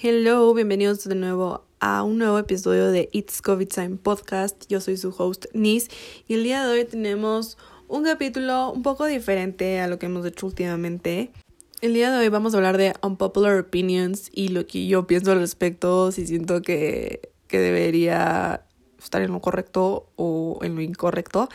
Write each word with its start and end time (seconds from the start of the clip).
Hello, 0.00 0.54
bienvenidos 0.54 1.02
de 1.02 1.16
nuevo 1.16 1.64
a 1.80 2.04
un 2.04 2.18
nuevo 2.18 2.38
episodio 2.38 2.88
de 2.92 3.08
It's 3.10 3.42
COVID 3.42 3.66
Time 3.66 3.96
Podcast. 3.96 4.64
Yo 4.68 4.80
soy 4.80 4.96
su 4.96 5.12
host 5.18 5.46
Nis 5.54 5.88
y 6.28 6.34
el 6.34 6.44
día 6.44 6.64
de 6.64 6.70
hoy 6.70 6.84
tenemos 6.84 7.58
un 7.88 8.04
capítulo 8.04 8.70
un 8.70 8.84
poco 8.84 9.06
diferente 9.06 9.80
a 9.80 9.88
lo 9.88 9.98
que 9.98 10.06
hemos 10.06 10.24
hecho 10.24 10.46
últimamente. 10.46 11.32
El 11.80 11.94
día 11.94 12.12
de 12.12 12.18
hoy 12.18 12.28
vamos 12.28 12.54
a 12.54 12.58
hablar 12.58 12.78
de 12.78 12.94
unpopular 13.02 13.58
opinions 13.58 14.30
y 14.32 14.50
lo 14.50 14.68
que 14.68 14.86
yo 14.86 15.08
pienso 15.08 15.32
al 15.32 15.40
respecto, 15.40 16.12
si 16.12 16.28
siento 16.28 16.62
que, 16.62 17.32
que 17.48 17.58
debería 17.58 18.68
estar 19.02 19.20
en 19.20 19.32
lo 19.32 19.40
correcto 19.40 20.10
o 20.14 20.60
en 20.62 20.76
lo 20.76 20.80
incorrecto. 20.80 21.48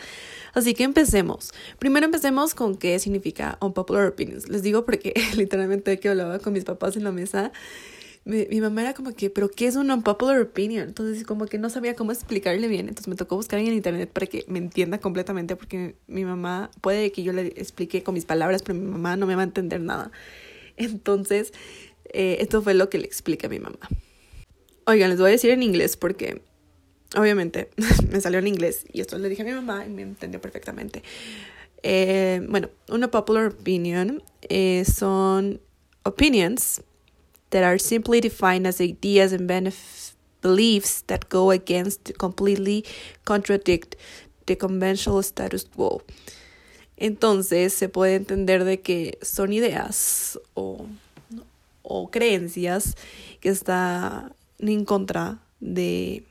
Así 0.52 0.74
que 0.74 0.84
empecemos. 0.84 1.52
Primero 1.78 2.04
empecemos 2.04 2.54
con 2.54 2.76
qué 2.76 2.98
significa 2.98 3.56
unpopular 3.62 4.06
opinions. 4.06 4.50
Les 4.50 4.62
digo 4.62 4.84
porque 4.84 5.14
literalmente 5.36 5.98
que 5.98 6.10
hablaba 6.10 6.38
con 6.40 6.52
mis 6.52 6.64
papás 6.64 6.96
en 6.96 7.04
la 7.04 7.12
mesa 7.12 7.52
mi, 8.24 8.60
mamá 8.60 8.80
era 8.80 8.94
como 8.94 9.12
que, 9.12 9.28
pero 9.28 9.50
¿qué 9.50 9.66
es 9.66 9.76
un 9.76 9.90
unpopular 9.90 10.40
opinion? 10.40 10.88
Entonces 10.88 11.24
como 11.24 11.46
que 11.46 11.58
no 11.58 11.68
sabía 11.68 11.94
cómo 11.94 12.10
explicarle 12.10 12.68
bien, 12.68 12.88
entonces 12.88 13.08
me 13.08 13.16
tocó 13.16 13.36
buscar 13.36 13.58
en 13.58 13.66
internet 13.66 14.10
para 14.10 14.26
que 14.26 14.44
me 14.48 14.58
entienda 14.58 14.98
completamente 14.98 15.56
porque 15.56 15.96
mi 16.06 16.24
mamá, 16.24 16.70
puede 16.80 17.12
que 17.12 17.22
yo 17.22 17.34
le 17.34 17.48
explique 17.48 18.02
con 18.02 18.14
mis 18.14 18.24
palabras, 18.24 18.62
pero 18.62 18.78
mi 18.78 18.86
mamá 18.86 19.16
no 19.16 19.26
me 19.26 19.34
va 19.34 19.42
a 19.42 19.44
entender 19.44 19.80
nada. 19.80 20.10
Entonces, 20.76 21.52
eh, 22.12 22.38
esto 22.40 22.62
fue 22.62 22.72
lo 22.72 22.88
que 22.88 22.98
le 22.98 23.04
expliqué 23.04 23.46
a 23.46 23.50
mi 23.50 23.58
mamá. 23.58 23.78
Oigan, 24.86 25.10
les 25.10 25.18
voy 25.18 25.28
a 25.28 25.32
decir 25.32 25.50
en 25.50 25.62
inglés 25.62 25.98
porque 25.98 26.40
obviamente 27.16 27.68
me 28.10 28.22
salió 28.22 28.38
en 28.38 28.46
inglés 28.46 28.86
y 28.90 29.02
esto 29.02 29.18
le 29.18 29.28
dije 29.28 29.42
a 29.42 29.44
mi 29.44 29.52
mamá 29.52 29.84
y 29.86 29.90
me 29.90 30.00
entendió 30.00 30.40
perfectamente. 30.40 31.02
Eh, 31.82 32.40
bueno, 32.48 32.70
una 32.88 33.10
popular 33.10 33.48
opinion 33.48 34.22
eh, 34.48 34.84
son 34.86 35.60
opinions 36.04 36.82
that 37.54 37.62
are 37.62 37.78
simply 37.78 38.20
defined 38.20 38.66
as 38.66 38.80
ideas 38.80 39.32
and 39.32 39.46
beliefs 40.40 41.02
that 41.06 41.28
go 41.28 41.52
against 41.52 42.12
completely 42.18 42.84
contradict 43.24 43.94
the 44.46 44.56
conventional 44.56 45.22
status 45.22 45.64
quo. 45.64 46.02
Entonces 46.96 47.72
se 47.72 47.88
puede 47.88 48.16
entender 48.16 48.64
de 48.64 48.80
que 48.80 49.18
son 49.22 49.52
ideas 49.52 50.36
o, 50.54 50.86
o 51.82 52.10
creencias 52.10 52.96
que 53.40 53.50
están 53.50 54.34
en 54.58 54.84
contra 54.84 55.38
de 55.60 56.24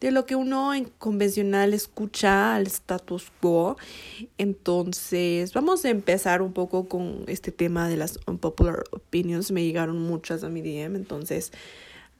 de 0.00 0.10
lo 0.10 0.26
que 0.26 0.34
uno 0.34 0.74
en 0.74 0.84
convencional 0.98 1.74
escucha 1.74 2.54
al 2.54 2.66
status 2.66 3.30
quo. 3.40 3.76
Entonces, 4.38 5.52
vamos 5.52 5.84
a 5.84 5.90
empezar 5.90 6.42
un 6.42 6.52
poco 6.52 6.88
con 6.88 7.24
este 7.26 7.52
tema 7.52 7.88
de 7.88 7.96
las 7.96 8.18
unpopular 8.26 8.84
opinions. 8.92 9.50
Me 9.50 9.62
llegaron 9.62 10.00
muchas 10.02 10.42
a 10.42 10.48
mi 10.48 10.62
DM, 10.62 10.96
entonces 10.96 11.52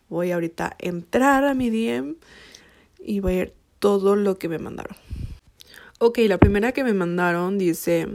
voy 0.08 0.32
ahorita 0.32 0.66
a 0.66 0.76
entrar 0.78 1.44
a 1.44 1.54
mi 1.54 1.70
DM 1.70 2.16
y 2.98 3.20
voy 3.20 3.32
a 3.32 3.36
ver 3.36 3.54
todo 3.78 4.14
lo 4.16 4.38
que 4.38 4.48
me 4.48 4.58
mandaron. 4.58 4.96
Ok, 5.98 6.18
la 6.26 6.38
primera 6.38 6.72
que 6.72 6.84
me 6.84 6.92
mandaron 6.92 7.58
dice 7.58 8.06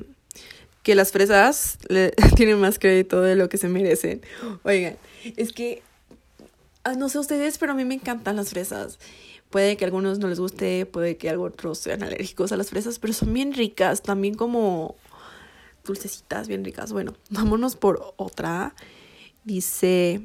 que 0.83 0.95
las 0.95 1.11
fresas 1.11 1.79
tienen 2.35 2.59
más 2.59 2.79
crédito 2.79 3.21
de 3.21 3.35
lo 3.35 3.49
que 3.49 3.57
se 3.57 3.67
merecen. 3.67 4.21
Oigan, 4.63 4.97
es 5.35 5.51
que, 5.51 5.81
no 6.93 7.09
sé 7.09 7.19
ustedes, 7.19 7.57
pero 7.57 7.71
a 7.71 7.75
mí 7.75 7.85
me 7.85 7.95
encantan 7.95 8.35
las 8.35 8.49
fresas. 8.49 8.99
Puede 9.49 9.77
que 9.77 9.85
a 9.85 9.87
algunos 9.87 10.19
no 10.19 10.27
les 10.27 10.39
guste, 10.39 10.85
puede 10.85 11.17
que 11.17 11.29
a 11.29 11.39
otros 11.39 11.79
sean 11.79 12.03
alérgicos 12.03 12.51
a 12.51 12.57
las 12.57 12.69
fresas, 12.69 12.99
pero 12.99 13.13
son 13.13 13.33
bien 13.33 13.53
ricas, 13.53 14.01
también 14.01 14.35
como 14.35 14.95
dulcecitas, 15.85 16.47
bien 16.47 16.63
ricas. 16.63 16.91
Bueno, 16.91 17.13
vámonos 17.29 17.75
por 17.75 18.13
otra. 18.17 18.75
Dice, 19.43 20.21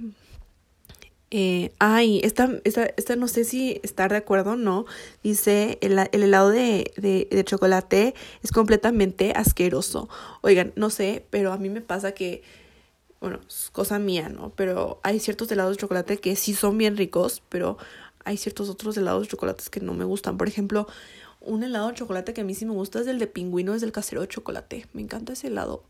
eh, 1.30 1.72
ay, 1.78 2.20
esta, 2.24 2.50
esta, 2.64 2.86
esta, 2.96 3.14
no 3.14 3.28
sé 3.28 3.44
si 3.44 3.80
estar 3.84 4.10
de 4.10 4.16
acuerdo 4.16 4.52
o 4.52 4.56
no. 4.56 4.86
Dice, 5.22 5.78
el, 5.80 5.96
el 5.98 6.22
helado 6.22 6.50
de, 6.50 6.92
de, 6.96 7.44
chocolate 7.44 8.14
es 8.42 8.50
completamente 8.50 9.32
asqueroso. 9.36 10.08
Oigan, 10.40 10.72
no 10.74 10.90
sé, 10.90 11.24
pero 11.30 11.52
a 11.52 11.58
mí 11.58 11.68
me 11.68 11.82
pasa 11.82 12.12
que, 12.12 12.42
bueno, 13.20 13.38
es 13.46 13.70
cosa 13.70 13.98
mía, 13.98 14.28
¿no? 14.28 14.50
Pero 14.56 14.98
hay 15.02 15.20
ciertos 15.20 15.50
helados 15.52 15.76
de 15.76 15.80
chocolate 15.80 16.18
que 16.18 16.36
sí 16.36 16.54
son 16.54 16.78
bien 16.78 16.96
ricos, 16.96 17.42
pero 17.48 17.76
hay 18.24 18.36
ciertos 18.36 18.68
otros 18.68 18.96
helados 18.96 19.22
de 19.22 19.28
chocolates 19.28 19.68
que 19.68 19.80
no 19.80 19.92
me 19.94 20.04
gustan. 20.04 20.38
Por 20.38 20.48
ejemplo, 20.48 20.86
un 21.40 21.62
helado 21.62 21.88
de 21.88 21.94
chocolate 21.94 22.32
que 22.32 22.40
a 22.40 22.44
mí 22.44 22.54
sí 22.54 22.64
me 22.64 22.72
gusta 22.72 23.00
es 23.00 23.06
el 23.06 23.18
de 23.18 23.26
pingüino, 23.26 23.74
es 23.74 23.82
el 23.82 23.92
casero 23.92 24.22
de 24.22 24.28
chocolate. 24.28 24.86
Me 24.94 25.02
encanta 25.02 25.34
ese 25.34 25.48
helado. 25.48 25.82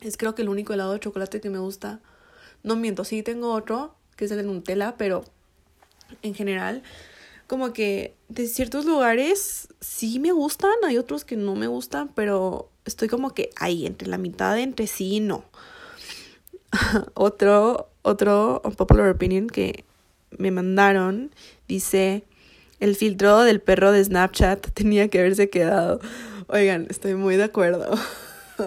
Es 0.00 0.16
creo 0.16 0.34
que 0.34 0.42
el 0.42 0.48
único 0.48 0.72
helado 0.72 0.92
de 0.92 1.00
chocolate 1.00 1.40
que 1.40 1.50
me 1.50 1.58
gusta. 1.58 2.00
No 2.62 2.76
miento, 2.76 3.04
sí 3.04 3.22
tengo 3.22 3.52
otro, 3.52 3.94
que 4.16 4.24
es 4.24 4.30
el 4.30 4.38
de 4.38 4.42
Nutella, 4.44 4.96
pero 4.96 5.24
en 6.22 6.34
general, 6.34 6.82
como 7.46 7.72
que 7.72 8.14
de 8.28 8.46
ciertos 8.48 8.86
lugares 8.86 9.68
sí 9.80 10.18
me 10.18 10.32
gustan, 10.32 10.72
hay 10.84 10.98
otros 10.98 11.24
que 11.24 11.36
no 11.36 11.54
me 11.54 11.66
gustan, 11.66 12.08
pero 12.14 12.70
estoy 12.84 13.08
como 13.08 13.34
que 13.34 13.50
ahí, 13.56 13.86
entre 13.86 14.08
la 14.08 14.18
mitad, 14.18 14.58
entre 14.58 14.86
sí 14.86 15.16
y 15.16 15.20
no. 15.20 15.44
otro, 17.14 17.90
otro 18.02 18.62
popular 18.76 19.08
opinion 19.08 19.48
que 19.48 19.84
me 20.38 20.50
mandaron 20.50 21.30
dice, 21.68 22.24
el 22.80 22.96
filtro 22.96 23.40
del 23.40 23.60
perro 23.60 23.92
de 23.92 24.04
Snapchat 24.04 24.70
tenía 24.74 25.08
que 25.08 25.20
haberse 25.20 25.50
quedado. 25.50 26.00
Oigan, 26.48 26.86
estoy 26.90 27.14
muy 27.14 27.36
de 27.36 27.44
acuerdo. 27.44 27.90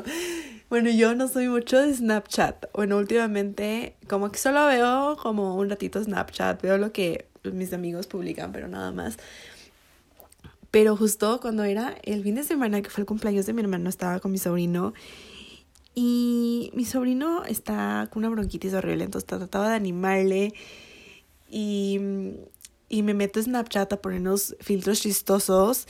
bueno, 0.70 0.90
yo 0.90 1.16
no 1.16 1.28
soy 1.28 1.47
mucho 1.47 1.78
de 1.78 1.94
Snapchat. 1.94 2.66
Bueno, 2.74 2.97
últimamente 2.97 3.96
como 4.08 4.31
que 4.31 4.38
solo 4.38 4.66
veo 4.68 5.18
como 5.22 5.56
un 5.56 5.70
ratito 5.70 6.03
Snapchat, 6.03 6.62
veo 6.62 6.78
lo 6.78 6.91
que 6.91 7.28
mis 7.44 7.74
amigos 7.74 8.08
publican, 8.08 8.52
pero 8.52 8.68
nada 8.68 8.91
más. 8.91 9.18
Pero 10.72 10.96
justo 10.96 11.40
cuando 11.41 11.64
era 11.64 11.96
el 12.03 12.22
fin 12.24 12.36
de 12.36 12.44
semana, 12.44 12.81
que 12.81 12.90
fue 12.90 13.02
el 13.02 13.08
cumpleaños 13.08 13.46
de 13.46 13.53
mi 13.53 13.62
hermano, 13.62 13.90
estaba 13.90 14.20
con 14.20 14.31
mi 14.31 14.38
sobrino. 14.38 14.94
Y 16.02 16.72
mi 16.76 16.86
sobrino 16.86 17.44
está 17.44 18.08
con 18.10 18.22
una 18.24 18.30
bronquitis 18.30 18.74
horrible, 18.74 19.04
entonces 19.04 19.28
trataba 19.28 19.68
de 19.68 19.76
animarle 19.76 20.54
y, 21.50 22.00
y 22.88 23.04
me 23.04 23.14
meto 23.14 23.44
Snapchat 23.44 23.92
a 23.92 24.02
poner 24.02 24.22
unos 24.22 24.56
filtros 24.62 25.02
chistosos. 25.02 25.90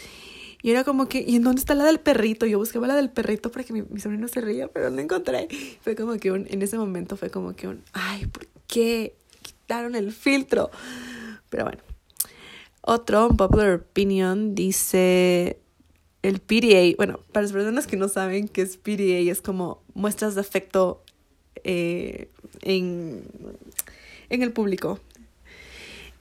Y 0.64 0.72
era 0.72 0.84
como 0.84 1.08
que, 1.08 1.22
¿y 1.22 1.36
en 1.36 1.44
dónde 1.44 1.60
está 1.60 1.76
la 1.76 1.84
del 1.84 2.00
perrito? 2.00 2.48
Yo 2.48 2.58
buscaba 2.58 2.88
la 2.88 2.96
del 2.96 3.12
perrito 3.12 3.52
para 3.52 3.64
que 3.64 3.72
mi, 3.72 3.84
mi 3.84 4.00
sobrino 4.00 4.28
se 4.28 4.42
ría, 4.42 4.68
pero 4.68 4.90
no 4.90 5.00
encontré. 5.00 5.48
Fue 5.82 5.96
como 5.96 6.18
que 6.18 6.32
un, 6.32 6.48
en 6.50 6.64
ese 6.64 6.80
momento 6.80 7.16
fue 7.16 7.30
como 7.30 7.56
que 7.56 7.68
un, 7.68 7.84
ay, 7.94 8.26
¿por 8.26 8.48
qué 8.66 9.14
quitaron 9.44 9.94
el 9.94 10.12
filtro? 10.12 10.72
Pero 11.52 11.66
bueno. 11.66 11.84
Otro, 12.82 13.28
un 13.28 13.38
popular 13.38 13.74
opinion, 13.74 14.56
dice 14.56 15.60
el 16.22 16.40
PDA. 16.40 16.96
Bueno, 16.98 17.20
para 17.32 17.44
las 17.44 17.52
personas 17.52 17.88
que 17.88 17.98
no 17.98 18.08
saben 18.08 18.48
qué 18.48 18.62
es 18.62 18.78
PDA, 18.78 19.32
es 19.32 19.42
como 19.42 19.82
muestras 19.94 20.36
de 20.36 20.42
afecto 20.42 21.04
eh, 21.64 22.30
en, 22.62 23.24
en 24.30 24.44
el 24.44 24.52
público. 24.52 25.00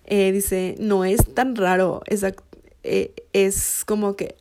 Eh, 0.07 0.33
dice, 0.33 0.75
no 0.79 1.05
es 1.05 1.35
tan 1.35 1.55
raro, 1.55 2.03
es, 2.07 2.25
eh, 2.83 3.13
es 3.33 3.85
como 3.85 4.17
que 4.17 4.37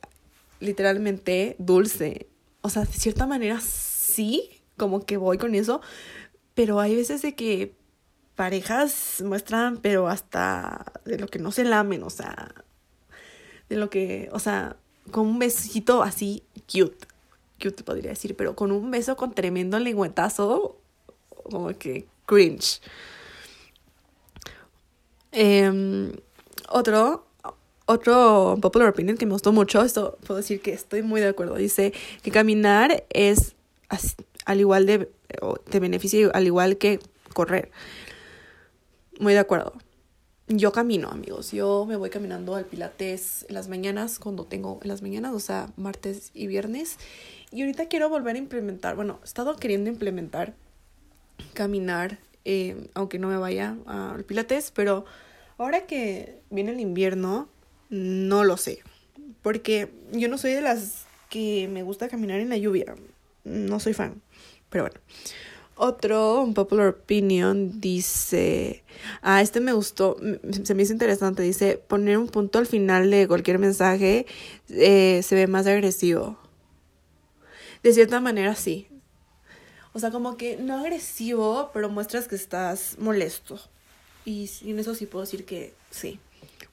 literalmente 0.60 1.56
dulce. 1.58 2.26
O 2.62 2.70
sea, 2.70 2.84
de 2.84 2.92
cierta 2.92 3.26
manera 3.26 3.60
sí, 3.60 4.50
como 4.76 5.04
que 5.04 5.16
voy 5.16 5.38
con 5.38 5.54
eso, 5.54 5.80
pero 6.54 6.80
hay 6.80 6.96
veces 6.96 7.22
de 7.22 7.34
que 7.34 7.74
parejas 8.34 9.22
muestran, 9.24 9.78
pero 9.78 10.08
hasta 10.08 10.92
de 11.04 11.18
lo 11.18 11.28
que 11.28 11.38
no 11.38 11.52
se 11.52 11.64
lamen, 11.64 12.02
o 12.02 12.10
sea, 12.10 12.54
de 13.68 13.76
lo 13.76 13.90
que, 13.90 14.30
o 14.32 14.38
sea, 14.38 14.76
con 15.10 15.26
un 15.26 15.38
besito 15.38 16.02
así 16.02 16.42
cute, 16.66 17.06
cute 17.60 17.82
podría 17.82 18.10
decir, 18.10 18.34
pero 18.36 18.54
con 18.54 18.72
un 18.72 18.90
beso 18.90 19.16
con 19.16 19.32
tremendo 19.34 19.78
lengüetazo, 19.78 20.76
como 21.50 21.68
que 21.78 22.06
cringe. 22.26 22.80
Eh, 25.32 26.12
otro, 26.68 27.26
otro 27.86 28.58
popular 28.60 28.88
opinion 28.88 29.16
que 29.16 29.26
me 29.26 29.32
gustó 29.32 29.52
mucho, 29.52 29.82
esto 29.82 30.18
puedo 30.26 30.38
decir 30.38 30.60
que 30.60 30.72
estoy 30.72 31.02
muy 31.02 31.20
de 31.20 31.28
acuerdo, 31.28 31.56
dice 31.56 31.92
que 32.22 32.30
caminar 32.30 33.04
es 33.10 33.54
al 34.44 34.60
igual 34.60 34.86
de, 34.86 35.10
te 35.70 35.80
beneficia 35.80 36.28
al 36.32 36.46
igual 36.46 36.78
que 36.78 37.00
correr. 37.32 37.70
Muy 39.18 39.32
de 39.32 39.40
acuerdo. 39.40 39.72
Yo 40.48 40.72
camino, 40.72 41.08
amigos. 41.10 41.52
Yo 41.52 41.84
me 41.86 41.96
voy 41.96 42.08
caminando 42.08 42.54
al 42.54 42.64
Pilates 42.64 43.44
las 43.50 43.68
mañanas, 43.68 44.18
cuando 44.18 44.46
tengo 44.46 44.80
en 44.82 44.88
las 44.88 45.02
mañanas, 45.02 45.34
o 45.34 45.40
sea, 45.40 45.70
martes 45.76 46.30
y 46.32 46.46
viernes. 46.46 46.96
Y 47.52 47.60
ahorita 47.60 47.88
quiero 47.88 48.08
volver 48.08 48.34
a 48.36 48.38
implementar, 48.38 48.96
bueno, 48.96 49.20
he 49.22 49.26
estado 49.26 49.56
queriendo 49.56 49.90
implementar 49.90 50.54
caminar 51.52 52.18
eh, 52.50 52.88
aunque 52.94 53.18
no 53.18 53.28
me 53.28 53.36
vaya 53.36 53.76
al 53.86 54.24
Pilates, 54.24 54.70
pero 54.74 55.04
ahora 55.58 55.86
que 55.86 56.40
viene 56.48 56.70
el 56.72 56.80
invierno, 56.80 57.46
no 57.90 58.42
lo 58.42 58.56
sé, 58.56 58.78
porque 59.42 59.90
yo 60.12 60.28
no 60.30 60.38
soy 60.38 60.52
de 60.52 60.62
las 60.62 61.04
que 61.28 61.68
me 61.70 61.82
gusta 61.82 62.08
caminar 62.08 62.40
en 62.40 62.48
la 62.48 62.56
lluvia, 62.56 62.94
no 63.44 63.80
soy 63.80 63.92
fan, 63.92 64.22
pero 64.70 64.84
bueno. 64.84 64.98
Otro, 65.80 66.42
un 66.42 66.54
popular 66.54 66.88
opinion, 66.88 67.80
dice, 67.80 68.82
ah, 69.22 69.40
este 69.40 69.60
me 69.60 69.72
gustó, 69.72 70.16
se 70.64 70.74
me 70.74 70.82
hizo 70.82 70.92
interesante, 70.92 71.44
dice, 71.44 71.80
poner 71.86 72.18
un 72.18 72.26
punto 72.26 72.58
al 72.58 72.66
final 72.66 73.12
de 73.12 73.28
cualquier 73.28 73.60
mensaje 73.60 74.26
eh, 74.70 75.20
se 75.22 75.34
ve 75.36 75.46
más 75.46 75.68
agresivo. 75.68 76.36
De 77.84 77.92
cierta 77.92 78.20
manera, 78.20 78.56
sí. 78.56 78.88
O 79.92 80.00
sea, 80.00 80.10
como 80.10 80.36
que 80.36 80.56
no 80.56 80.78
agresivo, 80.78 81.70
pero 81.72 81.88
muestras 81.88 82.26
que 82.26 82.34
estás 82.34 82.96
molesto. 82.98 83.60
Y 84.24 84.50
en 84.64 84.80
eso 84.80 84.96
sí 84.96 85.06
puedo 85.06 85.24
decir 85.24 85.44
que 85.44 85.74
sí. 85.90 86.18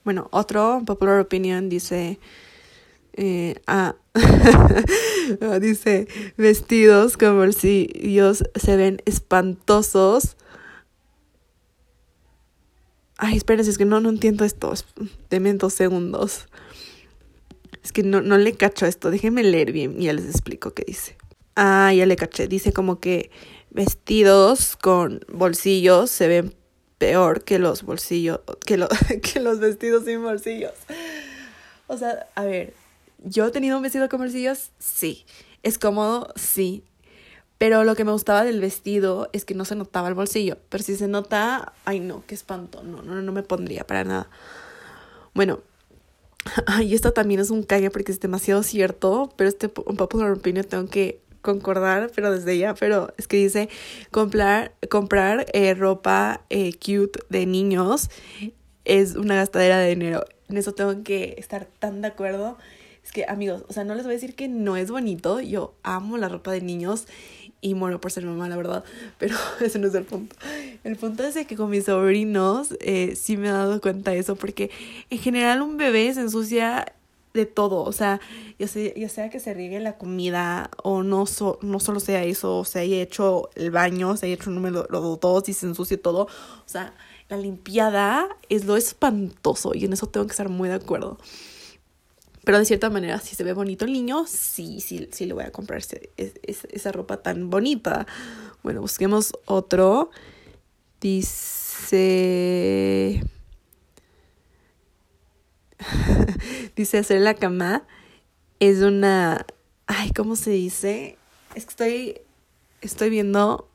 Bueno, 0.04 0.26
otro 0.32 0.82
popular 0.84 1.20
opinion 1.20 1.68
dice, 1.68 2.18
eh, 3.16 3.54
ah, 3.66 3.96
dice, 5.60 6.06
vestidos 6.36 7.16
con 7.16 7.36
bolsillos 7.36 8.44
se 8.54 8.76
ven 8.76 9.02
espantosos. 9.04 10.36
Ay, 13.18 13.36
espérense, 13.36 13.70
es 13.70 13.78
que 13.78 13.86
no, 13.86 14.00
no 14.00 14.10
entiendo 14.10 14.44
esto. 14.44 14.72
Deme 15.30 15.52
dos 15.54 15.72
segundos. 15.72 16.46
Es 17.82 17.92
que 17.92 18.02
no, 18.02 18.20
no 18.20 18.36
le 18.36 18.52
cacho 18.52 18.84
esto. 18.84 19.10
Déjenme 19.10 19.42
leer 19.42 19.72
bien 19.72 20.00
y 20.00 20.04
ya 20.04 20.12
les 20.12 20.26
explico 20.26 20.74
qué 20.74 20.84
dice. 20.86 21.16
Ah, 21.54 21.92
ya 21.94 22.04
le 22.04 22.16
caché. 22.16 22.48
Dice 22.48 22.72
como 22.72 23.00
que 23.00 23.30
vestidos 23.70 24.76
con 24.76 25.24
bolsillos 25.32 26.10
se 26.10 26.28
ven 26.28 26.54
peor 26.98 27.44
que 27.44 27.58
los 27.58 27.82
bolsillos, 27.82 28.40
que, 28.64 28.86
que 29.22 29.40
los 29.40 29.60
vestidos 29.60 30.04
sin 30.04 30.22
bolsillos. 30.22 30.74
O 31.86 31.96
sea, 31.96 32.26
a 32.34 32.44
ver, 32.44 32.74
¿Yo 33.24 33.46
he 33.46 33.50
tenido 33.50 33.76
un 33.76 33.82
vestido 33.82 34.08
con 34.08 34.20
bolsillos? 34.20 34.70
Sí. 34.78 35.24
¿Es 35.62 35.78
cómodo? 35.78 36.32
Sí. 36.36 36.84
Pero 37.58 37.84
lo 37.84 37.94
que 37.96 38.04
me 38.04 38.12
gustaba 38.12 38.44
del 38.44 38.60
vestido 38.60 39.30
es 39.32 39.44
que 39.44 39.54
no 39.54 39.64
se 39.64 39.76
notaba 39.76 40.08
el 40.08 40.14
bolsillo. 40.14 40.58
Pero 40.68 40.84
si 40.84 40.96
se 40.96 41.08
nota, 41.08 41.72
ay 41.84 42.00
no, 42.00 42.22
qué 42.26 42.34
espanto. 42.34 42.82
No, 42.82 43.02
no, 43.02 43.20
no 43.22 43.32
me 43.32 43.42
pondría 43.42 43.86
para 43.86 44.04
nada. 44.04 44.28
Bueno, 45.34 45.60
y 46.82 46.94
esto 46.94 47.12
también 47.12 47.40
es 47.40 47.50
un 47.50 47.62
cague 47.62 47.90
porque 47.90 48.12
es 48.12 48.20
demasiado 48.20 48.62
cierto. 48.62 49.32
Pero 49.36 49.48
este 49.48 49.70
un 49.86 49.96
popular 49.96 50.30
opinion 50.32 50.66
tengo 50.66 50.86
que 50.88 51.20
concordar, 51.40 52.10
pero 52.14 52.30
desde 52.30 52.58
ya. 52.58 52.74
Pero 52.74 53.14
es 53.16 53.26
que 53.26 53.38
dice 53.38 53.70
comprar, 54.10 54.74
comprar 54.90 55.46
eh, 55.54 55.74
ropa 55.74 56.42
eh, 56.50 56.72
cute 56.74 57.20
de 57.30 57.46
niños 57.46 58.10
es 58.86 59.16
una 59.16 59.34
gastadera 59.34 59.78
de 59.78 59.90
dinero. 59.90 60.24
En 60.48 60.56
eso 60.56 60.72
tengo 60.72 61.02
que 61.02 61.34
estar 61.38 61.66
tan 61.78 62.00
de 62.02 62.08
acuerdo. 62.08 62.56
Es 63.06 63.12
que, 63.12 63.24
amigos, 63.28 63.62
o 63.68 63.72
sea, 63.72 63.84
no 63.84 63.94
les 63.94 64.02
voy 64.02 64.14
a 64.14 64.16
decir 64.16 64.34
que 64.34 64.48
no 64.48 64.76
es 64.76 64.90
bonito. 64.90 65.40
Yo 65.40 65.74
amo 65.84 66.18
la 66.18 66.28
ropa 66.28 66.50
de 66.50 66.60
niños 66.60 67.06
y 67.60 67.74
muero 67.74 68.00
por 68.00 68.10
ser 68.10 68.24
mamá, 68.24 68.48
la 68.48 68.56
verdad. 68.56 68.82
Pero 69.16 69.36
ese 69.60 69.78
no 69.78 69.86
es 69.86 69.94
el 69.94 70.02
punto. 70.02 70.34
El 70.82 70.96
punto 70.96 71.22
es 71.22 71.46
que 71.46 71.54
con 71.54 71.70
mis 71.70 71.84
sobrinos 71.84 72.74
eh, 72.80 73.14
sí 73.14 73.36
me 73.36 73.46
he 73.46 73.52
dado 73.52 73.80
cuenta 73.80 74.10
de 74.10 74.18
eso. 74.18 74.34
Porque 74.34 74.72
en 75.08 75.18
general 75.20 75.62
un 75.62 75.76
bebé 75.76 76.12
se 76.14 76.22
ensucia 76.22 76.84
de 77.32 77.46
todo. 77.46 77.84
O 77.84 77.92
sea, 77.92 78.20
ya 78.58 78.66
sea, 78.66 78.92
ya 78.92 79.08
sea 79.08 79.30
que 79.30 79.38
se 79.38 79.54
riegue 79.54 79.78
la 79.78 79.98
comida 79.98 80.68
o 80.82 81.04
no, 81.04 81.26
no 81.62 81.78
solo 81.78 82.00
sea 82.00 82.24
eso, 82.24 82.58
o 82.58 82.64
se 82.64 82.80
haya 82.80 83.00
hecho 83.00 83.50
el 83.54 83.70
baño, 83.70 84.16
se 84.16 84.26
haya 84.26 84.34
hecho 84.34 84.50
el 84.50 84.56
número 84.56 84.82
dos 84.82 85.48
y 85.48 85.52
se 85.52 85.66
ensucie 85.66 85.96
todo. 85.96 86.24
O 86.24 86.68
sea, 86.68 86.92
la 87.28 87.36
limpiada 87.36 88.26
es 88.48 88.64
lo 88.64 88.76
espantoso 88.76 89.74
y 89.76 89.84
en 89.84 89.92
eso 89.92 90.08
tengo 90.08 90.26
que 90.26 90.32
estar 90.32 90.48
muy 90.48 90.68
de 90.68 90.74
acuerdo. 90.74 91.18
Pero 92.46 92.60
de 92.60 92.64
cierta 92.64 92.88
manera, 92.90 93.18
si 93.18 93.34
se 93.34 93.42
ve 93.42 93.52
bonito 93.54 93.84
el 93.86 93.92
niño, 93.92 94.24
sí, 94.28 94.80
sí, 94.80 95.08
sí 95.10 95.26
le 95.26 95.34
voy 95.34 95.42
a 95.42 95.50
comprar 95.50 95.80
esa 96.16 96.92
ropa 96.92 97.16
tan 97.16 97.50
bonita. 97.50 98.06
Bueno, 98.62 98.82
busquemos 98.82 99.32
otro. 99.46 100.12
Dice... 101.00 102.00
dice 106.76 106.98
hacer 106.98 107.20
la 107.20 107.34
cama 107.34 107.84
es 108.60 108.78
una... 108.78 109.44
Ay, 109.88 110.12
¿cómo 110.12 110.36
se 110.36 110.50
dice? 110.50 111.18
Es 111.56 111.64
que 111.64 111.70
estoy... 111.70 112.20
Estoy 112.80 113.10
viendo 113.10 113.68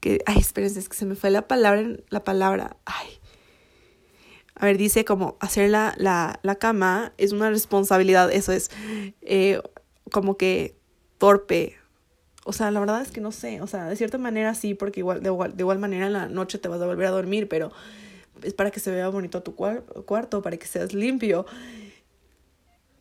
que... 0.00 0.24
Ay, 0.26 0.38
espérense, 0.38 0.80
es 0.80 0.88
que 0.88 0.96
se 0.96 1.06
me 1.06 1.14
fue 1.14 1.30
la 1.30 1.46
palabra... 1.46 1.84
La 2.08 2.24
palabra... 2.24 2.76
Ay 2.84 3.20
a 4.56 4.66
ver, 4.66 4.78
dice 4.78 5.04
como 5.04 5.36
hacer 5.40 5.70
la, 5.70 5.94
la, 5.96 6.38
la 6.42 6.54
cama 6.56 7.12
es 7.18 7.32
una 7.32 7.50
responsabilidad, 7.50 8.32
eso 8.32 8.52
es 8.52 8.70
eh, 9.22 9.60
como 10.10 10.36
que 10.36 10.76
torpe. 11.18 11.76
O 12.44 12.52
sea, 12.52 12.70
la 12.70 12.78
verdad 12.78 13.02
es 13.02 13.10
que 13.10 13.20
no 13.20 13.32
sé, 13.32 13.60
o 13.62 13.66
sea, 13.66 13.86
de 13.86 13.96
cierta 13.96 14.18
manera 14.18 14.54
sí, 14.54 14.74
porque 14.74 15.00
igual 15.00 15.22
de, 15.22 15.30
igual, 15.30 15.56
de 15.56 15.62
igual 15.62 15.78
manera 15.78 16.06
en 16.06 16.12
la 16.12 16.28
noche 16.28 16.58
te 16.58 16.68
vas 16.68 16.80
a 16.80 16.86
volver 16.86 17.06
a 17.06 17.10
dormir, 17.10 17.48
pero 17.48 17.72
es 18.42 18.54
para 18.54 18.70
que 18.70 18.80
se 18.80 18.90
vea 18.90 19.08
bonito 19.08 19.42
tu 19.42 19.54
cuarto, 19.54 20.42
para 20.42 20.56
que 20.56 20.66
seas 20.66 20.92
limpio. 20.92 21.46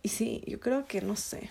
Y 0.02 0.10
sí, 0.10 0.44
yo 0.48 0.60
creo 0.60 0.86
que 0.86 1.02
no 1.02 1.16
sé. 1.16 1.50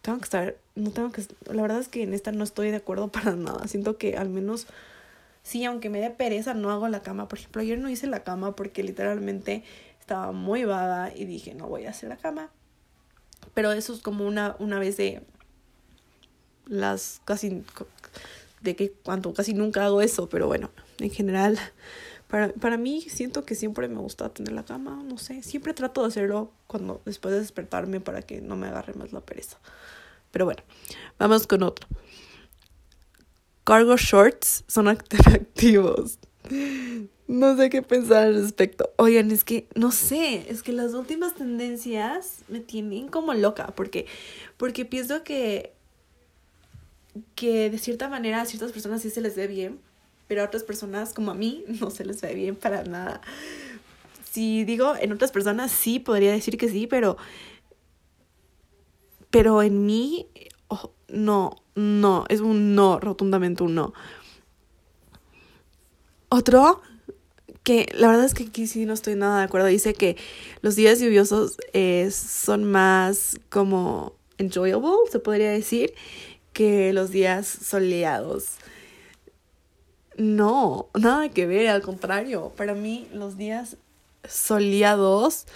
Tengo 0.00 0.18
que 0.18 0.24
estar, 0.24 0.56
no 0.74 0.90
tengo 0.90 1.12
que, 1.12 1.22
la 1.52 1.62
verdad 1.62 1.80
es 1.80 1.88
que 1.88 2.02
en 2.02 2.14
esta 2.14 2.32
no 2.32 2.44
estoy 2.44 2.70
de 2.70 2.76
acuerdo 2.76 3.08
para 3.12 3.36
nada. 3.36 3.66
Siento 3.68 3.98
que 3.98 4.16
al 4.16 4.30
menos 4.30 4.66
sí, 5.46 5.64
aunque 5.64 5.90
me 5.90 6.00
dé 6.00 6.10
pereza, 6.10 6.54
no 6.54 6.72
hago 6.72 6.88
la 6.88 7.02
cama. 7.02 7.28
Por 7.28 7.38
ejemplo, 7.38 7.62
ayer 7.62 7.78
no 7.78 7.88
hice 7.88 8.08
la 8.08 8.24
cama 8.24 8.56
porque 8.56 8.82
literalmente 8.82 9.62
estaba 10.00 10.32
muy 10.32 10.64
vaga 10.64 11.12
y 11.14 11.24
dije, 11.24 11.54
no 11.54 11.68
voy 11.68 11.86
a 11.86 11.90
hacer 11.90 12.08
la 12.08 12.16
cama. 12.16 12.50
Pero 13.54 13.70
eso 13.70 13.94
es 13.94 14.00
como 14.00 14.26
una, 14.26 14.56
una 14.58 14.80
vez 14.80 14.96
de 14.96 15.22
las 16.66 17.20
casi, 17.24 17.62
de 18.60 18.74
que 18.74 18.90
cuando 18.90 19.32
casi 19.32 19.54
nunca 19.54 19.86
hago 19.86 20.02
eso, 20.02 20.28
pero 20.28 20.48
bueno, 20.48 20.70
en 20.98 21.10
general, 21.10 21.56
para, 22.26 22.48
para 22.48 22.76
mí 22.76 23.02
siento 23.02 23.44
que 23.44 23.54
siempre 23.54 23.86
me 23.86 23.98
gusta 23.98 24.28
tener 24.30 24.52
la 24.52 24.64
cama, 24.64 25.00
no 25.04 25.16
sé, 25.16 25.44
siempre 25.44 25.74
trato 25.74 26.02
de 26.02 26.08
hacerlo 26.08 26.50
cuando 26.66 27.02
después 27.04 27.32
de 27.32 27.40
despertarme 27.40 28.00
para 28.00 28.22
que 28.22 28.40
no 28.40 28.56
me 28.56 28.66
agarre 28.66 28.94
más 28.94 29.12
la 29.12 29.20
pereza. 29.20 29.58
Pero 30.32 30.44
bueno, 30.44 30.62
vamos 31.18 31.46
con 31.46 31.62
otro 31.62 31.86
cargo 33.66 33.96
shorts 33.96 34.64
son 34.68 34.88
atractivos. 34.88 36.18
No 37.26 37.56
sé 37.56 37.68
qué 37.68 37.82
pensar 37.82 38.28
al 38.28 38.34
respecto. 38.34 38.90
Oigan, 38.96 39.32
es 39.32 39.42
que 39.42 39.66
no 39.74 39.90
sé, 39.90 40.46
es 40.48 40.62
que 40.62 40.72
las 40.72 40.94
últimas 40.94 41.34
tendencias 41.34 42.38
me 42.48 42.60
tienen 42.60 43.08
como 43.08 43.34
loca 43.34 43.72
porque 43.74 44.06
porque 44.56 44.84
pienso 44.84 45.24
que 45.24 45.72
que 47.34 47.68
de 47.68 47.78
cierta 47.78 48.08
manera 48.08 48.42
a 48.42 48.46
ciertas 48.46 48.70
personas 48.70 49.02
sí 49.02 49.10
se 49.10 49.20
les 49.20 49.34
ve 49.34 49.48
bien, 49.48 49.80
pero 50.28 50.42
a 50.42 50.44
otras 50.44 50.62
personas 50.62 51.12
como 51.12 51.32
a 51.32 51.34
mí 51.34 51.64
no 51.80 51.90
se 51.90 52.04
les 52.04 52.20
ve 52.20 52.34
bien 52.34 52.54
para 52.54 52.84
nada. 52.84 53.20
Si 54.30 54.64
digo 54.64 54.94
en 55.00 55.12
otras 55.12 55.32
personas 55.32 55.72
sí 55.72 55.98
podría 55.98 56.30
decir 56.30 56.56
que 56.56 56.68
sí, 56.68 56.86
pero 56.86 57.16
pero 59.30 59.60
en 59.62 59.84
mí 59.84 60.28
oh, 60.68 60.92
no, 61.08 61.56
no, 61.76 62.24
es 62.28 62.40
un 62.40 62.74
no, 62.74 62.98
rotundamente 62.98 63.62
un 63.62 63.76
no. 63.76 63.94
Otro, 66.28 66.82
que 67.62 67.86
la 67.94 68.08
verdad 68.08 68.24
es 68.24 68.34
que 68.34 68.44
aquí 68.44 68.66
sí 68.66 68.86
no 68.86 68.94
estoy 68.94 69.14
nada 69.14 69.38
de 69.38 69.44
acuerdo, 69.44 69.68
dice 69.68 69.94
que 69.94 70.16
los 70.62 70.74
días 70.74 70.98
lluviosos 70.98 71.58
eh, 71.72 72.10
son 72.10 72.64
más 72.64 73.38
como 73.50 74.14
enjoyable, 74.38 74.90
se 75.10 75.20
podría 75.20 75.50
decir, 75.50 75.94
que 76.52 76.92
los 76.92 77.10
días 77.10 77.46
soleados. 77.46 78.56
No, 80.16 80.88
nada 80.94 81.28
que 81.28 81.46
ver, 81.46 81.68
al 81.68 81.82
contrario, 81.82 82.52
para 82.56 82.74
mí 82.74 83.06
los 83.12 83.36
días 83.36 83.76
soleados 84.26 85.46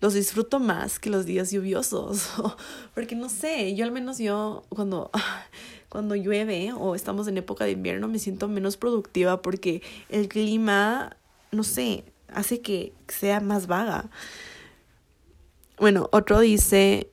los 0.00 0.14
disfruto 0.14 0.60
más 0.60 0.98
que 0.98 1.10
los 1.10 1.26
días 1.26 1.50
lluviosos. 1.50 2.30
Porque 2.94 3.14
no 3.14 3.28
sé, 3.28 3.74
yo 3.74 3.84
al 3.84 3.92
menos 3.92 4.18
yo 4.18 4.64
cuando, 4.68 5.10
cuando 5.88 6.16
llueve 6.16 6.72
o 6.72 6.94
estamos 6.94 7.28
en 7.28 7.38
época 7.38 7.64
de 7.64 7.72
invierno 7.72 8.08
me 8.08 8.18
siento 8.18 8.48
menos 8.48 8.76
productiva 8.76 9.42
porque 9.42 9.82
el 10.08 10.28
clima, 10.28 11.16
no 11.52 11.64
sé, 11.64 12.04
hace 12.28 12.60
que 12.60 12.92
sea 13.08 13.40
más 13.40 13.66
vaga. 13.66 14.10
Bueno, 15.78 16.08
otro 16.12 16.40
dice, 16.40 17.10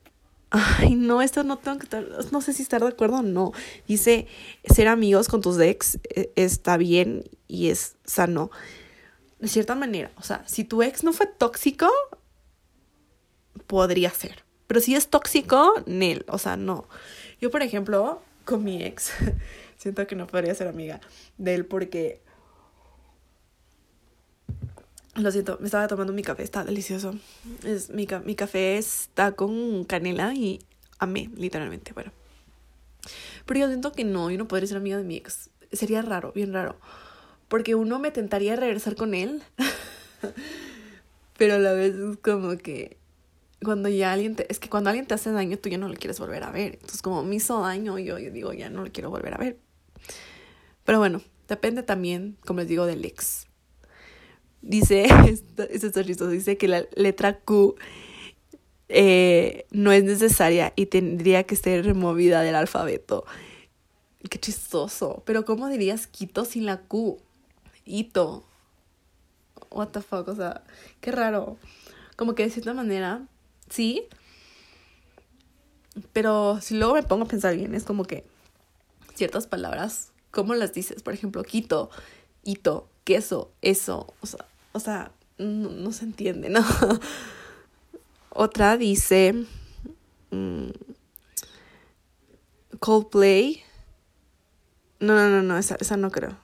ay, 0.50 0.94
no, 0.94 1.22
esto 1.22 1.44
no 1.44 1.58
tengo 1.58 1.78
que 1.78 1.84
estar, 1.84 2.06
no 2.32 2.40
sé 2.40 2.52
si 2.52 2.62
estar 2.62 2.80
de 2.80 2.88
acuerdo 2.88 3.18
o 3.18 3.22
no. 3.22 3.52
Dice, 3.86 4.26
ser 4.64 4.88
amigos 4.88 5.28
con 5.28 5.40
tus 5.40 5.58
ex 5.60 5.98
eh, 6.14 6.32
está 6.36 6.76
bien 6.76 7.24
y 7.46 7.68
es 7.68 7.96
sano. 8.04 8.50
De 9.38 9.48
cierta 9.48 9.74
manera, 9.74 10.10
o 10.16 10.22
sea, 10.22 10.42
si 10.46 10.64
tu 10.64 10.82
ex 10.82 11.04
no 11.04 11.12
fue 11.12 11.26
tóxico, 11.26 11.88
podría 13.66 14.10
ser. 14.10 14.44
Pero 14.66 14.80
si 14.80 14.94
es 14.94 15.08
tóxico, 15.08 15.74
Nel, 15.86 16.24
o 16.28 16.38
sea, 16.38 16.56
no. 16.56 16.88
Yo, 17.40 17.50
por 17.50 17.62
ejemplo, 17.62 18.20
con 18.44 18.64
mi 18.64 18.82
ex, 18.82 19.12
siento 19.76 20.06
que 20.06 20.16
no 20.16 20.26
podría 20.26 20.54
ser 20.54 20.68
amiga 20.68 21.00
de 21.36 21.54
él 21.54 21.66
porque... 21.66 22.22
Lo 25.14 25.32
siento, 25.32 25.58
me 25.60 25.66
estaba 25.66 25.88
tomando 25.88 26.12
mi 26.12 26.22
café, 26.22 26.44
está 26.44 26.64
delicioso. 26.64 27.14
Es, 27.64 27.90
mi, 27.90 28.06
mi 28.24 28.36
café 28.36 28.78
está 28.78 29.32
con 29.32 29.84
canela 29.84 30.32
y 30.32 30.60
amé, 31.00 31.28
literalmente. 31.34 31.92
Bueno, 31.92 32.12
Pero 33.44 33.60
yo 33.60 33.66
siento 33.66 33.90
que 33.92 34.04
no, 34.04 34.30
yo 34.30 34.38
no 34.38 34.46
podría 34.46 34.68
ser 34.68 34.76
amiga 34.76 34.96
de 34.96 35.02
mi 35.02 35.16
ex. 35.16 35.50
Sería 35.72 36.02
raro, 36.02 36.30
bien 36.32 36.52
raro. 36.52 36.78
Porque 37.48 37.74
uno 37.74 37.98
me 37.98 38.10
tentaría 38.10 38.56
regresar 38.56 38.94
con 38.94 39.14
él. 39.14 39.42
pero 41.36 41.54
a 41.54 41.58
la 41.58 41.72
vez 41.72 41.94
es 41.94 42.18
como 42.18 42.56
que 42.58 42.96
cuando 43.64 43.88
ya 43.88 44.12
alguien 44.12 44.36
te, 44.36 44.50
es 44.50 44.58
que 44.58 44.68
cuando 44.68 44.90
alguien 44.90 45.06
te 45.06 45.14
hace 45.14 45.32
daño 45.32 45.58
tú 45.58 45.68
ya 45.68 45.78
no 45.78 45.88
le 45.88 45.96
quieres 45.96 46.18
volver 46.18 46.44
a 46.44 46.50
ver. 46.50 46.74
Entonces 46.74 47.02
como 47.02 47.22
me 47.22 47.36
hizo 47.36 47.60
daño, 47.60 47.98
yo, 47.98 48.18
yo 48.18 48.30
digo, 48.30 48.52
ya 48.52 48.70
no 48.70 48.84
le 48.84 48.90
quiero 48.90 49.10
volver 49.10 49.34
a 49.34 49.38
ver. 49.38 49.56
Pero 50.84 50.98
bueno, 50.98 51.22
depende 51.48 51.82
también, 51.82 52.36
como 52.44 52.60
les 52.60 52.68
digo, 52.68 52.86
del 52.86 53.04
ex. 53.04 53.46
Dice, 54.60 55.06
esto, 55.28 55.62
esto 55.62 56.00
es 56.00 56.30
dice 56.30 56.56
que 56.56 56.68
la 56.68 56.84
letra 56.94 57.38
Q 57.40 57.76
eh, 58.88 59.66
no 59.70 59.92
es 59.92 60.02
necesaria 60.02 60.72
y 60.76 60.86
tendría 60.86 61.44
que 61.44 61.56
ser 61.56 61.84
removida 61.84 62.42
del 62.42 62.54
alfabeto. 62.54 63.24
Qué 64.28 64.38
chistoso. 64.38 65.22
Pero 65.26 65.44
¿cómo 65.44 65.68
dirías 65.68 66.06
Quito 66.06 66.44
sin 66.44 66.66
la 66.66 66.80
Q? 66.80 67.20
Ito. 67.88 68.44
What 69.70 69.88
the 69.88 70.00
fuck, 70.00 70.28
o 70.28 70.34
sea, 70.34 70.62
qué 71.00 71.10
raro. 71.10 71.56
Como 72.16 72.34
que 72.34 72.44
de 72.44 72.50
cierta 72.50 72.74
manera, 72.74 73.26
sí. 73.68 74.06
Pero 76.12 76.60
si 76.60 76.76
luego 76.76 76.94
me 76.94 77.02
pongo 77.02 77.24
a 77.24 77.28
pensar 77.28 77.56
bien, 77.56 77.74
es 77.74 77.84
como 77.84 78.04
que 78.04 78.24
ciertas 79.14 79.46
palabras, 79.46 80.12
¿cómo 80.30 80.54
las 80.54 80.72
dices? 80.72 81.02
Por 81.02 81.14
ejemplo, 81.14 81.42
Quito, 81.42 81.90
Ito, 82.44 82.88
queso, 83.04 83.50
eso. 83.62 84.14
O 84.20 84.26
sea, 84.26 84.46
o 84.72 84.80
sea 84.80 85.12
no, 85.38 85.70
no 85.70 85.92
se 85.92 86.04
entiende, 86.04 86.48
¿no? 86.50 86.60
Otra 88.30 88.76
dice 88.76 89.34
mm, 90.30 90.68
Coldplay. 92.78 93.62
No, 95.00 95.14
no, 95.14 95.28
no, 95.28 95.42
no, 95.42 95.58
esa, 95.58 95.76
esa 95.76 95.96
no 95.96 96.10
creo. 96.10 96.36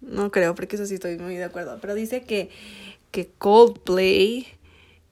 No 0.00 0.30
creo, 0.30 0.54
porque 0.54 0.76
eso 0.76 0.86
sí 0.86 0.94
estoy 0.94 1.18
muy 1.18 1.36
de 1.36 1.44
acuerdo. 1.44 1.78
Pero 1.80 1.94
dice 1.94 2.22
que, 2.22 2.50
que 3.10 3.28
Coldplay 3.38 4.46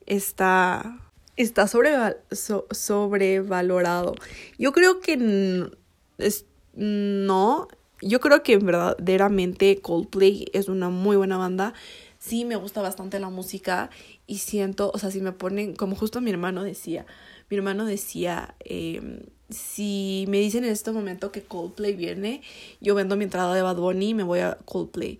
está, 0.05 0.99
está 1.35 1.67
sobrevalorado. 1.67 4.15
Yo 4.57 4.71
creo 4.71 5.01
que 5.01 5.69
es, 6.17 6.45
no. 6.73 7.67
Yo 8.01 8.19
creo 8.19 8.43
que 8.43 8.57
verdaderamente 8.57 9.79
Coldplay 9.81 10.45
es 10.53 10.69
una 10.69 10.89
muy 10.89 11.17
buena 11.17 11.37
banda. 11.37 11.73
Sí, 12.19 12.45
me 12.45 12.55
gusta 12.55 12.81
bastante 12.81 13.19
la 13.19 13.29
música 13.29 13.89
y 14.25 14.39
siento, 14.39 14.91
o 14.93 14.99
sea, 14.99 15.11
si 15.11 15.21
me 15.21 15.31
ponen, 15.31 15.75
como 15.75 15.95
justo 15.95 16.19
mi 16.19 16.31
hermano 16.31 16.63
decía, 16.63 17.05
mi 17.49 17.57
hermano 17.57 17.85
decía, 17.85 18.55
eh, 18.65 19.23
si 19.49 20.25
me 20.27 20.39
dicen 20.39 20.63
en 20.65 20.71
este 20.71 20.91
momento 20.91 21.31
que 21.31 21.41
Coldplay 21.41 21.95
viene, 21.95 22.41
yo 22.81 22.95
vendo 22.95 23.15
mi 23.15 23.23
entrada 23.23 23.53
de 23.53 23.61
Bad 23.61 23.77
Bunny 23.77 24.09
y 24.09 24.13
me 24.13 24.23
voy 24.23 24.39
a 24.39 24.57
Coldplay. 24.65 25.19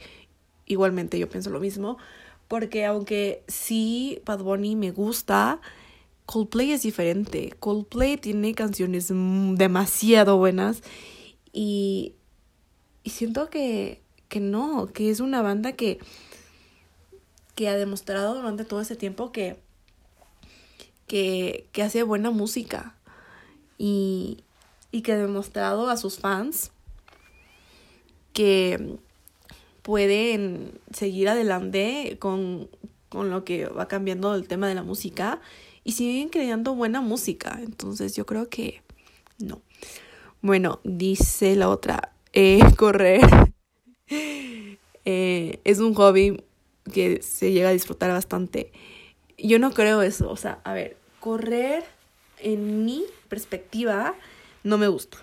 Igualmente 0.66 1.18
yo 1.18 1.30
pienso 1.30 1.50
lo 1.50 1.60
mismo, 1.60 1.98
porque 2.48 2.86
aunque 2.86 3.44
sí 3.48 4.22
Bad 4.26 4.44
Bunny 4.44 4.76
me 4.76 4.92
gusta, 4.92 5.62
Coldplay 6.26 6.72
es 6.72 6.82
diferente. 6.82 7.54
Coldplay 7.60 8.18
tiene 8.18 8.54
canciones 8.54 9.08
demasiado 9.08 10.38
buenas 10.38 10.84
y, 11.54 12.14
y 13.04 13.12
siento 13.12 13.50
que, 13.50 14.02
que 14.28 14.42
no, 14.42 14.88
que 14.88 15.10
es 15.10 15.22
una 15.22 15.42
banda 15.42 15.72
que 15.74 16.00
que 17.56 17.68
ha 17.70 17.76
demostrado 17.76 18.36
durante 18.36 18.66
todo 18.66 18.82
ese 18.82 18.96
tiempo 18.96 19.32
que, 19.32 19.58
que, 21.08 21.68
que 21.72 21.82
hace 21.82 22.04
buena 22.04 22.30
música 22.30 22.97
y, 23.78 24.44
y 24.92 25.02
que 25.02 25.14
ha 25.14 25.18
demostrado 25.18 25.90
a 25.90 25.98
sus 25.98 26.20
fans 26.20 26.72
que 28.34 28.98
pueden 29.82 30.80
seguir 30.94 31.30
adelante 31.30 32.18
con, 32.20 32.70
con 33.10 33.30
lo 33.30 33.44
que 33.44 33.68
va 33.68 33.88
cambiando 33.88 34.36
el 34.36 34.48
tema 34.48 34.68
de 34.68 34.76
la 34.76 34.84
música 34.84 35.40
y 35.84 35.94
siguen 35.94 36.30
creando 36.30 36.76
buena 36.76 37.02
música. 37.02 37.60
Entonces 37.62 38.16
yo 38.16 38.26
creo 38.26 38.50
que 38.50 38.82
no. 39.40 39.62
Bueno, 40.42 40.80
dice 40.84 41.56
la 41.56 41.70
otra, 41.70 42.12
eh, 42.34 42.60
correr 42.78 43.22
eh, 44.10 45.60
es 45.64 45.80
un 45.80 45.94
hobby 45.94 46.44
que 46.94 47.22
se 47.22 47.52
llega 47.52 47.70
a 47.70 47.74
disfrutar 47.74 48.12
bastante. 48.12 48.72
Yo 49.38 49.58
no 49.60 49.72
creo 49.72 50.02
eso, 50.02 50.30
o 50.30 50.36
sea, 50.36 50.60
a 50.64 50.74
ver, 50.74 50.98
correr 51.20 51.84
en 52.40 52.86
mi 52.86 53.04
perspectiva 53.30 54.16
no 54.64 54.78
me 54.78 54.88
gusta. 54.88 55.18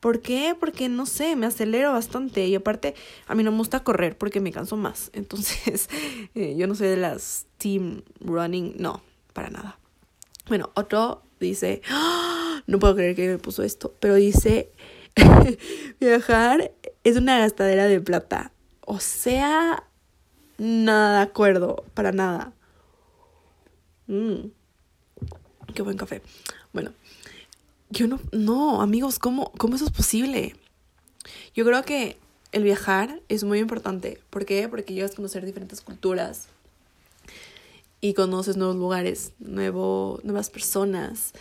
¿Por 0.00 0.20
qué? 0.22 0.56
Porque 0.58 0.88
no 0.88 1.04
sé, 1.04 1.36
me 1.36 1.46
acelero 1.46 1.92
bastante 1.92 2.46
y 2.46 2.54
aparte 2.54 2.94
a 3.26 3.34
mí 3.34 3.42
no 3.42 3.50
me 3.52 3.58
gusta 3.58 3.84
correr 3.84 4.16
porque 4.16 4.40
me 4.40 4.50
canso 4.50 4.76
más. 4.76 5.10
Entonces, 5.14 5.88
eh, 6.34 6.56
yo 6.56 6.66
no 6.66 6.74
soy 6.74 6.88
de 6.88 6.96
las 6.96 7.46
team 7.58 8.02
running, 8.20 8.74
no, 8.78 9.02
para 9.34 9.50
nada. 9.50 9.78
Bueno, 10.48 10.70
otro 10.74 11.22
dice, 11.38 11.82
¡Ah! 11.90 12.62
no 12.66 12.78
puedo 12.78 12.96
creer 12.96 13.14
que 13.14 13.28
me 13.28 13.38
puso 13.38 13.62
esto, 13.62 13.94
pero 14.00 14.14
dice, 14.14 14.72
viajar 16.00 16.72
es 17.04 17.16
una 17.16 17.38
gastadera 17.38 17.86
de 17.86 18.00
plata. 18.00 18.52
O 18.80 19.00
sea, 19.00 19.84
nada 20.58 21.18
de 21.18 21.22
acuerdo, 21.22 21.84
para 21.94 22.12
nada. 22.12 22.52
Mmm, 24.06 24.48
qué 25.72 25.82
buen 25.82 25.96
café. 25.96 26.22
Bueno, 26.72 26.92
yo 27.90 28.06
no, 28.06 28.20
no, 28.32 28.82
amigos, 28.82 29.18
¿cómo, 29.18 29.52
¿cómo 29.52 29.76
eso 29.76 29.86
es 29.86 29.90
posible? 29.90 30.54
Yo 31.54 31.64
creo 31.64 31.82
que 31.82 32.16
el 32.52 32.62
viajar 32.62 33.20
es 33.28 33.44
muy 33.44 33.58
importante. 33.58 34.20
¿Por 34.30 34.44
qué? 34.44 34.68
Porque 34.68 34.94
llegas 34.94 35.12
a 35.12 35.16
conocer 35.16 35.44
diferentes 35.44 35.80
culturas 35.80 36.48
y 38.00 38.14
conoces 38.14 38.56
nuevos 38.56 38.76
lugares, 38.76 39.32
nuevo, 39.38 40.20
nuevas 40.22 40.50
personas. 40.50 41.32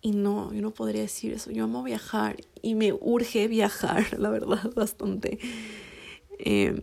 Y 0.00 0.12
no, 0.12 0.52
yo 0.52 0.62
no 0.62 0.70
podría 0.70 1.02
decir 1.02 1.32
eso. 1.32 1.50
Yo 1.50 1.64
amo 1.64 1.82
viajar 1.82 2.36
y 2.62 2.74
me 2.74 2.92
urge 2.92 3.48
viajar, 3.48 4.06
la 4.18 4.30
verdad, 4.30 4.70
bastante. 4.74 5.38
Eh, 6.38 6.80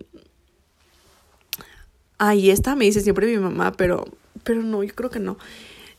Ay, 2.18 2.50
esta 2.50 2.76
me 2.76 2.86
dice 2.86 3.02
siempre 3.02 3.28
mi 3.28 3.38
mamá, 3.38 3.74
pero, 3.74 4.06
pero 4.44 4.62
no, 4.62 4.84
yo 4.84 4.96
creo 4.96 5.10
que 5.10 5.20
no. 5.20 5.38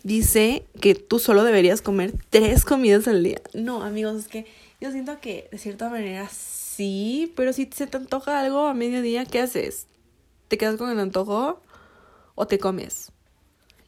Dice 0.06 0.64
que 0.80 0.94
tú 0.94 1.18
solo 1.18 1.42
deberías 1.42 1.82
comer 1.82 2.14
tres 2.30 2.64
comidas 2.64 3.08
al 3.08 3.24
día. 3.24 3.42
No, 3.54 3.82
amigos, 3.82 4.14
es 4.14 4.28
que 4.28 4.46
yo 4.80 4.92
siento 4.92 5.18
que 5.18 5.48
de 5.50 5.58
cierta 5.58 5.90
manera 5.90 6.28
sí, 6.28 7.32
pero 7.34 7.52
si 7.52 7.68
se 7.74 7.88
te 7.88 7.96
antoja 7.96 8.38
algo 8.38 8.68
a 8.68 8.72
mediodía, 8.72 9.24
¿qué 9.24 9.40
haces? 9.40 9.88
¿Te 10.46 10.58
quedas 10.58 10.76
con 10.76 10.90
el 10.90 11.00
antojo 11.00 11.60
o 12.36 12.46
te 12.46 12.60
comes? 12.60 13.10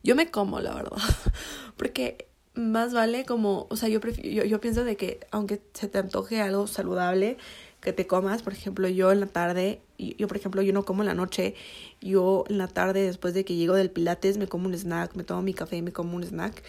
Yo 0.02 0.16
me 0.16 0.28
como, 0.28 0.58
la 0.58 0.74
verdad, 0.74 0.98
porque 1.76 2.26
más 2.52 2.92
vale 2.92 3.24
como, 3.24 3.68
o 3.70 3.76
sea, 3.76 3.88
yo, 3.88 4.00
prefiero, 4.00 4.44
yo, 4.44 4.60
pienso 4.60 4.82
de 4.82 4.96
que 4.96 5.20
aunque 5.30 5.62
se 5.72 5.86
te 5.86 5.98
antoje 5.98 6.40
algo 6.40 6.66
saludable, 6.66 7.36
que 7.80 7.92
te 7.92 8.06
comas, 8.06 8.42
por 8.42 8.52
ejemplo, 8.52 8.88
yo 8.88 9.12
en 9.12 9.20
la 9.20 9.26
tarde, 9.26 9.80
yo 9.98 10.26
por 10.26 10.36
ejemplo, 10.36 10.62
yo 10.62 10.72
no 10.72 10.84
como 10.84 11.02
en 11.02 11.06
la 11.06 11.14
noche, 11.14 11.54
yo 12.00 12.44
en 12.48 12.58
la 12.58 12.68
tarde 12.68 13.02
después 13.02 13.34
de 13.34 13.44
que 13.44 13.54
llego 13.54 13.74
del 13.74 13.90
pilates 13.90 14.36
me 14.36 14.48
como 14.48 14.66
un 14.66 14.74
snack, 14.74 15.14
me 15.14 15.24
tomo 15.24 15.42
mi 15.42 15.54
café 15.54 15.80
me 15.82 15.92
como 15.92 16.16
un 16.16 16.24
snack 16.24 16.62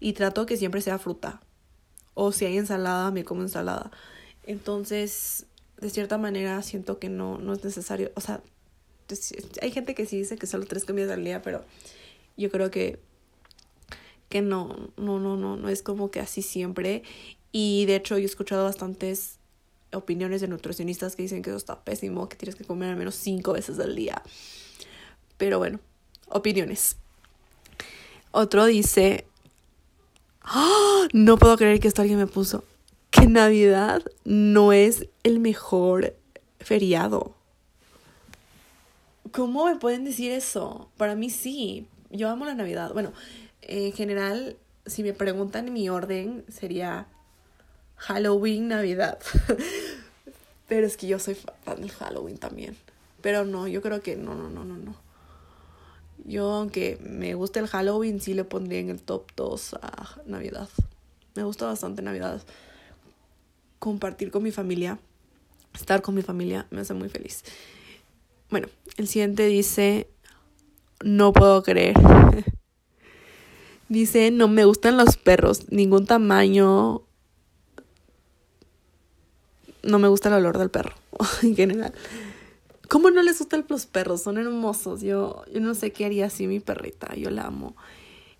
y 0.00 0.14
trato 0.14 0.46
que 0.46 0.56
siempre 0.56 0.80
sea 0.80 0.98
fruta. 0.98 1.40
O 2.14 2.32
si 2.32 2.44
hay 2.44 2.56
ensalada, 2.58 3.10
me 3.10 3.24
como 3.24 3.42
ensalada. 3.42 3.90
Entonces, 4.44 5.46
de 5.80 5.90
cierta 5.90 6.16
manera 6.18 6.62
siento 6.62 6.98
que 6.98 7.08
no 7.08 7.38
no 7.38 7.52
es 7.52 7.64
necesario, 7.64 8.12
o 8.14 8.20
sea, 8.20 8.40
hay 9.60 9.70
gente 9.70 9.94
que 9.94 10.06
sí 10.06 10.18
dice 10.18 10.36
que 10.36 10.46
solo 10.46 10.64
tres 10.66 10.84
comidas 10.84 11.10
al 11.10 11.24
día, 11.24 11.42
pero 11.42 11.64
yo 12.36 12.50
creo 12.50 12.70
que 12.70 13.00
que 14.28 14.40
no, 14.42 14.90
no, 14.96 15.20
no, 15.20 15.36
no, 15.36 15.56
no 15.56 15.68
es 15.68 15.82
como 15.82 16.10
que 16.10 16.20
así 16.20 16.42
siempre. 16.42 17.02
Y 17.52 17.86
de 17.86 17.96
hecho 17.96 18.18
yo 18.18 18.24
he 18.24 18.26
escuchado 18.26 18.64
bastantes 18.64 19.38
opiniones 19.94 20.40
de 20.40 20.48
nutricionistas 20.48 21.16
que 21.16 21.22
dicen 21.22 21.42
que 21.42 21.50
eso 21.50 21.56
está 21.56 21.82
pésimo, 21.82 22.28
que 22.28 22.36
tienes 22.36 22.54
que 22.54 22.64
comer 22.64 22.90
al 22.90 22.96
menos 22.96 23.14
cinco 23.14 23.52
veces 23.52 23.78
al 23.78 23.94
día. 23.94 24.22
Pero 25.36 25.58
bueno, 25.58 25.80
opiniones. 26.28 26.96
Otro 28.30 28.66
dice, 28.66 29.26
¡Ah! 30.42 31.06
no 31.12 31.38
puedo 31.38 31.56
creer 31.56 31.80
que 31.80 31.88
esto 31.88 32.02
alguien 32.02 32.18
me 32.18 32.26
puso, 32.26 32.64
que 33.10 33.26
Navidad 33.26 34.02
no 34.24 34.72
es 34.72 35.06
el 35.22 35.38
mejor 35.38 36.14
feriado. 36.58 37.34
¿Cómo 39.32 39.66
me 39.66 39.76
pueden 39.76 40.04
decir 40.04 40.32
eso? 40.32 40.90
Para 40.96 41.14
mí 41.14 41.30
sí, 41.30 41.86
yo 42.10 42.28
amo 42.28 42.44
la 42.44 42.54
Navidad. 42.54 42.92
Bueno, 42.92 43.12
en 43.62 43.92
general, 43.92 44.56
si 44.86 45.02
me 45.02 45.12
preguntan 45.12 45.72
mi 45.72 45.88
orden, 45.88 46.44
sería 46.48 47.08
Halloween, 48.04 48.68
Navidad. 48.68 49.18
Pero 50.68 50.86
es 50.86 50.98
que 50.98 51.06
yo 51.06 51.18
soy 51.18 51.34
fan 51.34 51.80
del 51.80 51.90
Halloween 51.90 52.36
también. 52.36 52.76
Pero 53.22 53.46
no, 53.46 53.66
yo 53.66 53.80
creo 53.80 54.02
que 54.02 54.16
no, 54.16 54.34
no, 54.34 54.50
no, 54.50 54.62
no, 54.64 54.76
no. 54.76 54.94
Yo, 56.26 56.50
aunque 56.52 56.98
me 57.00 57.34
guste 57.34 57.60
el 57.60 57.66
Halloween, 57.66 58.20
sí 58.20 58.34
le 58.34 58.44
pondría 58.44 58.80
en 58.80 58.90
el 58.90 59.00
top 59.00 59.30
2 59.36 59.74
a 59.80 60.20
Navidad. 60.26 60.68
Me 61.34 61.44
gusta 61.44 61.64
bastante 61.64 62.02
Navidad. 62.02 62.42
compartir 63.78 64.30
con 64.30 64.42
mi 64.42 64.50
familia, 64.50 64.98
estar 65.74 66.02
con 66.02 66.14
mi 66.14 66.22
familia, 66.22 66.66
me 66.70 66.82
hace 66.82 66.94
muy 66.94 67.08
feliz. 67.08 67.42
Bueno, 68.50 68.68
el 68.96 69.08
siguiente 69.08 69.46
dice, 69.46 70.08
no 71.02 71.32
puedo 71.32 71.62
creer. 71.62 71.94
dice, 73.88 74.30
no 74.30 74.48
me 74.48 74.66
gustan 74.66 74.98
los 74.98 75.16
perros, 75.16 75.70
ningún 75.70 76.06
tamaño. 76.06 77.02
No 79.86 79.98
me 79.98 80.08
gusta 80.08 80.28
el 80.28 80.34
olor 80.34 80.58
del 80.58 80.70
perro, 80.70 80.94
en 81.42 81.54
general. 81.54 81.92
¿Cómo 82.88 83.10
no 83.10 83.22
les 83.22 83.38
gustan 83.38 83.64
los 83.68 83.86
perros? 83.86 84.22
Son 84.22 84.38
hermosos. 84.38 85.00
Yo, 85.00 85.44
yo 85.52 85.60
no 85.60 85.74
sé 85.74 85.92
qué 85.92 86.04
haría 86.04 86.26
así 86.26 86.46
mi 86.46 86.60
perrita. 86.60 87.14
Yo 87.14 87.30
la 87.30 87.46
amo. 87.46 87.74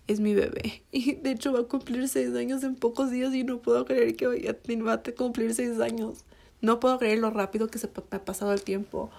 Es 0.07 0.19
mi 0.19 0.33
bebé. 0.33 0.83
Y 0.91 1.15
de 1.15 1.31
hecho 1.31 1.51
va 1.51 1.61
a 1.61 1.63
cumplir 1.63 2.07
seis 2.07 2.33
años 2.35 2.63
en 2.63 2.75
pocos 2.75 3.09
días 3.09 3.33
y 3.33 3.43
no 3.43 3.59
puedo 3.59 3.85
creer 3.85 4.15
que 4.15 4.27
vaya, 4.27 4.55
va 4.85 4.93
a 4.93 5.03
cumplir 5.03 5.53
seis 5.53 5.79
años. 5.79 6.25
No 6.61 6.79
puedo 6.79 6.97
creer 6.99 7.19
lo 7.19 7.31
rápido 7.31 7.67
que 7.67 7.79
se 7.79 7.87
me 7.87 7.93
ha 8.11 8.23
pasado 8.23 8.53
el 8.53 8.61
tiempo. 8.61 9.09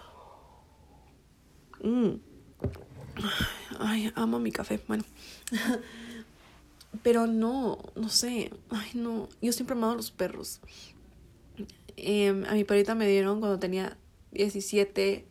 Mm. 1.82 2.12
Ay, 3.78 4.12
amo 4.14 4.38
mi 4.38 4.52
café. 4.52 4.80
Bueno. 4.86 5.04
Pero 7.02 7.26
no, 7.26 7.78
no 7.94 8.08
sé. 8.08 8.52
Ay, 8.70 8.90
no. 8.94 9.28
Yo 9.42 9.52
siempre 9.52 9.74
he 9.74 9.78
amado 9.78 9.94
a 9.94 9.96
los 9.96 10.12
perros. 10.12 10.60
Em, 11.96 12.44
a 12.46 12.52
mi 12.52 12.64
perrita 12.64 12.94
me 12.94 13.06
dieron 13.08 13.40
cuando 13.40 13.58
tenía 13.58 13.96
17. 14.32 15.26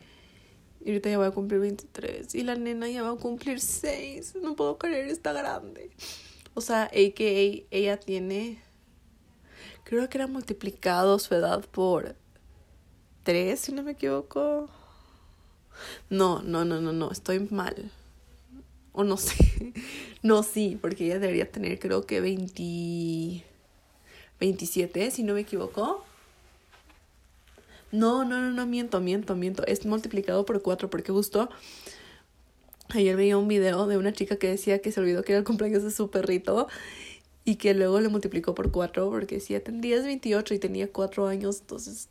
Y 0.84 0.90
ahorita 0.90 1.10
ya 1.10 1.18
voy 1.18 1.28
a 1.28 1.32
cumplir 1.32 1.62
23. 1.62 2.36
Y 2.36 2.44
la 2.44 2.56
nena 2.56 2.90
ya 2.90 3.04
va 3.04 3.12
a 3.12 3.16
cumplir 3.16 3.60
6. 3.60 4.36
No 4.42 4.56
puedo 4.56 4.78
creer, 4.78 5.08
está 5.08 5.34
grande. 5.34 5.92
O 6.54 6.62
sea, 6.62 6.84
a.k.a. 6.84 7.66
ella 7.72 8.00
tiene. 8.00 8.62
Creo 9.84 10.08
que 10.10 10.18
era 10.18 10.28
multiplicado 10.28 11.20
su 11.20 11.36
edad 11.36 11.64
por 11.70 12.16
3, 13.24 13.60
si 13.60 13.72
no 13.72 13.84
me 13.84 13.92
equivoco. 13.92 14.70
No, 16.10 16.42
no, 16.42 16.66
no, 16.66 16.82
no, 16.82 16.94
no, 16.94 17.12
estoy 17.12 17.40
mal. 17.40 17.92
O 18.94 19.04
no 19.04 19.18
sé. 19.18 19.36
No, 20.24 20.42
sí, 20.42 20.76
porque 20.82 21.06
ella 21.06 21.20
debería 21.20 21.52
tener 21.52 21.78
creo 21.78 22.08
que 22.08 22.20
20... 22.20 23.46
27, 24.40 25.12
si 25.12 25.22
no 25.22 25.36
me 25.36 25.42
equivoco. 25.42 26.04
No, 27.92 28.26
no, 28.26 28.42
no, 28.42 28.52
no, 28.52 28.66
miento, 28.66 29.00
miento, 29.00 29.36
miento. 29.36 29.66
Es 29.66 29.86
multiplicado 29.86 30.46
por 30.46 30.62
4 30.62 30.90
porque 30.90 31.12
justo 31.12 31.50
ayer 32.90 33.16
veía 33.16 33.38
un 33.38 33.48
video 33.48 33.88
de 33.88 33.98
una 33.98 34.14
chica 34.14 34.38
que 34.38 34.48
decía 34.48 34.80
que 34.80 34.92
se 34.92 35.00
olvidó 35.00 35.24
que 35.24 35.34
era 35.34 35.40
el 35.40 35.46
cumpleaños 35.46 35.84
de 35.84 35.92
su 35.92 36.10
perrito 36.10 36.68
y 37.44 37.56
que 37.56 37.74
luego 37.74 38.00
le 38.00 38.10
multiplicó 38.10 38.56
por 38.56 38.72
4 38.72 39.10
porque 39.10 39.36
decía, 39.36 39.64
tendrías 39.64 40.04
28 40.04 40.54
y 40.54 40.60
tenía 40.60 40.92
4 40.92 41.28
años, 41.28 41.62
entonces 41.62 42.10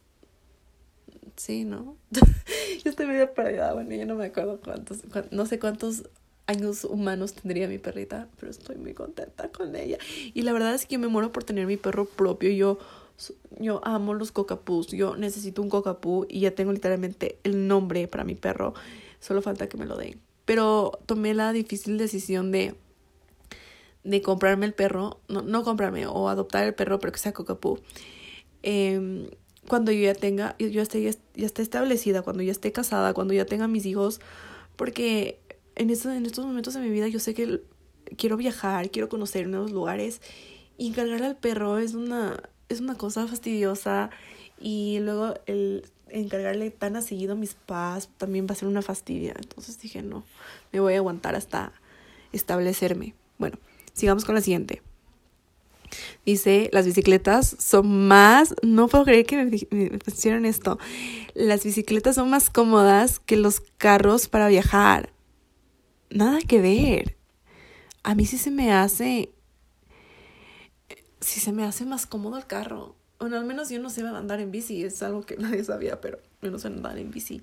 sí, 1.37 1.64
¿no? 1.64 1.97
yo 2.85 2.90
estoy 2.90 3.07
medio 3.07 3.33
perdida, 3.35 3.73
bueno, 3.75 3.95
yo 3.95 4.07
no 4.07 4.14
me 4.14 4.26
acuerdo 4.26 4.61
cuántos, 4.62 5.00
no 5.31 5.47
sé 5.47 5.59
cuántos 5.59 6.04
años 6.47 6.85
humanos 6.85 7.35
tendría 7.35 7.69
mi 7.69 7.78
perrita, 7.78 8.28
pero 8.38 8.50
estoy 8.50 8.76
muy 8.76 8.95
contenta 8.95 9.49
con 9.49 9.75
ella. 9.76 9.99
Y 10.35 10.43
la 10.43 10.52
verdad 10.52 10.75
es 10.75 10.87
que 10.87 10.95
yo 10.95 10.99
me 10.99 11.09
muero 11.09 11.33
por 11.33 11.45
tener 11.45 11.66
mi 11.66 11.76
perro 11.76 12.04
propio. 12.04 12.50
Yo, 12.50 12.78
yo 13.59 13.80
amo 13.85 14.14
los 14.14 14.33
cocapús, 14.33 14.88
yo 14.88 15.16
necesito 15.16 15.62
un 15.62 15.71
cocapú 15.71 16.26
y 16.28 16.40
ya 16.40 16.54
tengo 16.54 16.73
literalmente 16.73 17.38
el 17.44 17.68
nombre 17.68 18.09
para 18.09 18.25
mi 18.25 18.35
perro. 18.35 18.75
Solo 19.21 19.42
falta 19.42 19.68
que 19.68 19.76
me 19.76 19.87
lo 19.87 19.97
den. 19.97 20.21
Pero 20.44 20.99
tomé 21.06 21.33
la 21.35 21.52
difícil 21.52 21.97
decisión 21.97 22.52
de, 22.52 22.75
de 24.02 24.23
comprarme 24.23 24.66
el 24.66 24.75
perro, 24.75 25.21
no, 25.28 25.42
no 25.42 25.64
comprarme 25.64 26.06
o 26.06 26.28
adoptar 26.28 26.64
el 26.64 26.75
perro, 26.75 26.99
pero 26.99 27.12
que 27.12 27.18
sea 27.18 27.33
cocapú. 27.33 27.78
Eh, 28.62 29.28
cuando 29.68 29.92
yo 29.92 30.02
ya 30.02 30.14
tenga, 30.14 30.56
yo 30.59 30.83
esté, 30.83 31.02
ya 31.02 31.47
esté 31.47 31.62
establecida, 31.62 32.23
cuando 32.23 32.42
ya 32.42 32.52
esté 32.52 32.73
casada, 32.73 33.14
cuando 33.14 33.33
ya 33.33 33.47
tenga 33.47 33.68
mis 33.68 33.87
hijos, 33.87 34.21
porque 34.76 35.40
en, 35.76 35.90
en 35.90 36.26
estos 36.26 36.44
momentos 36.44 36.75
de 36.75 36.80
mi 36.80 36.91
vida 36.91 37.08
yo 37.08 37.19
sé 37.19 37.34
que 37.34 37.62
quiero 38.17 38.36
viajar, 38.36 38.91
quiero 38.91 39.08
conocer 39.08 39.49
nuevos 39.49 39.73
lugares 39.73 40.21
y 40.76 40.88
encargarle 40.88 41.26
al 41.26 41.36
perro 41.36 41.78
es 41.78 41.95
una, 41.95 42.43
es 42.68 42.80
una 42.80 42.96
cosa 42.96 43.26
fastidiosa 43.26 44.10
y 44.60 44.98
luego 45.00 45.34
el 45.46 45.84
encargarle 46.08 46.70
tan 46.70 46.96
a 46.96 47.02
seguido 47.02 47.32
a 47.32 47.36
mis 47.36 47.54
padres 47.54 48.08
también 48.18 48.46
va 48.46 48.52
a 48.52 48.56
ser 48.56 48.68
una 48.68 48.82
fastidia. 48.82 49.34
Entonces 49.36 49.80
dije, 49.80 50.02
no, 50.02 50.24
me 50.72 50.80
voy 50.80 50.94
a 50.94 50.98
aguantar 50.98 51.34
hasta 51.34 51.72
establecerme. 52.32 53.14
Bueno, 53.38 53.58
sigamos 53.92 54.24
con 54.24 54.34
la 54.34 54.40
siguiente. 54.40 54.82
Dice, 56.24 56.70
las 56.72 56.86
bicicletas 56.86 57.56
son 57.58 58.08
más, 58.08 58.54
no 58.62 58.88
puedo 58.88 59.04
creer 59.04 59.26
que 59.26 59.36
me, 59.36 59.44
me 59.70 59.98
pusieron 59.98 60.44
esto, 60.44 60.78
las 61.34 61.62
bicicletas 61.62 62.16
son 62.16 62.30
más 62.30 62.50
cómodas 62.50 63.20
que 63.20 63.36
los 63.36 63.60
carros 63.78 64.28
para 64.28 64.48
viajar. 64.48 65.12
Nada 66.10 66.40
que 66.40 66.60
ver. 66.60 67.16
A 68.02 68.14
mí 68.14 68.26
sí 68.26 68.38
se 68.38 68.50
me 68.50 68.72
hace, 68.72 69.32
sí 71.25 71.41
se 71.41 71.52
me 71.52 71.65
hace 71.65 71.84
más 71.84 72.06
cómodo 72.06 72.37
el 72.37 72.47
carro. 72.47 72.95
Bueno, 73.19 73.37
al 73.37 73.45
menos 73.45 73.71
yo 73.71 73.80
no 73.80 73.91
sé 73.91 74.02
andar 74.02 74.41
en 74.41 74.50
bici, 74.50 74.84
es 74.84 75.02
algo 75.02 75.23
que 75.23 75.37
nadie 75.39 75.65
sabía, 75.65 76.00
pero 76.00 76.19
yo 76.43 76.50
no 76.50 76.58
sé 76.58 76.69
andar 76.69 76.99
en 76.99 77.10
bici 77.10 77.43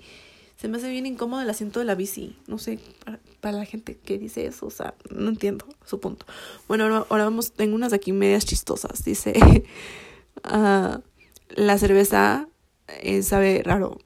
se 0.62 0.68
me 0.68 0.78
hace 0.78 0.92
bien 0.92 1.08
incómodo 1.08 1.42
el 1.42 1.50
asiento 1.50 1.80
de 1.80 1.86
la 1.86 1.96
bici. 1.96 2.38
No 2.46 2.60
sé, 2.60 2.78
para, 3.40 3.58
la 3.58 3.66
gente 3.66 3.98
que 3.98 4.20
dice 4.20 4.46
eso, 4.46 4.68
o 4.68 4.70
sea, 4.70 4.94
no 5.10 5.30
entiendo 5.30 5.66
su 5.86 6.00
punto. 6.00 6.28
Bueno, 6.68 6.84
ahora, 7.10 7.24
vamos, 7.24 7.54
tengo 7.54 7.74
unas 7.74 7.94
aquí 7.94 8.12
medias 8.12 8.46
chistosas. 8.46 9.04
Dice, 9.04 9.34
uh, 10.46 11.00
la 11.50 11.78
cerveza 11.80 12.48
eh, 12.88 13.24
sabe 13.24 13.64
raro. 13.64 13.98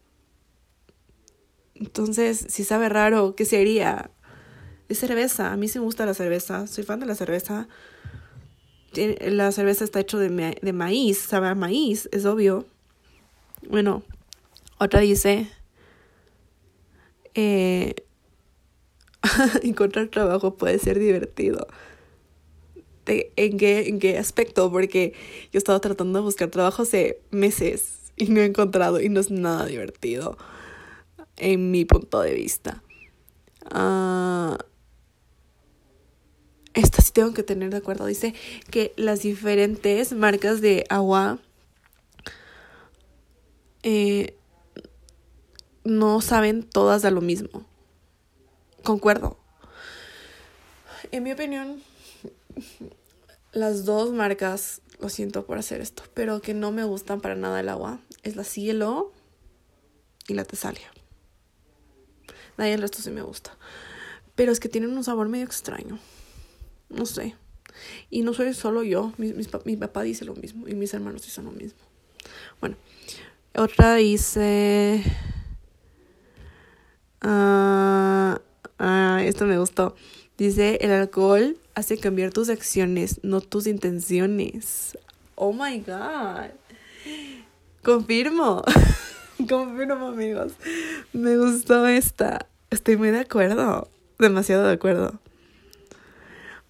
Entonces, 1.73 2.45
si 2.47 2.63
sabe 2.63 2.87
raro, 2.87 3.35
¿qué 3.35 3.43
sería? 3.43 4.09
Es 4.87 4.99
cerveza. 4.99 5.51
A 5.51 5.57
mí 5.57 5.67
sí 5.67 5.77
me 5.79 5.83
gusta 5.83 6.05
la 6.05 6.13
cerveza. 6.13 6.67
Soy 6.67 6.85
fan 6.85 7.01
de 7.01 7.05
la 7.05 7.15
cerveza. 7.15 7.67
La 9.21 9.51
cerveza 9.51 9.83
está 9.83 9.99
hecho 9.99 10.17
de, 10.17 10.57
de 10.61 10.73
maíz, 10.73 11.17
sabe 11.17 11.47
a 11.47 11.55
maíz, 11.55 12.09
es 12.11 12.25
obvio. 12.25 12.65
Bueno, 13.69 14.03
otra 14.77 14.99
dice, 14.99 15.47
eh, 17.33 17.95
encontrar 19.63 20.07
trabajo 20.07 20.55
puede 20.55 20.79
ser 20.79 20.99
divertido. 20.99 21.67
¿En 23.07 23.57
qué, 23.57 23.87
¿En 23.87 23.99
qué 23.99 24.17
aspecto? 24.17 24.71
Porque 24.71 25.13
yo 25.43 25.49
he 25.53 25.57
estado 25.57 25.79
tratando 25.79 26.19
de 26.19 26.25
buscar 26.25 26.49
trabajo 26.49 26.81
hace 26.83 27.21
meses 27.29 28.11
y 28.15 28.27
no 28.27 28.41
he 28.41 28.45
encontrado 28.45 28.99
y 28.99 29.09
no 29.09 29.19
es 29.19 29.29
nada 29.29 29.65
divertido 29.65 30.37
en 31.37 31.71
mi 31.71 31.85
punto 31.85 32.21
de 32.21 32.33
vista. 32.33 32.81
Uh, 33.73 34.57
esta 36.75 37.01
sí 37.01 37.11
tengo 37.11 37.33
que 37.33 37.43
tener 37.43 37.71
de 37.71 37.77
acuerdo. 37.77 38.05
Dice 38.05 38.35
que 38.69 38.93
las 38.97 39.21
diferentes 39.21 40.13
marcas 40.13 40.61
de 40.61 40.85
agua 40.89 41.39
eh, 43.83 44.37
no 45.83 46.21
saben 46.21 46.63
todas 46.63 47.01
de 47.01 47.11
lo 47.11 47.21
mismo. 47.21 47.65
Concuerdo. 48.83 49.39
En 51.11 51.23
mi 51.23 51.31
opinión, 51.31 51.81
las 53.53 53.85
dos 53.85 54.11
marcas, 54.11 54.81
lo 54.99 55.09
siento 55.09 55.45
por 55.45 55.57
hacer 55.57 55.81
esto, 55.81 56.03
pero 56.13 56.41
que 56.41 56.53
no 56.53 56.71
me 56.71 56.83
gustan 56.83 57.21
para 57.21 57.35
nada 57.35 57.59
el 57.59 57.69
agua, 57.69 57.99
es 58.23 58.35
la 58.35 58.43
Cielo 58.43 59.13
y 60.27 60.33
la 60.33 60.43
Tesalia. 60.43 60.91
Nadie 62.57 62.73
el 62.73 62.81
resto 62.81 63.01
sí 63.01 63.11
me 63.11 63.21
gusta. 63.21 63.57
Pero 64.35 64.51
es 64.51 64.59
que 64.59 64.69
tienen 64.69 64.95
un 64.95 65.03
sabor 65.03 65.29
medio 65.29 65.45
extraño. 65.45 65.99
No 66.95 67.05
sé. 67.05 67.35
Y 68.09 68.21
no 68.21 68.33
soy 68.33 68.53
solo 68.53 68.83
yo. 68.83 69.13
Mi, 69.17 69.75
papá 69.75 70.03
dice 70.03 70.25
lo 70.25 70.35
mismo. 70.35 70.67
Y 70.67 70.75
mis 70.75 70.93
hermanos 70.93 71.23
dicen 71.23 71.45
lo 71.45 71.51
mismo. 71.51 71.79
Bueno. 72.59 72.77
Otra 73.55 73.95
dice... 73.95 75.03
Ah, 77.21 78.39
ah, 78.79 79.21
esto 79.23 79.45
me 79.45 79.57
gustó. 79.57 79.95
Dice, 80.37 80.77
el 80.81 80.91
alcohol 80.91 81.57
hace 81.75 81.97
cambiar 81.97 82.31
tus 82.31 82.49
acciones, 82.49 83.19
no 83.23 83.41
tus 83.41 83.67
intenciones. 83.67 84.97
Oh 85.35 85.51
my 85.53 85.79
god. 85.79 86.51
Confirmo. 87.83 88.63
Confirmo, 89.49 90.07
amigos. 90.07 90.53
Me 91.13 91.37
gustó 91.37 91.87
esta. 91.87 92.47
Estoy 92.69 92.97
muy 92.97 93.11
de 93.11 93.19
acuerdo. 93.19 93.89
Demasiado 94.19 94.65
de 94.67 94.73
acuerdo. 94.73 95.19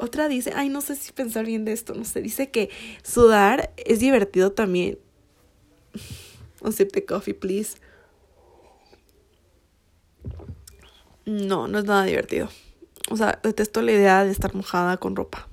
Otra 0.06 0.28
dice, 0.28 0.54
ay, 0.56 0.70
no 0.70 0.82
sé 0.82 0.96
si 0.96 1.12
pensar 1.12 1.48
bien 1.48 1.66
de 1.66 1.72
esto, 1.72 1.96
no 1.96 2.06
sé, 2.06 2.22
dice 2.22 2.52
que 2.52 2.70
sudar 3.02 3.74
es 3.76 4.00
divertido 4.00 4.52
también. 4.52 5.00
Un 6.62 6.74
sip 6.74 6.92
de 6.94 7.06
coffee, 7.06 7.34
please. 7.34 7.78
No, 11.26 11.68
no 11.68 11.80
es 11.80 11.86
nada 11.86 12.04
divertido. 12.04 12.50
O 13.10 13.18
sea, 13.18 13.40
detesto 13.42 13.82
la 13.82 13.94
idea 13.94 14.24
de 14.24 14.30
estar 14.30 14.54
mojada 14.54 14.98
con 14.98 15.16
ropa. 15.16 15.50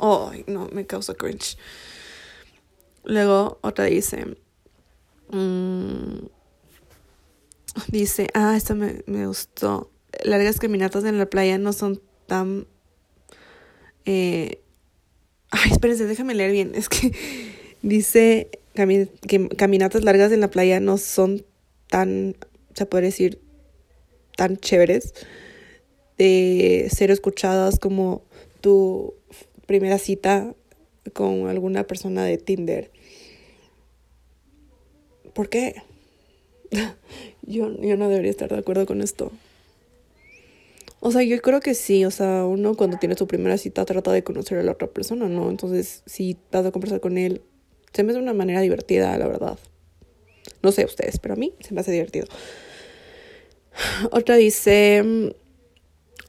Ay, 0.00 0.44
no, 0.46 0.66
me 0.72 0.86
causa 0.86 1.12
cringe. 1.12 1.58
Luego 3.04 3.58
otra 3.60 3.84
dice, 3.84 4.38
mm, 5.28 6.24
dice, 7.88 8.28
ah, 8.32 8.56
esta 8.56 8.74
me, 8.74 9.02
me 9.04 9.26
gustó. 9.26 9.90
Largas 10.22 10.58
caminatas 10.58 11.04
en 11.04 11.18
la 11.18 11.26
playa 11.26 11.58
no 11.58 11.74
son 11.74 12.00
tan... 12.26 12.66
Eh, 14.06 14.58
ay, 15.50 15.70
espérense, 15.72 16.06
déjame 16.06 16.34
leer 16.34 16.52
bien. 16.52 16.72
Es 16.74 16.88
que 16.88 17.12
dice 17.82 18.48
que 18.74 19.48
caminatas 19.56 20.04
largas 20.04 20.32
en 20.32 20.40
la 20.40 20.50
playa 20.50 20.80
no 20.80 20.98
son 20.98 21.44
tan, 21.88 22.36
se 22.74 22.86
puede 22.86 23.04
decir, 23.04 23.40
tan 24.36 24.56
chéveres 24.56 25.14
de 26.18 26.88
ser 26.92 27.10
escuchadas 27.10 27.78
como 27.78 28.22
tu 28.60 29.14
primera 29.66 29.98
cita 29.98 30.54
con 31.12 31.48
alguna 31.48 31.84
persona 31.84 32.24
de 32.24 32.38
Tinder. 32.38 32.90
¿Por 35.32 35.48
qué? 35.48 35.82
yo, 37.42 37.80
yo 37.80 37.96
no 37.96 38.08
debería 38.08 38.30
estar 38.30 38.48
de 38.48 38.58
acuerdo 38.58 38.86
con 38.86 39.02
esto. 39.02 39.32
O 41.06 41.12
sea, 41.12 41.22
yo 41.22 41.38
creo 41.42 41.60
que 41.60 41.74
sí, 41.74 42.06
o 42.06 42.10
sea, 42.10 42.46
uno 42.46 42.74
cuando 42.76 42.96
tiene 42.96 43.14
su 43.14 43.26
primera 43.26 43.58
cita 43.58 43.84
trata 43.84 44.10
de 44.10 44.24
conocer 44.24 44.56
a 44.56 44.62
la 44.62 44.72
otra 44.72 44.88
persona, 44.88 45.28
¿no? 45.28 45.50
Entonces, 45.50 46.02
si 46.06 46.38
vas 46.50 46.64
a 46.64 46.70
conversar 46.70 47.00
con 47.00 47.18
él, 47.18 47.42
se 47.92 48.02
me 48.02 48.12
hace 48.12 48.20
una 48.22 48.32
manera 48.32 48.62
divertida, 48.62 49.18
la 49.18 49.26
verdad. 49.26 49.58
No 50.62 50.72
sé 50.72 50.86
ustedes, 50.86 51.18
pero 51.18 51.34
a 51.34 51.36
mí 51.36 51.52
se 51.60 51.74
me 51.74 51.82
hace 51.82 51.92
divertido. 51.92 52.26
Otra 54.12 54.36
dice, 54.36 55.34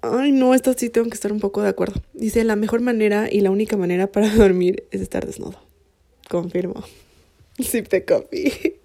ay 0.02 0.34
no, 0.34 0.54
esta 0.54 0.74
sí 0.74 0.90
tengo 0.90 1.08
que 1.08 1.16
estar 1.16 1.32
un 1.32 1.40
poco 1.40 1.62
de 1.62 1.70
acuerdo. 1.70 2.02
Dice, 2.12 2.44
la 2.44 2.58
mejor 2.58 2.82
manera 2.82 3.30
y 3.32 3.40
la 3.40 3.52
única 3.52 3.78
manera 3.78 4.08
para 4.08 4.28
dormir 4.36 4.90
es 4.92 5.00
estar 5.00 5.26
desnudo. 5.26 5.58
Confirmo. 6.30 6.84
Sip 7.60 7.88
de 7.88 8.04
coffee. 8.04 8.82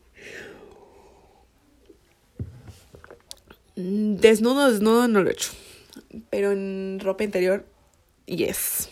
Desnudo, 3.75 4.71
desnudo 4.71 5.09
no 5.09 5.25
lo 5.25 5.31
he 5.31 5.33
hecho. 5.33 5.51
Pero 6.31 6.53
en 6.53 6.99
ropa 7.01 7.25
interior, 7.25 7.65
yes. 8.27 8.89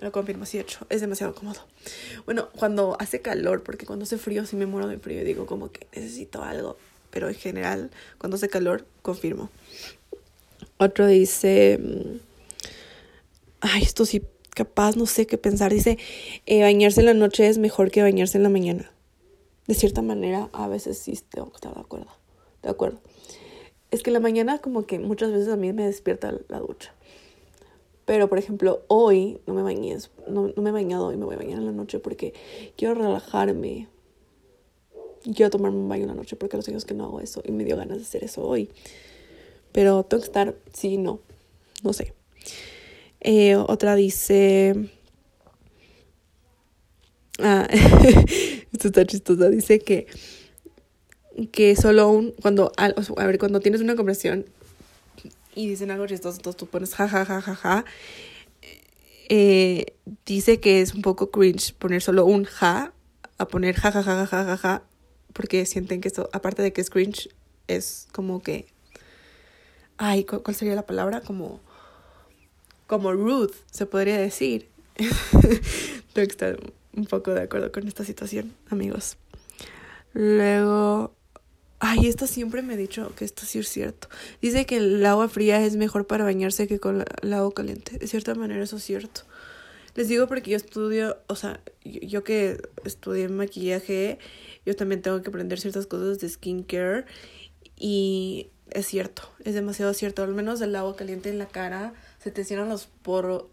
Lo 0.00 0.12
confirmo, 0.12 0.46
sí 0.46 0.58
he 0.58 0.60
hecho. 0.60 0.86
Es 0.90 1.00
demasiado 1.00 1.34
cómodo. 1.34 1.60
Bueno, 2.24 2.48
cuando 2.56 2.96
hace 3.00 3.20
calor, 3.20 3.62
porque 3.62 3.86
cuando 3.86 4.04
hace 4.04 4.18
frío 4.18 4.46
sí 4.46 4.54
me 4.54 4.66
muero 4.66 4.86
de 4.86 4.98
frío. 4.98 5.24
Digo 5.24 5.46
como 5.46 5.72
que 5.72 5.86
necesito 5.94 6.42
algo. 6.42 6.76
Pero 7.10 7.28
en 7.28 7.34
general, 7.34 7.90
cuando 8.18 8.36
hace 8.36 8.48
calor, 8.48 8.86
confirmo. 9.02 9.50
Otro 10.76 11.06
dice... 11.06 11.78
Mm, 11.80 12.18
ay, 13.60 13.82
esto 13.82 14.04
sí, 14.04 14.22
capaz, 14.54 14.96
no 14.96 15.06
sé 15.06 15.26
qué 15.26 15.36
pensar. 15.36 15.72
Dice, 15.72 15.98
eh, 16.46 16.62
bañarse 16.62 17.00
en 17.00 17.06
la 17.06 17.14
noche 17.14 17.48
es 17.48 17.58
mejor 17.58 17.90
que 17.90 18.02
bañarse 18.02 18.36
en 18.36 18.44
la 18.44 18.50
mañana. 18.50 18.92
De 19.66 19.74
cierta 19.74 20.00
manera, 20.00 20.48
a 20.52 20.68
veces 20.68 20.98
sí 20.98 21.18
tengo 21.28 21.50
que 21.50 21.56
estar 21.56 21.74
de 21.74 21.80
acuerdo. 21.80 22.08
De 22.62 22.70
acuerdo. 22.70 23.00
Es 23.90 24.02
que 24.02 24.10
la 24.10 24.20
mañana 24.20 24.58
como 24.58 24.86
que 24.86 24.98
muchas 24.98 25.32
veces 25.32 25.48
a 25.48 25.56
mí 25.56 25.72
me 25.72 25.86
despierta 25.86 26.34
la 26.48 26.60
ducha. 26.60 26.92
Pero, 28.04 28.28
por 28.28 28.38
ejemplo, 28.38 28.82
hoy 28.88 29.38
no 29.46 29.52
me 29.52 29.62
bañé, 29.62 29.96
no, 30.26 30.50
no 30.54 30.62
me 30.62 30.70
he 30.70 30.72
bañado 30.72 31.12
y 31.12 31.16
me 31.16 31.26
voy 31.26 31.34
a 31.34 31.38
bañar 31.38 31.58
en 31.58 31.66
la 31.66 31.72
noche 31.72 31.98
porque 31.98 32.32
quiero 32.76 32.94
relajarme. 32.94 33.88
Quiero 35.34 35.50
tomarme 35.50 35.76
un 35.76 35.88
baño 35.88 36.04
en 36.04 36.08
la 36.08 36.14
noche 36.14 36.36
porque 36.36 36.56
los 36.56 36.66
años 36.68 36.86
que 36.86 36.94
no 36.94 37.04
hago 37.04 37.20
eso 37.20 37.42
y 37.44 37.52
me 37.52 37.64
dio 37.64 37.76
ganas 37.76 37.98
de 37.98 38.04
hacer 38.04 38.24
eso 38.24 38.46
hoy. 38.46 38.70
Pero 39.72 40.04
tengo 40.04 40.22
que 40.22 40.26
estar, 40.26 40.54
sí, 40.72 40.96
no, 40.96 41.20
no 41.82 41.92
sé. 41.92 42.14
Eh, 43.20 43.56
otra 43.56 43.94
dice... 43.94 44.90
Ah, 47.40 47.68
esto 48.72 48.88
está 48.88 49.06
chistoso. 49.06 49.50
Dice 49.50 49.80
que 49.80 50.06
que 51.46 51.76
solo 51.76 52.08
un 52.08 52.32
cuando 52.42 52.72
a 52.76 53.26
ver 53.26 53.38
cuando 53.38 53.60
tienes 53.60 53.80
una 53.80 53.96
conversación 53.96 54.46
y 55.54 55.68
dicen 55.68 55.90
algo 55.90 56.06
chistoso, 56.06 56.36
entonces 56.36 56.56
tú 56.56 56.66
pones 56.66 56.94
ja, 56.94 57.08
ja, 57.08 57.24
ja, 57.24 57.40
ja, 57.40 57.54
ja. 57.54 57.84
Eh, 59.28 59.86
dice 60.24 60.60
que 60.60 60.80
es 60.80 60.94
un 60.94 61.02
poco 61.02 61.30
cringe 61.30 61.74
poner 61.74 62.00
solo 62.00 62.24
un 62.24 62.44
ja 62.44 62.92
a 63.38 63.48
poner 63.48 63.74
ja, 63.74 63.90
ja, 63.90 64.02
ja, 64.02 64.26
ja, 64.26 64.44
ja, 64.44 64.56
ja, 64.56 64.82
porque 65.32 65.66
sienten 65.66 66.00
que 66.00 66.08
esto, 66.08 66.30
aparte 66.32 66.62
de 66.62 66.72
que 66.72 66.80
es 66.80 66.90
cringe, 66.90 67.28
es 67.66 68.08
como 68.12 68.40
que, 68.42 68.66
ay, 69.96 70.24
¿cuál 70.24 70.54
sería 70.54 70.74
la 70.74 70.86
palabra? 70.86 71.20
Como, 71.20 71.60
como 72.86 73.12
rude, 73.12 73.52
se 73.70 73.86
podría 73.86 74.16
decir. 74.16 74.68
Tengo 76.12 76.26
que 76.26 76.32
estar 76.32 76.58
un 76.94 77.06
poco 77.06 77.32
de 77.32 77.42
acuerdo 77.42 77.70
con 77.70 77.86
esta 77.86 78.04
situación, 78.04 78.54
amigos. 78.70 79.16
Luego, 80.12 81.14
Ay, 81.80 82.08
esta 82.08 82.26
siempre 82.26 82.62
me 82.62 82.74
ha 82.74 82.76
dicho 82.76 83.12
que 83.14 83.24
esto 83.24 83.42
es 83.44 83.68
cierto. 83.68 84.08
Dice 84.42 84.66
que 84.66 84.78
el 84.78 85.04
agua 85.06 85.28
fría 85.28 85.64
es 85.64 85.76
mejor 85.76 86.06
para 86.08 86.24
bañarse 86.24 86.66
que 86.66 86.80
con 86.80 87.04
el 87.22 87.32
agua 87.32 87.54
caliente. 87.54 87.98
De 87.98 88.08
cierta 88.08 88.34
manera 88.34 88.64
eso 88.64 88.78
es 88.78 88.82
cierto. 88.82 89.22
Les 89.94 90.08
digo 90.08 90.26
porque 90.26 90.50
yo 90.50 90.56
estudio, 90.56 91.18
o 91.28 91.36
sea, 91.36 91.60
yo, 91.84 92.24
que 92.24 92.60
estudié 92.84 93.28
maquillaje, 93.28 94.18
yo 94.66 94.74
también 94.74 95.02
tengo 95.02 95.22
que 95.22 95.28
aprender 95.28 95.60
ciertas 95.60 95.86
cosas 95.86 96.18
de 96.18 96.28
skincare 96.28 97.04
y 97.76 98.50
es 98.70 98.86
cierto, 98.86 99.22
es 99.44 99.54
demasiado 99.54 99.94
cierto. 99.94 100.24
Al 100.24 100.34
menos 100.34 100.60
el 100.60 100.74
agua 100.74 100.96
caliente 100.96 101.30
en 101.30 101.38
la 101.38 101.46
cara 101.46 101.94
se 102.18 102.32
te 102.32 102.44
cierran 102.44 102.68
los 102.68 102.86
poros, 102.86 103.44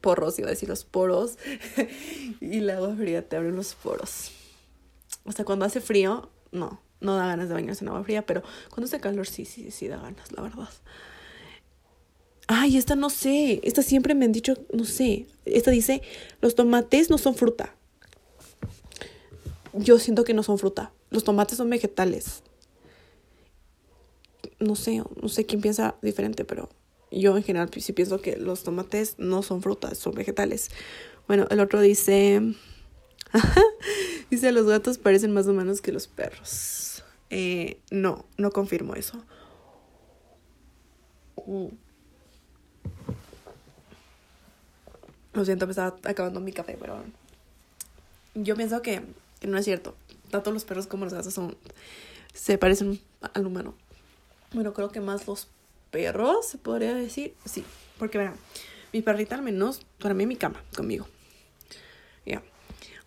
porros, 0.00 0.38
iba 0.38 0.48
a 0.48 0.50
decir 0.50 0.70
los 0.70 0.84
poros, 0.84 1.36
y 2.40 2.58
el 2.58 2.70
agua 2.70 2.94
fría 2.96 3.28
te 3.28 3.36
abre 3.36 3.52
los 3.52 3.74
poros. 3.74 4.30
Hasta 5.26 5.44
cuando 5.44 5.66
hace 5.66 5.80
frío, 5.80 6.30
no 6.50 6.83
no 7.00 7.16
da 7.16 7.26
ganas 7.26 7.48
de 7.48 7.54
bañarse 7.54 7.84
en 7.84 7.88
agua 7.88 8.04
fría, 8.04 8.24
pero 8.24 8.42
cuando 8.70 8.86
hace 8.86 9.00
calor 9.00 9.26
sí, 9.26 9.44
sí, 9.44 9.70
sí 9.70 9.88
da 9.88 9.96
ganas, 9.98 10.32
la 10.32 10.42
verdad. 10.42 10.68
Ay, 12.46 12.76
esta 12.76 12.94
no 12.94 13.10
sé, 13.10 13.60
esta 13.62 13.82
siempre 13.82 14.14
me 14.14 14.26
han 14.26 14.32
dicho, 14.32 14.54
no 14.72 14.84
sé, 14.84 15.26
esta 15.44 15.70
dice, 15.70 16.02
los 16.40 16.54
tomates 16.54 17.10
no 17.10 17.18
son 17.18 17.34
fruta. 17.34 17.74
Yo 19.72 19.98
siento 19.98 20.24
que 20.24 20.34
no 20.34 20.42
son 20.42 20.58
fruta, 20.58 20.92
los 21.10 21.24
tomates 21.24 21.56
son 21.56 21.70
vegetales. 21.70 22.42
No 24.60 24.76
sé, 24.76 25.02
no 25.20 25.28
sé 25.28 25.46
quién 25.46 25.60
piensa 25.60 25.96
diferente, 26.02 26.44
pero 26.44 26.68
yo 27.10 27.36
en 27.36 27.42
general 27.42 27.70
sí 27.76 27.92
pienso 27.92 28.20
que 28.20 28.36
los 28.36 28.62
tomates 28.62 29.14
no 29.18 29.42
son 29.42 29.62
frutas, 29.62 29.98
son 29.98 30.14
vegetales. 30.14 30.70
Bueno, 31.26 31.46
el 31.50 31.60
otro 31.60 31.80
dice, 31.80 32.42
dice, 34.30 34.52
los 34.52 34.66
gatos 34.66 34.98
parecen 34.98 35.32
más 35.32 35.46
humanos 35.46 35.80
que 35.80 35.92
los 35.92 36.06
perros. 36.06 37.02
Eh, 37.30 37.78
no, 37.90 38.24
no 38.36 38.50
confirmo 38.50 38.94
eso. 38.94 39.24
Mm. 41.46 41.68
Lo 45.32 45.44
siento, 45.44 45.66
me 45.66 45.70
estaba 45.70 45.96
acabando 46.04 46.40
mi 46.40 46.52
café, 46.52 46.76
pero 46.80 47.02
yo 48.34 48.54
pienso 48.54 48.82
que, 48.82 49.02
no 49.42 49.58
es 49.58 49.64
cierto. 49.64 49.96
Tanto 50.30 50.50
los 50.52 50.64
perros 50.64 50.86
como 50.86 51.04
los 51.04 51.14
gatos 51.14 51.34
son 51.34 51.56
se 52.32 52.58
parecen 52.58 53.00
al 53.34 53.46
humano. 53.46 53.74
Bueno, 54.52 54.72
creo 54.72 54.90
que 54.90 55.00
más 55.00 55.26
los 55.26 55.48
perros, 55.90 56.48
se 56.48 56.58
podría 56.58 56.94
decir. 56.94 57.34
Sí, 57.44 57.64
porque 57.98 58.18
verán, 58.18 58.34
mi 58.92 59.02
perrita 59.02 59.36
al 59.36 59.42
menos 59.42 59.80
duerme 59.98 60.24
en 60.24 60.28
mi 60.30 60.36
cama 60.36 60.62
conmigo. 60.76 61.06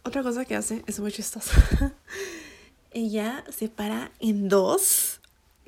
Otra 0.08 0.24
cosa 0.24 0.46
que 0.46 0.56
hace 0.56 0.84
es 0.88 1.02
muy 1.02 1.12
chistosa. 1.12 1.52
ella 2.91 3.43
se 3.50 3.67
para 3.67 4.10
en 4.22 4.48
dos 4.48 5.20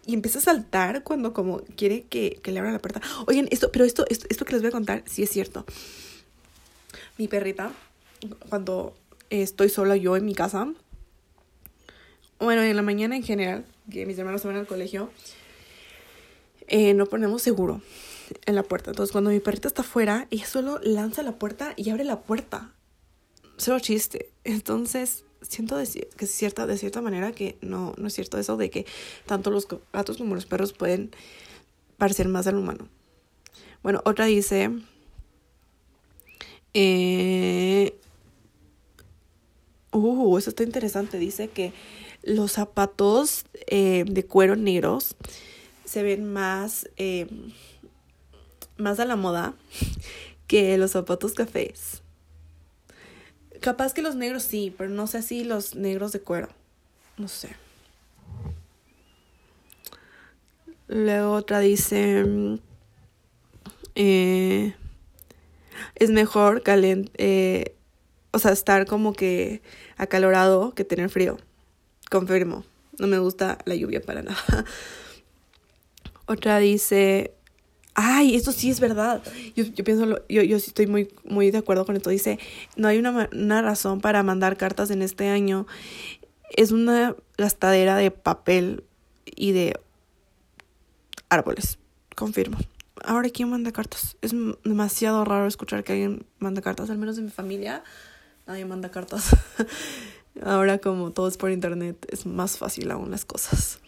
y 0.06 0.13
empieza 0.13 0.39
a 0.39 0.41
saltar 0.41 1.04
cuando 1.04 1.34
como 1.34 1.60
quiere 1.75 2.04
que, 2.04 2.39
le 2.45 2.58
abra 2.58 2.71
la 2.71 2.80
puerta. 2.80 3.02
Oigan, 3.28 3.49
esto, 3.52 3.69
pero 3.69 3.84
esto, 3.84 4.06
esto, 4.08 4.28
esto 4.30 4.45
que 4.45 4.54
les 4.54 4.62
voy 4.62 4.69
a 4.69 4.71
contar 4.71 5.04
sí 5.06 5.23
es 5.23 5.30
cierto. 5.30 5.65
Mi 7.17 7.28
perrita, 7.28 7.73
cuando 8.47 8.95
estoy 9.30 9.67
sola 9.67 9.97
yo 9.97 10.15
en 10.15 10.23
mi 10.23 10.36
casa, 10.36 10.73
bueno, 12.39 12.62
en 12.62 12.78
la 12.78 12.82
mañana 12.82 13.17
en 13.17 13.23
general, 13.23 13.65
que 13.91 14.06
mis 14.06 14.17
hermanos 14.17 14.41
se 14.41 14.47
van 14.47 14.56
al 14.56 14.67
colegio, 14.67 15.12
eh, 16.69 16.93
no 16.93 17.08
ponemos 17.08 17.41
seguro 17.41 17.82
en 18.45 18.56
la 18.56 18.63
puerta. 18.63 18.91
Entonces, 18.91 19.12
cuando 19.12 19.32
mi 19.32 19.41
perrita 19.41 19.67
está 19.67 19.82
afuera, 19.82 20.28
ella 20.32 20.45
solo 20.45 20.80
lanza 20.82 21.23
la 21.23 21.34
puerta 21.34 21.73
y 21.75 21.89
abre 21.89 22.06
la 22.06 22.21
puerta. 22.21 22.71
Solo 23.60 23.82
chiste. 23.82 24.32
Entonces, 24.45 25.26
siento 25.41 25.76
que 25.76 26.26
es 26.26 26.32
cierta, 26.32 26.65
de 26.65 26.78
cierta 26.78 27.02
manera 27.02 27.34
que 27.34 27.58
no, 27.60 27.93
no 27.98 28.08
es 28.08 28.13
cierto 28.13 28.39
eso 28.39 28.56
de 28.56 28.69
que 28.69 28.86
tanto 29.26 29.52
los 29.52 29.67
gatos 29.91 30.15
como 30.15 30.34
los 30.34 30.45
perros 30.45 30.72
pueden 30.72 31.12
parecer 31.98 32.30
más 32.30 32.48
al 32.48 32.56
humano. 32.56 32.88
Bueno, 33.84 34.02
otra 34.06 34.26
dice... 34.26 34.72
Eh, 36.74 38.00
uh, 39.91 40.38
eso 40.38 40.52
está 40.52 40.63
interesante. 40.63 41.19
Dice 41.19 41.50
que 41.50 41.74
los 42.24 42.54
zapatos 42.54 43.43
eh, 43.67 44.06
de 44.08 44.26
cuero 44.26 44.56
negros 44.56 45.17
se 45.84 46.02
ven 46.02 46.32
más, 46.32 46.89
eh, 46.95 47.28
más 48.78 49.02
a 49.02 49.06
la 49.06 49.17
moda 49.17 49.54
que 50.48 50.78
los 50.78 50.91
zapatos 50.91 51.34
cafés 51.34 52.04
Capaz 53.62 53.93
que 53.93 54.02
los 54.02 54.15
negros 54.15 54.43
sí, 54.43 54.74
pero 54.78 54.89
no 54.89 55.08
sé 55.08 55.22
si 55.22 55.43
los 55.43 55.76
negros 55.76 56.12
de 56.12 56.22
cuero. 56.22 56.50
No 57.17 57.28
sé. 57.28 57.50
Luego 60.88 61.34
otra 61.34 61.60
dice... 61.60 62.26
Eh, 63.95 64.74
es 65.95 66.10
mejor 66.10 66.63
calent 66.63 67.10
eh, 67.17 67.76
o 68.32 68.39
sea, 68.39 68.52
estar 68.52 68.86
como 68.86 69.13
que 69.13 69.62
acalorado 69.98 70.74
que 70.74 70.84
tener 70.84 71.10
frío. 71.10 71.38
Confirmo. 72.10 72.63
No 72.98 73.08
me 73.08 73.19
gusta 73.19 73.58
la 73.65 73.76
lluvia 73.76 74.02
para 74.02 74.22
nada. 74.22 74.38
Otra 76.26 76.60
dice, 76.60 77.34
ay, 77.99 78.35
esto 78.35 78.53
sí 78.53 78.69
es 78.69 78.79
verdad. 78.79 79.21
Yo, 79.55 79.65
yo 79.65 79.83
pienso, 79.83 80.05
yo, 80.29 80.41
yo 80.41 80.59
sí 80.59 80.67
estoy 80.67 80.88
muy, 80.88 81.09
muy 81.25 81.51
de 81.51 81.57
acuerdo 81.57 81.85
con 81.85 81.97
esto. 81.97 82.09
Dice, 82.09 82.39
no 82.77 82.88
hay 82.88 82.97
una, 82.97 83.29
una 83.33 83.62
razón 83.62 83.99
para 83.99 84.23
mandar 84.23 84.55
cartas 84.55 84.89
en 84.89 85.01
este 85.01 85.27
año. 85.27 85.67
Es 86.55 86.71
una 86.71 87.15
gastadera 87.38 87.97
de 87.97 88.12
papel 88.12 88.85
y 89.25 89.51
de 89.51 89.79
árboles. 91.27 91.77
Confirmo. 92.15 92.57
Ahora, 93.03 93.29
¿quién 93.29 93.49
manda 93.49 93.71
cartas? 93.73 94.15
Es 94.21 94.33
demasiado 94.63 95.25
raro 95.25 95.47
escuchar 95.47 95.83
que 95.83 95.93
alguien 95.93 96.25
manda 96.39 96.62
cartas, 96.62 96.89
al 96.89 96.97
menos 96.97 97.17
en 97.17 97.25
mi 97.25 97.31
familia. 97.31 97.83
Nadie 98.47 98.63
manda 98.63 98.89
cartas. 98.91 99.35
Ahora, 100.41 100.77
como 100.77 101.12
todo 101.12 101.27
es 101.27 101.35
por 101.35 101.51
internet, 101.51 102.07
es 102.09 102.25
más 102.25 102.57
fácil 102.57 102.91
aún 102.91 103.12
las 103.12 103.25
cosas. 103.25 103.79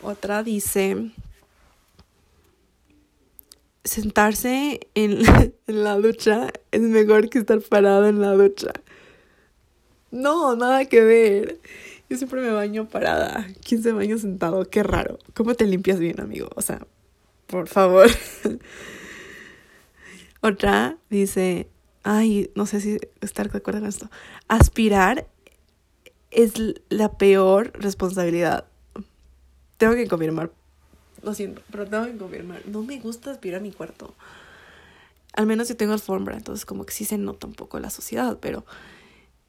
Otra 0.00 0.42
dice 0.42 1.12
sentarse 3.84 4.80
en, 4.94 5.22
la 5.66 5.96
ducha 5.96 6.48
es 6.70 6.80
mejor 6.80 7.28
que 7.30 7.38
estar 7.38 7.60
parado 7.60 8.06
en 8.08 8.20
la 8.20 8.32
ducha. 8.32 8.72
No, 10.10 10.56
nada 10.56 10.84
que 10.86 11.02
ver. 11.02 11.60
Yo 12.08 12.16
siempre 12.16 12.40
me 12.40 12.50
baño 12.50 12.88
parada. 12.88 13.46
15 13.64 13.92
baño 13.92 14.18
sentado. 14.18 14.68
Qué 14.68 14.82
raro. 14.82 15.18
¿Cómo 15.34 15.54
te 15.54 15.66
limpias 15.66 16.00
bien, 16.00 16.20
amigo? 16.20 16.48
O 16.56 16.62
sea, 16.62 16.84
por 17.46 17.68
favor. 17.68 18.08
Otra 20.40 20.96
dice, 21.10 21.68
ay, 22.02 22.50
no 22.56 22.66
sé 22.66 22.80
si 22.80 22.98
estar 23.20 23.50
de 23.50 23.58
acuerdo 23.58 23.80
con 23.80 23.88
esto. 23.88 24.10
Aspirar 24.48 25.28
es 26.30 26.54
la 26.88 27.12
peor 27.12 27.72
responsabilidad. 27.74 28.64
Tengo 29.76 29.94
que 29.94 30.08
confirmar. 30.08 30.50
Lo 31.22 31.34
siento, 31.34 31.62
pero 31.70 31.86
tengo 31.86 32.06
que 32.06 32.16
confirmar. 32.16 32.66
No 32.66 32.82
me 32.82 32.98
gusta 32.98 33.30
aspirar 33.30 33.60
a 33.60 33.62
mi 33.62 33.72
cuarto. 33.72 34.14
Al 35.34 35.46
menos 35.46 35.68
si 35.68 35.74
tengo 35.74 35.92
alfombra, 35.92 36.36
entonces 36.36 36.64
como 36.64 36.84
que 36.84 36.92
sí 36.92 37.04
se 37.04 37.18
nota 37.18 37.46
un 37.46 37.54
poco 37.54 37.78
la 37.78 37.90
sociedad, 37.90 38.38
pero 38.40 38.64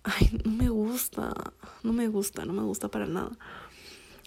ay, 0.03 0.39
no 0.43 0.51
me 0.51 0.69
gusta, 0.69 1.33
no 1.83 1.93
me 1.93 2.07
gusta, 2.07 2.45
no 2.45 2.53
me 2.53 2.61
gusta 2.61 2.89
para 2.89 3.05
nada. 3.05 3.31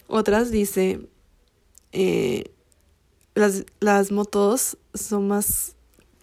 Otras 0.07 0.51
dice, 0.51 1.07
eh, 1.91 2.51
las, 3.35 3.65
las 3.79 4.11
motos 4.11 4.77
son 4.93 5.27
más, 5.27 5.75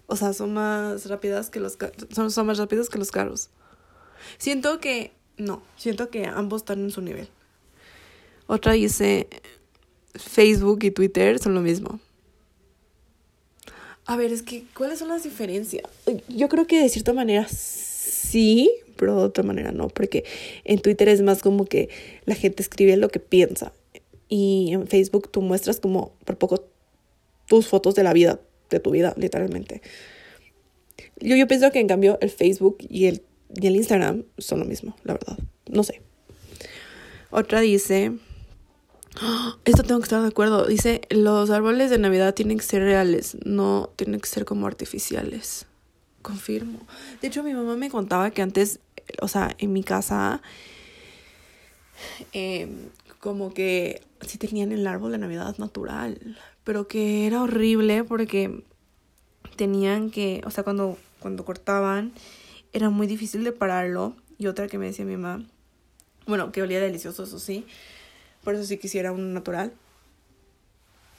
o 0.06 0.16
sea, 0.16 0.32
son 0.32 0.54
más 0.54 1.06
rápidas 1.06 1.50
que 1.50 1.60
los 1.60 1.78
son, 2.10 2.30
son 2.30 2.46
más 2.46 2.58
rápidas 2.58 2.88
que 2.88 2.98
los 2.98 3.10
carros. 3.10 3.50
Siento 4.38 4.80
que, 4.80 5.12
no, 5.36 5.62
siento 5.76 6.10
que 6.10 6.26
ambos 6.26 6.62
están 6.62 6.80
en 6.80 6.90
su 6.90 7.00
nivel. 7.00 7.28
Otra 8.46 8.72
dice, 8.72 9.28
Facebook 10.14 10.84
y 10.84 10.90
Twitter 10.90 11.38
son 11.38 11.54
lo 11.54 11.60
mismo. 11.60 12.00
A 14.04 14.16
ver, 14.16 14.32
es 14.32 14.42
que, 14.42 14.64
¿cuáles 14.76 14.98
son 14.98 15.08
las 15.08 15.22
diferencias? 15.22 15.84
Yo 16.28 16.48
creo 16.48 16.66
que 16.66 16.80
de 16.80 16.88
cierta 16.88 17.12
manera 17.12 17.46
sí, 17.48 18.70
pero 18.96 19.16
de 19.16 19.24
otra 19.24 19.44
manera 19.44 19.72
no, 19.72 19.88
porque 19.88 20.24
en 20.64 20.80
Twitter 20.80 21.08
es 21.08 21.22
más 21.22 21.40
como 21.40 21.66
que 21.66 21.88
la 22.24 22.34
gente 22.34 22.62
escribe 22.62 22.96
lo 22.96 23.08
que 23.08 23.20
piensa. 23.20 23.72
Y 24.28 24.70
en 24.72 24.86
Facebook 24.88 25.30
tú 25.30 25.40
muestras 25.40 25.78
como 25.78 26.12
por 26.24 26.36
poco 26.36 26.64
tus 27.46 27.68
fotos 27.68 27.94
de 27.94 28.02
la 28.02 28.12
vida, 28.12 28.40
de 28.70 28.80
tu 28.80 28.90
vida, 28.90 29.14
literalmente. 29.16 29.82
Yo, 31.20 31.36
yo 31.36 31.46
pienso 31.46 31.70
que 31.70 31.80
en 31.80 31.88
cambio 31.88 32.18
el 32.20 32.30
Facebook 32.30 32.78
y 32.80 33.06
el, 33.06 33.22
y 33.54 33.66
el 33.66 33.76
Instagram 33.76 34.24
son 34.38 34.60
lo 34.60 34.64
mismo, 34.64 34.96
la 35.04 35.14
verdad. 35.14 35.38
No 35.70 35.84
sé. 35.84 36.00
Otra 37.30 37.60
dice, 37.60 38.12
esto 39.64 39.82
tengo 39.82 40.00
que 40.00 40.04
estar 40.04 40.22
de 40.22 40.28
acuerdo. 40.28 40.66
Dice, 40.66 41.02
los 41.10 41.50
árboles 41.50 41.90
de 41.90 41.98
Navidad 41.98 42.34
tienen 42.34 42.58
que 42.58 42.64
ser 42.64 42.82
reales, 42.82 43.36
no 43.44 43.90
tienen 43.96 44.20
que 44.20 44.28
ser 44.28 44.44
como 44.44 44.66
artificiales. 44.66 45.66
Confirmo. 46.22 46.80
De 47.20 47.28
hecho, 47.28 47.42
mi 47.42 47.52
mamá 47.52 47.76
me 47.76 47.90
contaba 47.90 48.30
que 48.30 48.42
antes, 48.42 48.80
o 49.20 49.28
sea, 49.28 49.54
en 49.58 49.72
mi 49.72 49.82
casa, 49.82 50.40
eh, 52.32 52.68
como 53.20 53.52
que 53.52 54.02
sí 54.26 54.38
tenían 54.38 54.72
el 54.72 54.86
árbol 54.86 55.12
de 55.12 55.18
Navidad 55.18 55.56
natural 55.58 56.36
pero 56.64 56.86
que 56.88 57.26
era 57.26 57.42
horrible 57.42 58.04
porque 58.04 58.62
tenían 59.56 60.10
que, 60.10 60.42
o 60.44 60.50
sea, 60.50 60.64
cuando, 60.64 60.96
cuando 61.20 61.44
cortaban 61.44 62.12
era 62.72 62.90
muy 62.90 63.06
difícil 63.06 63.44
de 63.44 63.52
pararlo. 63.52 64.14
Y 64.38 64.46
otra 64.46 64.66
que 64.66 64.78
me 64.78 64.86
decía 64.86 65.04
mi 65.04 65.16
mamá, 65.16 65.44
bueno, 66.26 66.52
que 66.52 66.62
olía 66.62 66.80
delicioso, 66.80 67.24
eso 67.24 67.38
sí, 67.38 67.64
por 68.44 68.54
eso 68.54 68.64
sí 68.64 68.78
quisiera 68.78 69.12
un 69.12 69.34
natural. 69.34 69.72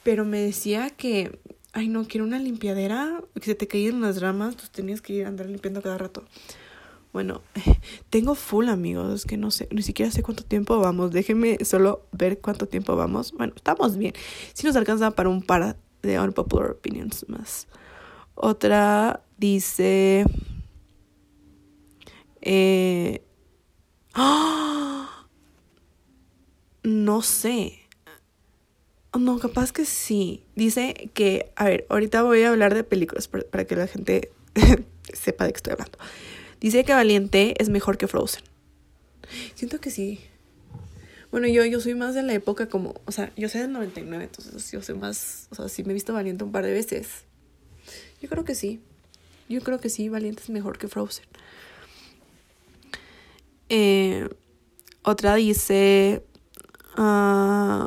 Pero 0.02 0.24
me 0.24 0.40
decía 0.40 0.90
que, 0.90 1.38
ay 1.72 1.88
no, 1.88 2.06
quiero 2.06 2.26
una 2.26 2.38
limpiadera, 2.38 3.22
que 3.34 3.44
se 3.44 3.54
te 3.54 3.66
caían 3.66 4.00
las 4.00 4.20
ramas, 4.20 4.54
pues 4.54 4.70
tenías 4.70 5.00
que 5.00 5.14
ir 5.14 5.24
a 5.24 5.28
andar 5.28 5.48
limpiando 5.48 5.82
cada 5.82 5.98
rato. 5.98 6.24
Bueno, 7.14 7.42
tengo 8.10 8.34
full 8.34 8.68
amigos, 8.68 9.24
que 9.24 9.36
no 9.36 9.50
sé, 9.50 9.68
ni 9.70 9.82
siquiera 9.82 10.10
sé 10.10 10.22
cuánto 10.22 10.44
tiempo 10.44 10.78
vamos. 10.80 11.12
Déjenme 11.12 11.64
solo 11.64 12.06
ver 12.12 12.40
cuánto 12.40 12.66
tiempo 12.66 12.96
vamos. 12.96 13.32
Bueno, 13.32 13.52
estamos 13.56 13.96
bien. 13.96 14.14
Si 14.52 14.66
nos 14.66 14.76
alcanza 14.76 15.12
para 15.12 15.28
un 15.28 15.40
par 15.40 15.76
de 16.02 16.20
unpopular 16.20 16.72
opinions 16.72 17.24
más. 17.28 17.66
Otra 18.34 19.22
dice... 19.38 20.26
Eh, 22.46 22.83
No 27.14 27.22
sé. 27.22 27.78
No, 29.16 29.38
capaz 29.38 29.70
que 29.70 29.84
sí. 29.84 30.42
Dice 30.56 31.12
que, 31.14 31.52
a 31.54 31.66
ver, 31.66 31.86
ahorita 31.88 32.24
voy 32.24 32.42
a 32.42 32.50
hablar 32.50 32.74
de 32.74 32.82
películas 32.82 33.28
para, 33.28 33.64
que 33.64 33.76
la 33.76 33.86
gente 33.86 34.32
sepa 35.12 35.44
de 35.44 35.52
qué 35.52 35.58
estoy 35.58 35.74
hablando. 35.74 35.96
Dice 36.60 36.82
que 36.82 36.92
Valiente 36.92 37.54
es 37.62 37.68
mejor 37.68 37.98
que 37.98 38.08
Frozen. 38.08 38.42
Siento 39.54 39.80
que 39.80 39.92
sí. 39.92 40.22
Bueno, 41.30 41.46
yo, 41.46 41.64
yo 41.64 41.78
soy 41.80 41.94
más 41.94 42.16
de 42.16 42.24
la 42.24 42.32
época 42.32 42.68
como, 42.68 43.00
o 43.04 43.12
sea, 43.12 43.32
yo 43.36 43.48
soy 43.48 43.60
del 43.60 43.70
99, 43.70 44.24
entonces 44.24 44.72
yo 44.72 44.82
soy 44.82 44.96
más, 44.96 45.46
o 45.50 45.54
sea, 45.54 45.68
sí 45.68 45.84
me 45.84 45.92
he 45.92 45.94
visto 45.94 46.12
Valiente 46.12 46.42
un 46.42 46.50
par 46.50 46.64
de 46.64 46.72
veces. 46.72 47.26
Yo 48.20 48.28
creo 48.28 48.44
que 48.44 48.56
sí. 48.56 48.80
Yo 49.48 49.60
creo 49.60 49.78
que 49.78 49.88
sí, 49.88 50.08
Valiente 50.08 50.42
es 50.42 50.50
mejor 50.50 50.78
que 50.78 50.88
Frozen. 50.88 51.26
Eh, 53.68 54.28
otra 55.04 55.36
dice... 55.36 56.24
Uh, 56.96 57.86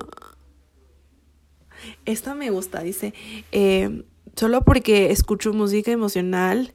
esta 2.06 2.36
me 2.36 2.50
gusta, 2.50 2.82
dice, 2.82 3.14
eh, 3.52 4.04
solo 4.36 4.64
porque 4.64 5.12
escucho 5.12 5.54
música 5.54 5.92
emocional, 5.92 6.74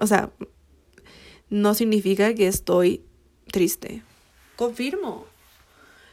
o 0.00 0.06
sea, 0.06 0.30
no 1.50 1.74
significa 1.74 2.34
que 2.34 2.46
estoy 2.46 3.04
triste. 3.50 4.02
Confirmo. 4.56 5.26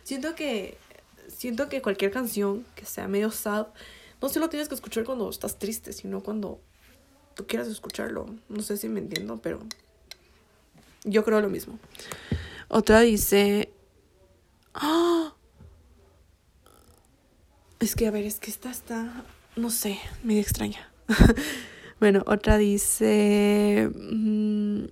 Siento 0.04 0.36
que 0.36 0.78
siento 1.28 1.70
que 1.70 1.82
cualquier 1.82 2.12
canción 2.12 2.66
que 2.76 2.86
sea 2.86 3.08
medio 3.08 3.32
sad 3.32 3.68
no 4.22 4.30
se 4.30 4.40
lo 4.40 4.50
tienes 4.50 4.68
que 4.68 4.76
escuchar 4.76 5.04
cuando 5.04 5.30
estás 5.30 5.58
triste, 5.58 5.94
sino 5.94 6.22
cuando 6.22 6.60
tú 7.36 7.48
quieras 7.48 7.68
escucharlo. 7.68 8.28
No 8.50 8.62
sé 8.62 8.78
si 8.78 8.88
me 8.90 9.00
entiendo, 9.00 9.40
pero 9.42 9.60
yo 11.04 11.24
creo 11.24 11.42
lo 11.42 11.50
mismo. 11.50 11.80
Otra 12.68 13.02
dice, 13.02 13.72
¡Ah! 14.74 15.34
Es 17.82 17.96
que, 17.96 18.08
a 18.08 18.12
ver, 18.12 18.26
es 18.26 18.40
que 18.40 18.50
esta 18.50 18.72
está, 18.72 19.26
no 19.56 19.70
sé, 19.70 20.00
medio 20.24 20.42
extraña. 20.42 20.90
bueno, 22.00 22.24
otra 22.28 22.58
dice... 22.58 23.90
Mm, 23.94 24.86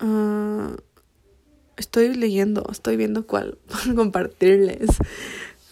Uh, 0.00 0.76
estoy 1.76 2.14
leyendo, 2.14 2.64
estoy 2.70 2.96
viendo 2.96 3.26
cuál 3.26 3.58
compartirles. 3.96 4.90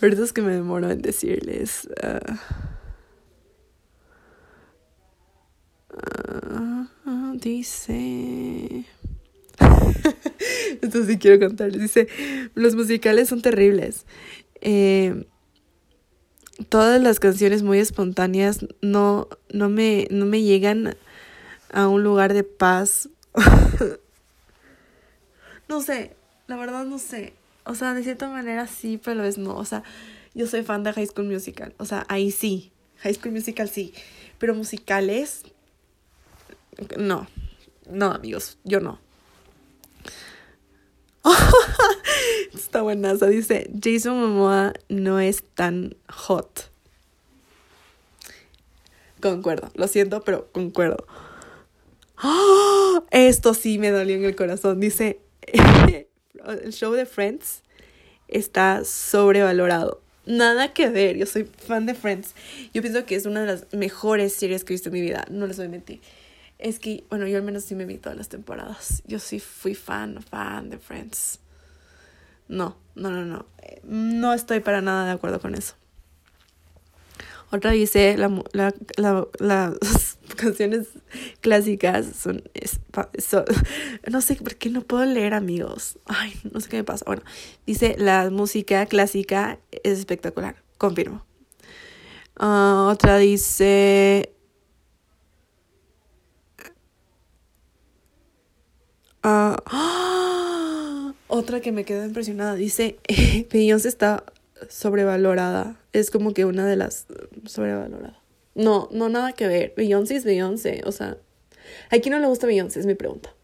Ahorita 0.03 0.23
es 0.23 0.33
que 0.33 0.43
me 0.43 0.53
demoro 0.53 0.91
en 0.91 1.01
decirles. 1.01 1.89
Uh, 7.05 7.37
dice. 7.39 8.85
Esto 10.83 11.05
sí 11.05 11.19
quiero 11.19 11.47
contarles. 11.47 11.81
Dice: 11.81 12.09
Los 12.55 12.75
musicales 12.75 13.29
son 13.29 13.43
terribles. 13.43 14.07
Eh, 14.61 15.27
todas 16.69 17.01
las 17.03 17.21
canciones 17.21 17.63
muy 17.63 17.79
espontáneas 17.79 18.67
no, 18.81 19.29
no, 19.53 19.69
me, 19.69 20.09
no 20.11 20.27
me 20.27 20.43
llegan 20.43 20.97
a 21.73 21.89
un 21.89 22.03
lugar 22.03 22.33
de 22.33 22.45
paz 22.45 23.11
no 25.69 25.83
sé, 25.83 26.17
la 26.47 26.57
verdad 26.57 26.85
no 26.85 26.99
sé. 26.99 27.35
O 27.65 27.75
sea, 27.75 27.95
de 27.95 28.03
cierta 28.03 28.29
manera 28.29 28.67
sí, 28.67 29.01
pero 29.03 29.25
es 29.25 29.39
no. 29.39 29.57
O 29.57 29.65
sea, 29.65 29.83
yo 30.35 30.47
soy 30.47 30.63
fan 30.63 30.83
de 30.83 30.93
High 30.93 31.07
School 31.07 31.27
Musical. 31.27 31.75
O 31.79 31.85
sea, 31.85 32.07
ahí 32.09 32.31
sí. 32.31 32.73
High 32.99 33.15
School 33.15 33.33
Musical 33.33 33.69
sí. 33.69 33.93
Pero 34.39 34.55
musicales, 34.55 35.43
no. 36.97 37.27
No, 37.91 38.13
amigos, 38.13 38.59
yo 38.65 38.81
no. 38.81 39.01
Está 42.55 42.83
buenaza. 42.83 43.27
Dice, 43.27 43.71
Jason 43.83 44.21
Momoa 44.21 44.73
no 44.89 45.21
es 45.21 45.43
tan 45.55 45.97
hot. 46.09 46.71
Concuerdo. 49.21 49.71
Lo 49.75 49.89
siento, 49.89 50.23
pero 50.23 50.49
concuerdo. 50.53 51.07
Esto 53.11 53.55
sí 53.55 53.79
me 53.79 53.91
dolió 53.91 54.17
en 54.17 54.25
el 54.25 54.37
corazón. 54.37 54.81
Dice, 54.81 55.21
el 56.63 56.73
show 56.73 56.93
de 56.93 57.07
Friends 57.07 57.63
está 58.29 58.85
sobrevalorado. 58.85 60.01
Nada 60.27 60.73
que 60.73 60.89
ver, 60.89 61.17
yo 61.17 61.25
soy 61.25 61.45
fan 61.45 61.87
de 61.87 61.95
Friends. 61.95 62.35
Yo 62.75 62.83
pienso 62.83 63.05
que 63.07 63.15
es 63.15 63.27
una 63.27 63.43
de 63.43 63.47
las 63.47 63.73
mejores 63.73 64.33
series 64.33 64.65
que 64.65 64.73
he 64.73 64.75
visto 64.75 64.89
en 64.89 64.95
mi 64.95 65.01
vida, 65.01 65.25
no 65.31 65.47
les 65.47 65.57
voy 65.57 65.67
a 65.67 65.69
mentir. 65.69 66.01
Es 66.59 66.79
que, 66.79 67.05
bueno, 67.11 67.27
yo 67.27 67.37
al 67.37 67.43
menos 67.43 67.65
sí 67.65 67.75
me 67.75 67.85
vi 67.85 67.99
todas 67.99 68.17
las 68.17 68.29
temporadas. 68.29 69.03
Yo 69.07 69.19
sí 69.19 69.41
fui 69.41 69.75
fan, 69.75 70.23
fan 70.23 70.71
de 70.71 70.79
Friends. 70.79 71.41
No, 72.49 72.77
no, 72.95 73.11
no, 73.11 73.25
no. 73.25 73.47
No 73.85 74.33
estoy 74.33 74.61
para 74.61 74.81
nada 74.81 75.07
de 75.07 75.13
acuerdo 75.13 75.41
con 75.41 75.55
eso. 75.55 75.75
Otra 77.53 77.71
dice, 77.71 78.17
la, 78.17 78.29
la, 78.53 78.75
la, 78.97 79.27
las 79.39 80.19
canciones 80.37 80.89
clásicas 81.41 82.07
son, 82.17 82.43
No 84.11 84.21
sé 84.21 84.37
por 84.37 84.57
qué 84.57 84.71
no 84.71 84.83
puedo 84.83 85.05
leer, 85.05 85.35
amigos. 85.35 85.99
Ay, 86.07 86.35
no 86.53 86.61
sé 86.61 86.69
qué 86.69 86.79
me 86.79 86.85
pasa. 86.85 87.05
Bueno, 87.07 87.23
dice, 87.67 87.95
la 87.99 88.31
música 88.31 88.87
clásica 88.87 89.59
es 89.71 89.99
espectacular. 89.99 90.57
Confirmo. 90.79 91.25
Ah, 92.37 92.89
otra 92.91 93.19
dice... 93.19 94.33
Uh, 99.27 101.13
otra 101.27 101.61
que 101.61 101.73
me 101.73 101.85
quedó 101.85 102.05
impresionada 102.05 102.55
dice, 102.55 102.97
Beyoncé 103.53 103.89
está 103.89 104.25
sobrevalorada. 104.69 105.77
Es 105.93 106.11
como 106.13 106.33
que 106.33 106.45
una 106.45 106.65
de 106.65 106.77
las 106.77 107.07
sobrevalorada. 107.45 108.21
No, 108.55 108.89
no 108.93 109.09
nada 109.09 109.33
que 109.33 109.49
ver. 109.49 109.75
Beyoncé 109.77 110.15
es 110.17 110.25
Beyoncé. 110.25 110.83
O 110.87 110.93
sea, 110.93 111.19
¿a 111.91 111.99
quién 111.99 112.13
no 112.13 112.21
le 112.21 112.29
gusta 112.29 112.47
Beyoncé? 112.47 112.79
Es 112.79 112.87
mi 112.87 112.95
pregunta. 112.95 113.35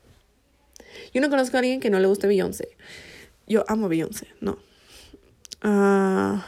Yo 1.12 1.20
no 1.20 1.28
conozco 1.28 1.56
a 1.56 1.60
alguien 1.60 1.80
que 1.80 1.90
no 1.90 1.98
le 1.98 2.06
guste 2.06 2.28
Beyoncé. 2.28 2.68
Yo 3.48 3.64
amo 3.66 3.88
Beyoncé, 3.88 4.28
no. 4.40 4.58
Ah. 5.62 6.46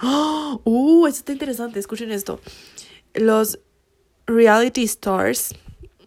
Uh, 0.64 1.06
esto 1.06 1.20
está 1.20 1.32
interesante. 1.32 1.78
Escuchen 1.78 2.12
esto. 2.12 2.38
Los 3.14 3.58
reality 4.26 4.82
stars 4.82 5.54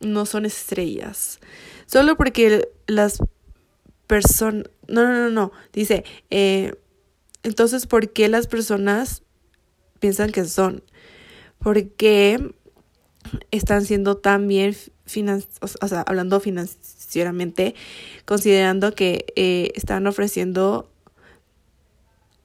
no 0.05 0.25
son 0.25 0.45
estrellas. 0.45 1.39
Solo 1.85 2.15
porque 2.15 2.69
las 2.87 3.19
personas... 4.07 4.69
No, 4.87 5.03
no, 5.03 5.13
no, 5.13 5.29
no. 5.29 5.51
Dice, 5.73 6.03
eh, 6.29 6.73
entonces, 7.43 7.87
¿por 7.87 8.11
qué 8.11 8.27
las 8.27 8.47
personas 8.47 9.23
piensan 9.99 10.31
que 10.31 10.45
son? 10.45 10.83
Porque 11.59 12.53
están 13.51 13.85
siendo 13.85 14.17
tan 14.17 14.47
bien, 14.47 14.75
o 15.61 15.87
sea, 15.87 16.01
hablando 16.01 16.39
financieramente, 16.39 17.75
considerando 18.25 18.93
que 18.93 19.25
eh, 19.35 19.71
están 19.75 20.07
ofreciendo, 20.07 20.91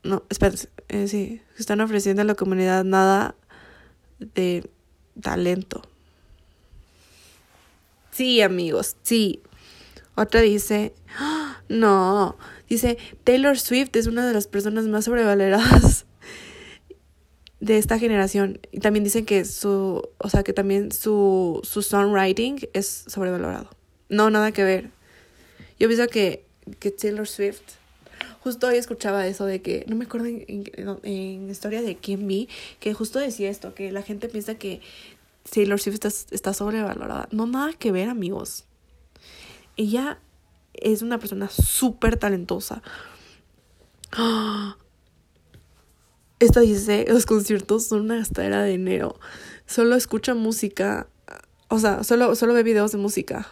no, 0.03 0.23
espérense, 0.29 0.69
eh, 0.89 1.09
sí, 1.09 1.43
están 1.59 1.81
ofreciendo 1.81 2.23
a 2.23 2.25
la 2.25 2.35
comunidad 2.35 2.85
nada 2.85 3.35
de 4.19 4.69
talento. 5.21 5.83
Sí, 8.11 8.41
amigos, 8.41 8.97
sí. 9.03 9.41
Otra 10.17 10.41
dice, 10.41 10.93
¡Ah! 11.17 11.63
no, 11.69 12.37
Dice, 12.71 12.99
Taylor 13.25 13.59
Swift 13.59 13.97
es 13.97 14.07
una 14.07 14.25
de 14.25 14.33
las 14.33 14.47
personas 14.47 14.87
más 14.87 15.07
sobrevaloradas 15.07 16.07
de 17.61 17.79
esta 17.79 17.99
generación. 17.99 18.61
Y 18.71 18.79
también 18.79 19.03
dicen 19.03 19.27
que 19.27 19.45
su, 19.45 20.09
o 20.19 20.31
sea, 20.31 20.45
que 20.45 20.53
también 20.53 20.93
su, 20.93 21.61
su 21.65 21.83
songwriting 21.83 22.61
es 22.73 23.05
sobrevalorado. 23.09 23.69
No, 24.09 24.31
nada 24.31 24.53
que 24.53 24.63
ver. 24.63 24.91
Yo 25.81 25.89
pienso 25.89 26.07
que, 26.07 26.45
que 26.79 26.93
Taylor 26.93 27.27
Swift, 27.27 27.61
justo 28.39 28.69
hoy 28.69 28.77
escuchaba 28.77 29.27
eso 29.27 29.47
de 29.47 29.61
que, 29.63 29.85
no 29.89 29.97
me 29.97 30.05
acuerdo 30.05 30.29
en, 30.29 30.45
en, 31.03 31.51
historia 31.51 31.83
de 31.83 31.97
quién 31.97 32.29
vi, 32.29 32.49
que 32.79 32.95
justo 32.95 33.19
decía 33.19 33.51
esto, 33.51 33.75
que 33.75 33.91
la 33.91 34.03
gente 34.03 34.29
piensa 34.29 34.55
que 34.55 34.81
Taylor 35.49 35.81
Swift 35.81 35.95
está, 35.95 36.09
está 36.09 36.55
sobrevalorada. 36.55 37.29
No, 37.31 37.47
nada 37.47 37.73
que 37.73 37.93
ver, 37.93 38.09
amigos. 38.09 38.65
Ella 39.77 40.19
es 40.75 41.03
una 41.03 41.19
persona 41.19 41.49
súper 41.49 42.17
talentosa. 42.17 42.83
Esta 46.39 46.61
dice, 46.61 47.05
los 47.09 47.27
conciertos 47.27 47.87
son 47.87 48.01
una 48.03 48.17
gastadera 48.17 48.63
de 48.63 48.71
dinero. 48.71 49.19
Solo 49.67 49.95
escucha 49.95 50.35
música, 50.35 51.07
o 51.69 51.79
sea, 51.79 52.03
solo, 52.03 52.35
solo 52.35 52.55
ve 52.55 52.63
videos 52.63 52.93
de 52.93 52.99
música. 52.99 53.47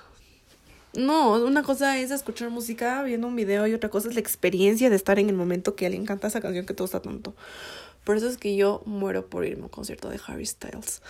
No, 0.94 1.34
una 1.34 1.62
cosa 1.62 1.98
es 1.98 2.10
escuchar 2.10 2.48
música 2.50 3.02
viendo 3.02 3.26
un 3.26 3.36
video 3.36 3.66
y 3.66 3.74
otra 3.74 3.90
cosa 3.90 4.08
es 4.08 4.14
la 4.14 4.20
experiencia 4.20 4.88
de 4.88 4.96
estar 4.96 5.18
en 5.18 5.28
el 5.28 5.36
momento 5.36 5.76
que 5.76 5.88
le 5.90 5.96
encanta 5.96 6.28
esa 6.28 6.40
canción 6.40 6.64
que 6.64 6.72
te 6.72 6.82
gusta 6.82 7.00
tanto. 7.00 7.34
Por 8.04 8.16
eso 8.16 8.26
es 8.26 8.38
que 8.38 8.56
yo 8.56 8.82
muero 8.86 9.26
por 9.26 9.44
irme 9.44 9.62
a 9.62 9.64
un 9.66 9.68
concierto 9.68 10.08
de 10.08 10.18
Harry 10.26 10.46
Styles. 10.46 11.02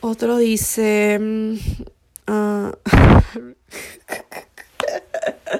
Otro 0.00 0.38
dice... 0.38 1.18
Uh, 2.28 2.72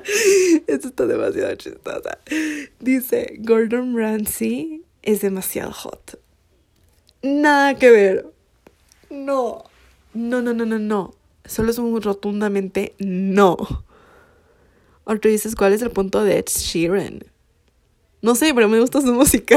Esto 0.66 0.88
está 0.88 1.06
demasiado 1.06 1.54
chistosa. 1.56 2.18
Dice, 2.80 3.36
Gordon 3.40 3.96
Ramsay 3.96 4.82
es 5.02 5.20
demasiado 5.20 5.72
hot. 5.72 6.18
Nada 7.22 7.74
que 7.76 7.90
ver. 7.90 8.26
No. 9.10 9.64
No, 10.14 10.42
no, 10.42 10.52
no, 10.54 10.64
no, 10.66 10.78
no. 10.78 11.14
Solo 11.44 11.70
es 11.70 11.78
un 11.78 12.00
rotundamente 12.00 12.94
no. 12.98 13.56
Otro 15.04 15.30
dices, 15.30 15.54
¿cuál 15.54 15.72
es 15.72 15.82
el 15.82 15.90
punto 15.90 16.24
de 16.24 16.38
Ed 16.38 16.46
Sheeran? 16.46 17.24
No 18.22 18.34
sé, 18.34 18.52
pero 18.54 18.68
me 18.68 18.80
gusta 18.80 19.00
su 19.00 19.12
música. 19.12 19.56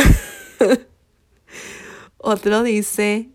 Otro 2.17 2.61
dice, 2.61 3.29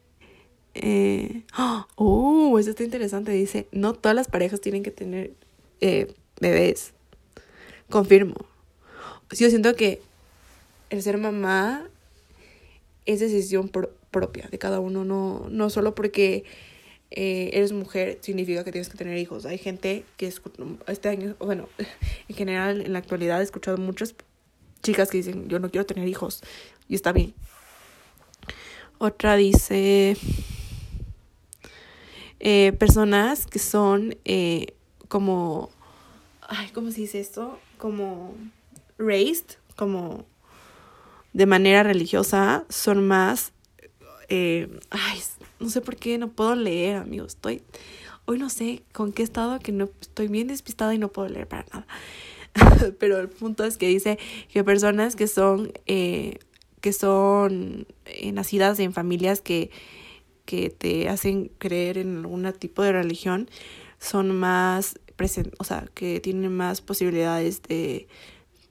eh, 0.75 1.43
oh, 1.97 2.59
eso 2.59 2.71
está 2.71 2.85
interesante. 2.85 3.33
Dice, 3.33 3.67
no 3.73 3.95
todas 3.95 4.15
las 4.15 4.29
parejas 4.29 4.61
tienen 4.61 4.83
que 4.83 4.91
tener 4.91 5.33
eh, 5.81 6.15
bebés. 6.41 6.93
Confirmo. 7.89 8.47
Yo 9.31 9.49
siento 9.49 9.75
que 9.75 10.01
el 10.91 11.03
ser 11.03 11.19
mamá 11.19 11.89
es 13.07 13.21
decisión 13.21 13.71
propia 14.11 14.49
de 14.49 14.59
cada 14.59 14.81
uno, 14.81 15.05
no, 15.05 15.47
no 15.51 15.71
solo 15.71 15.95
porque 15.95 16.45
eh, 17.11 17.51
eres 17.53 17.73
mujer 17.73 18.19
significa 18.23 18.65
que 18.65 18.73
tienes 18.73 18.89
que 18.89 18.97
tener 18.97 19.19
hijos. 19.19 19.47
Hay 19.47 19.59
gente 19.59 20.05
que 20.17 20.33
este 20.87 21.09
año, 21.09 21.37
bueno, 21.39 21.69
en 22.29 22.37
general 22.37 22.81
en 22.81 22.93
la 22.93 22.99
actualidad 22.99 23.41
he 23.41 23.45
escuchado 23.45 23.77
muchas 23.77 24.15
chicas 24.83 25.11
que 25.11 25.19
dicen 25.19 25.49
yo 25.49 25.59
no 25.59 25.71
quiero 25.71 25.87
tener 25.87 26.09
hijos 26.09 26.43
y 26.89 26.95
está 26.95 27.13
bien. 27.13 27.35
Otra 28.99 29.37
dice 29.37 30.17
eh, 32.47 32.73
personas 32.73 33.47
que 33.47 33.59
son 33.59 34.19
eh, 34.27 34.75
como 35.09 35.71
ay, 36.47 36.69
¿cómo 36.75 36.91
se 36.91 37.01
dice 37.01 37.19
esto? 37.19 37.59
Como 37.79 38.35
raised, 38.99 39.57
como 39.77 40.27
de 41.33 41.47
manera 41.47 41.83
religiosa, 41.83 42.67
son 42.69 43.09
más, 43.09 43.53
eh, 44.29 44.69
ay, 44.91 45.21
no 45.59 45.71
sé 45.71 45.81
por 45.81 45.97
qué 45.97 46.19
no 46.19 46.29
puedo 46.29 46.55
leer, 46.55 46.97
amigos, 46.97 47.29
estoy, 47.29 47.63
hoy 48.27 48.39
no 48.39 48.51
sé 48.51 48.83
con 48.93 49.13
qué 49.13 49.23
estado 49.23 49.59
que 49.59 49.73
no, 49.73 49.89
estoy 50.03 50.29
bien 50.29 50.49
despistada 50.49 50.95
y 50.95 50.99
no 50.99 51.09
puedo 51.09 51.31
leer 51.31 51.49
para 51.49 51.65
nada. 51.73 51.87
Pero 52.99 53.21
el 53.21 53.31
punto 53.31 53.65
es 53.65 53.79
que 53.79 53.89
dice 53.89 54.19
que 54.53 54.63
personas 54.63 55.17
que 55.17 55.29
son, 55.29 55.73
que 55.87 56.93
son 56.93 57.87
nacidas 58.35 58.79
en 58.81 58.93
familias 58.93 59.41
que, 59.41 59.71
que 60.45 60.71
te 60.71 61.09
hacen 61.09 61.51
creer 61.59 61.99
en 61.99 62.19
algún 62.19 62.51
tipo 62.53 62.83
de 62.83 62.93
religión, 62.93 63.49
son 63.99 64.37
más 64.37 64.99
o 65.59 65.65
sea, 65.65 65.89
que 65.95 66.21
tienen 66.21 66.55
más 66.57 66.81
posibilidades 66.81 67.63
de, 67.63 68.09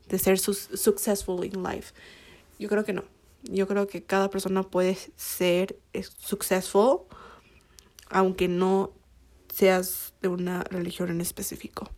de 0.10 0.20
ser 0.20 0.38
successful 0.38 1.46
in 1.46 1.64
life. 1.64 1.94
Yo 2.60 2.70
creo 2.70 2.84
que 2.84 2.94
no. 2.94 3.04
Yo 3.44 3.68
creo 3.68 3.88
que 3.88 4.04
cada 4.04 4.30
persona 4.30 4.64
puede 4.64 4.98
ser 5.16 5.78
successful 6.20 7.02
aunque 8.10 8.48
no 8.48 8.92
seas 9.52 10.14
de 10.22 10.28
una 10.28 10.64
religión 10.64 11.10
en 11.10 11.20
específico. 11.20 11.90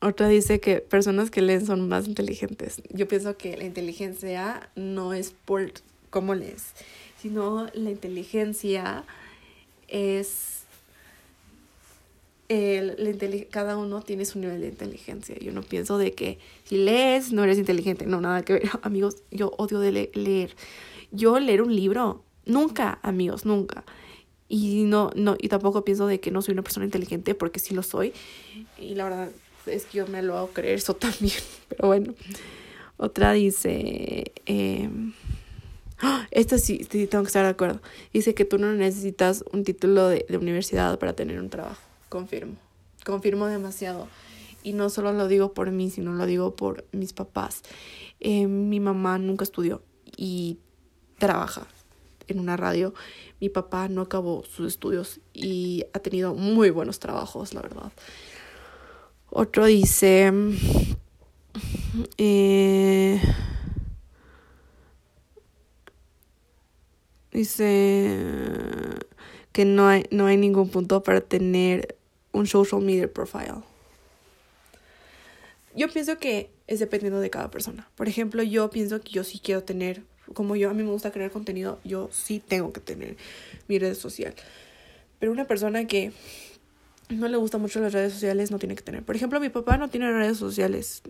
Otra 0.00 0.28
dice 0.28 0.60
que 0.60 0.80
personas 0.80 1.30
que 1.30 1.42
leen 1.42 1.64
son 1.64 1.88
más 1.88 2.06
inteligentes. 2.08 2.82
Yo 2.90 3.06
pienso 3.08 3.36
que 3.36 3.56
la 3.56 3.64
inteligencia 3.64 4.70
no 4.74 5.14
es 5.14 5.32
por 5.44 5.72
cómo 6.10 6.34
lees, 6.34 6.72
sino 7.22 7.68
la 7.72 7.90
inteligencia 7.90 9.04
es... 9.86 10.48
El, 12.48 13.46
cada 13.50 13.78
uno 13.78 14.02
tiene 14.02 14.26
su 14.26 14.38
nivel 14.38 14.60
de 14.60 14.68
inteligencia. 14.68 15.38
Yo 15.38 15.52
no 15.52 15.62
pienso 15.62 15.96
de 15.96 16.12
que 16.12 16.38
si 16.64 16.76
lees 16.76 17.32
no 17.32 17.44
eres 17.44 17.56
inteligente. 17.56 18.04
No, 18.04 18.20
nada 18.20 18.42
que 18.42 18.54
ver. 18.54 18.70
Amigos, 18.82 19.22
yo 19.30 19.52
odio 19.56 19.78
de 19.78 20.10
leer. 20.12 20.54
Yo 21.12 21.38
leer 21.38 21.62
un 21.62 21.74
libro, 21.74 22.24
nunca, 22.44 22.98
amigos, 23.02 23.46
nunca. 23.46 23.84
Y 24.48 24.82
no, 24.84 25.10
no, 25.14 25.36
y 25.40 25.48
tampoco 25.48 25.82
pienso 25.84 26.06
de 26.06 26.20
que 26.20 26.30
no 26.30 26.42
soy 26.42 26.52
una 26.52 26.62
persona 26.62 26.84
inteligente 26.84 27.34
porque 27.34 27.58
sí 27.58 27.72
lo 27.72 27.82
soy. 27.82 28.12
Y 28.78 28.96
la 28.96 29.04
verdad, 29.04 29.30
es 29.64 29.86
que 29.86 29.98
yo 29.98 30.06
me 30.08 30.22
lo 30.22 30.36
hago 30.36 30.48
creer 30.48 30.74
eso 30.74 30.94
también. 30.96 31.38
Pero 31.68 31.88
bueno. 31.88 32.14
Otra 32.98 33.32
dice. 33.32 34.32
Eh, 34.44 34.90
esta 36.30 36.58
sí, 36.58 36.86
sí, 36.90 37.06
tengo 37.06 37.24
que 37.24 37.28
estar 37.28 37.44
de 37.44 37.50
acuerdo. 37.50 37.80
Dice 38.12 38.34
que 38.34 38.44
tú 38.44 38.58
no 38.58 38.72
necesitas 38.72 39.44
un 39.52 39.64
título 39.64 40.08
de, 40.08 40.26
universidad 40.30 40.98
para 40.98 41.14
tener 41.14 41.40
un 41.40 41.50
trabajo. 41.50 41.80
Confirmo. 42.08 42.56
Confirmo 43.04 43.46
demasiado. 43.46 44.08
Y 44.62 44.74
no 44.74 44.90
solo 44.90 45.12
lo 45.12 45.28
digo 45.28 45.54
por 45.54 45.70
mí, 45.70 45.90
sino 45.90 46.12
lo 46.12 46.26
digo 46.26 46.54
por 46.54 46.84
mis 46.92 47.12
papás. 47.12 47.62
Eh, 48.20 48.46
mi 48.46 48.80
mamá 48.80 49.18
nunca 49.18 49.44
estudió 49.44 49.82
y 50.16 50.58
trabaja 51.18 51.66
en 52.28 52.38
una 52.38 52.56
radio. 52.56 52.94
Mi 53.40 53.48
papá 53.48 53.88
no 53.88 54.02
acabó 54.02 54.44
sus 54.44 54.68
estudios 54.68 55.20
y 55.32 55.84
ha 55.92 55.98
tenido 55.98 56.34
muy 56.34 56.70
buenos 56.70 57.00
trabajos, 57.00 57.54
la 57.54 57.62
verdad. 57.62 57.92
Otro 59.30 59.66
dice... 59.66 60.32
Eh, 62.16 63.20
dice 67.32 68.18
que 69.52 69.64
no 69.64 69.88
hay, 69.88 70.04
no 70.10 70.26
hay 70.26 70.36
ningún 70.36 70.68
punto 70.68 71.02
para 71.02 71.20
tener 71.20 71.96
un 72.32 72.46
social 72.46 72.80
media 72.82 73.12
profile. 73.12 73.62
Yo 75.74 75.88
pienso 75.88 76.18
que 76.18 76.50
es 76.66 76.80
dependiendo 76.80 77.20
de 77.20 77.30
cada 77.30 77.50
persona. 77.50 77.88
Por 77.94 78.08
ejemplo, 78.08 78.42
yo 78.42 78.70
pienso 78.70 79.00
que 79.00 79.10
yo 79.10 79.24
sí 79.24 79.40
quiero 79.42 79.62
tener, 79.62 80.02
como 80.34 80.56
yo 80.56 80.70
a 80.70 80.74
mí 80.74 80.82
me 80.82 80.90
gusta 80.90 81.10
crear 81.10 81.30
contenido, 81.30 81.80
yo 81.84 82.08
sí 82.12 82.40
tengo 82.46 82.72
que 82.72 82.80
tener 82.80 83.16
mi 83.68 83.78
red 83.78 83.94
social. 83.94 84.34
Pero 85.18 85.32
una 85.32 85.46
persona 85.46 85.86
que 85.86 86.12
no 87.08 87.28
le 87.28 87.36
gusta 87.36 87.58
mucho 87.58 87.80
las 87.80 87.92
redes 87.92 88.12
sociales, 88.12 88.50
no 88.50 88.58
tiene 88.58 88.74
que 88.74 88.82
tener. 88.82 89.02
Por 89.02 89.16
ejemplo, 89.16 89.40
mi 89.40 89.48
papá 89.48 89.76
no 89.76 89.88
tiene 89.88 90.10
redes 90.12 90.38
sociales. 90.38 91.02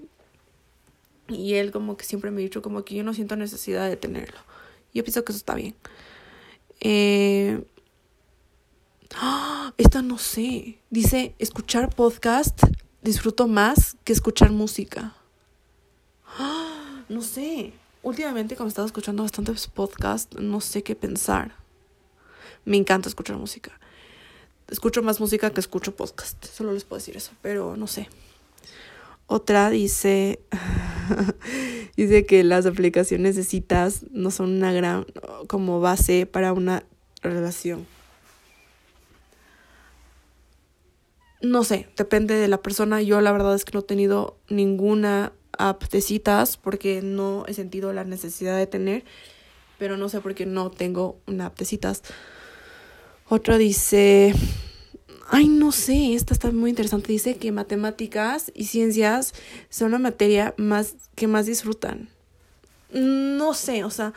Y 1.28 1.54
él 1.54 1.70
como 1.70 1.96
que 1.96 2.04
siempre 2.04 2.30
me 2.30 2.40
ha 2.40 2.44
dicho 2.44 2.62
como 2.62 2.84
que 2.84 2.94
yo 2.94 3.04
no 3.04 3.14
siento 3.14 3.36
necesidad 3.36 3.88
de 3.88 3.96
tenerlo. 3.96 4.38
Yo 4.94 5.02
pienso 5.02 5.24
que 5.24 5.32
eso 5.32 5.38
está 5.38 5.54
bien. 5.54 5.74
Eh... 6.84 7.64
¡Ah! 9.14 9.72
Esta 9.78 10.02
no 10.02 10.18
sé. 10.18 10.78
Dice, 10.90 11.34
escuchar 11.38 11.94
podcast 11.94 12.62
disfruto 13.02 13.48
más 13.48 13.96
que 14.04 14.12
escuchar 14.12 14.50
música. 14.50 15.14
¡Ah! 16.38 17.04
No 17.08 17.22
sé. 17.22 17.72
Últimamente, 18.02 18.56
como 18.56 18.66
he 18.66 18.68
estado 18.68 18.86
escuchando 18.86 19.22
bastantes 19.22 19.66
podcasts, 19.68 20.38
no 20.38 20.60
sé 20.60 20.82
qué 20.82 20.94
pensar. 20.94 21.54
Me 22.64 22.76
encanta 22.76 23.08
escuchar 23.08 23.36
música 23.36 23.72
escucho 24.72 25.02
más 25.02 25.20
música 25.20 25.50
que 25.50 25.60
escucho 25.60 25.94
podcast. 25.94 26.44
Solo 26.46 26.72
les 26.72 26.84
puedo 26.84 26.98
decir 26.98 27.16
eso, 27.16 27.32
pero 27.42 27.76
no 27.76 27.86
sé. 27.86 28.08
Otra 29.26 29.70
dice, 29.70 30.40
dice 31.96 32.26
que 32.26 32.44
las 32.44 32.66
aplicaciones 32.66 33.36
de 33.36 33.44
citas 33.44 34.04
no 34.10 34.30
son 34.30 34.50
una 34.50 34.72
gran 34.72 35.06
como 35.46 35.80
base 35.80 36.26
para 36.26 36.52
una 36.52 36.84
relación. 37.22 37.86
No 41.40 41.64
sé, 41.64 41.88
depende 41.96 42.34
de 42.34 42.46
la 42.46 42.62
persona. 42.62 43.02
Yo 43.02 43.20
la 43.20 43.32
verdad 43.32 43.54
es 43.54 43.64
que 43.64 43.72
no 43.72 43.80
he 43.80 43.84
tenido 43.84 44.36
ninguna 44.48 45.32
app 45.58 45.82
de 45.90 46.00
citas 46.00 46.56
porque 46.56 47.02
no 47.02 47.44
he 47.46 47.54
sentido 47.54 47.92
la 47.92 48.04
necesidad 48.04 48.56
de 48.56 48.66
tener, 48.66 49.04
pero 49.78 49.96
no 49.96 50.08
sé 50.08 50.20
por 50.20 50.34
qué 50.34 50.46
no 50.46 50.70
tengo 50.70 51.18
una 51.26 51.46
app 51.46 51.58
de 51.58 51.64
citas. 51.64 52.02
Otro 53.28 53.58
dice, 53.58 54.34
ay, 55.32 55.48
no 55.48 55.72
sé, 55.72 56.12
esta 56.12 56.34
está 56.34 56.50
muy 56.52 56.68
interesante. 56.68 57.10
Dice 57.10 57.36
que 57.36 57.52
matemáticas 57.52 58.52
y 58.54 58.66
ciencias 58.66 59.32
son 59.70 59.92
la 59.92 59.98
materia 59.98 60.54
más 60.58 60.94
que 61.14 61.26
más 61.26 61.46
disfrutan. 61.46 62.10
No 62.92 63.54
sé, 63.54 63.82
o 63.82 63.88
sea, 63.88 64.12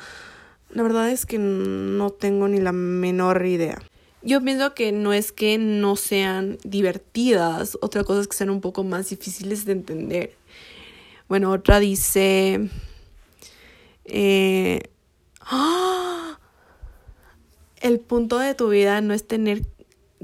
la 0.70 0.84
verdad 0.84 1.10
es 1.10 1.26
que 1.26 1.40
no 1.40 2.10
tengo 2.10 2.50
ni 2.50 2.60
la 2.60 2.74
menor 2.74 3.46
idea. 3.46 3.82
Yo 4.24 4.44
pienso 4.44 4.74
que 4.74 4.92
no 4.92 5.14
es 5.14 5.32
que 5.32 5.58
no 5.58 5.96
sean 5.96 6.58
divertidas, 6.66 7.78
otra 7.82 8.04
cosa 8.04 8.20
es 8.20 8.28
que 8.28 8.36
sean 8.36 8.50
un 8.50 8.60
poco 8.60 8.84
más 8.84 9.10
difíciles 9.10 9.64
de 9.64 9.72
entender. 9.72 10.36
Bueno, 11.30 11.50
otra 11.52 11.80
dice... 11.80 12.70
Eh, 14.04 14.82
¡ah! 15.40 16.40
El 17.80 18.02
punto 18.02 18.38
de 18.38 18.54
tu 18.54 18.68
vida 18.68 19.00
no 19.00 19.14
es 19.14 19.26
tener 19.26 19.62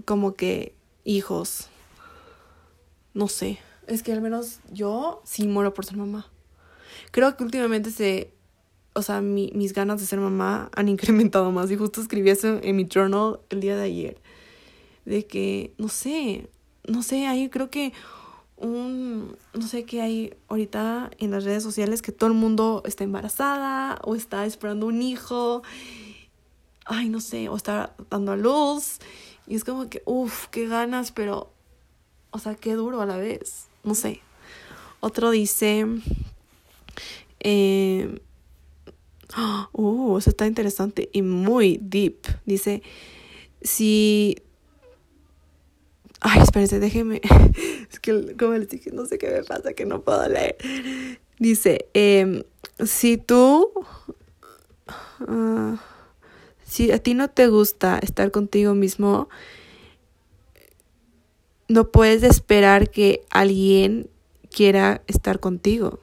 como 0.03 0.33
que 0.33 0.73
hijos. 1.03 1.69
No 3.13 3.27
sé. 3.27 3.59
Es 3.87 4.03
que 4.03 4.13
al 4.13 4.21
menos 4.21 4.59
yo 4.71 5.21
sí 5.25 5.47
muero 5.47 5.73
por 5.73 5.85
ser 5.85 5.97
mamá. 5.97 6.27
Creo 7.11 7.35
que 7.35 7.43
últimamente 7.43 7.91
se. 7.91 8.33
O 8.93 9.01
sea, 9.01 9.21
mis 9.21 9.73
ganas 9.73 9.99
de 9.99 10.05
ser 10.05 10.19
mamá 10.19 10.69
han 10.75 10.87
incrementado 10.89 11.51
más. 11.51 11.71
Y 11.71 11.77
justo 11.77 12.01
escribí 12.01 12.29
eso 12.29 12.59
en 12.61 12.75
mi 12.75 12.87
journal 12.87 13.39
el 13.49 13.61
día 13.61 13.75
de 13.75 13.83
ayer. 13.83 14.21
De 15.05 15.25
que, 15.25 15.73
no 15.77 15.87
sé. 15.87 16.49
No 16.87 17.03
sé, 17.03 17.27
ahí 17.27 17.49
creo 17.49 17.69
que 17.69 17.93
un. 18.57 19.35
No 19.53 19.67
sé 19.67 19.83
qué 19.85 20.01
hay 20.01 20.33
ahorita 20.47 21.11
en 21.17 21.31
las 21.31 21.43
redes 21.43 21.63
sociales 21.63 22.01
que 22.01 22.11
todo 22.11 22.29
el 22.29 22.35
mundo 22.35 22.81
está 22.85 23.03
embarazada 23.03 23.99
o 24.03 24.15
está 24.15 24.45
esperando 24.45 24.85
un 24.85 25.01
hijo. 25.01 25.63
Ay, 26.85 27.09
no 27.09 27.19
sé, 27.19 27.49
o 27.49 27.55
está 27.55 27.93
dando 28.09 28.31
a 28.31 28.37
luz. 28.37 28.99
Y 29.51 29.55
es 29.55 29.65
como 29.65 29.89
que, 29.89 30.01
uff, 30.05 30.47
qué 30.47 30.65
ganas, 30.65 31.11
pero, 31.11 31.51
o 32.29 32.39
sea, 32.39 32.55
qué 32.55 32.71
duro 32.71 33.01
a 33.01 33.05
la 33.05 33.17
vez. 33.17 33.65
No 33.83 33.95
sé. 33.95 34.21
Otro 35.01 35.29
dice, 35.29 35.85
eh, 37.41 38.21
uh, 39.73 40.17
eso 40.17 40.29
está 40.29 40.47
interesante 40.47 41.09
y 41.11 41.21
muy 41.21 41.77
deep. 41.81 42.25
Dice, 42.45 42.81
si... 43.61 44.37
Ay, 46.21 46.43
espérense, 46.43 46.79
déjeme. 46.79 47.19
Es 47.91 47.99
que, 47.99 48.37
como 48.37 48.53
les 48.53 48.69
dije, 48.69 48.91
no 48.93 49.05
sé 49.05 49.17
qué 49.17 49.29
me 49.31 49.43
pasa, 49.43 49.73
que 49.73 49.85
no 49.85 50.01
puedo 50.01 50.29
leer. 50.29 50.55
Dice, 51.39 51.89
eh, 51.93 52.45
si 52.85 53.17
tú... 53.17 53.69
Uh, 55.19 55.75
si 56.71 56.89
a 56.93 56.99
ti 56.99 57.15
no 57.15 57.29
te 57.29 57.47
gusta 57.47 57.99
estar 58.01 58.31
contigo 58.31 58.73
mismo, 58.75 59.27
no 61.67 61.91
puedes 61.91 62.23
esperar 62.23 62.89
que 62.89 63.25
alguien 63.29 64.09
quiera 64.49 65.01
estar 65.07 65.41
contigo. 65.41 65.99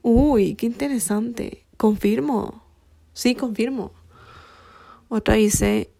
Uy, 0.00 0.54
qué 0.54 0.64
interesante. 0.64 1.66
Confirmo. 1.76 2.64
Sí, 3.12 3.34
confirmo. 3.34 3.92
Otra 5.10 5.34
dice, 5.34 5.90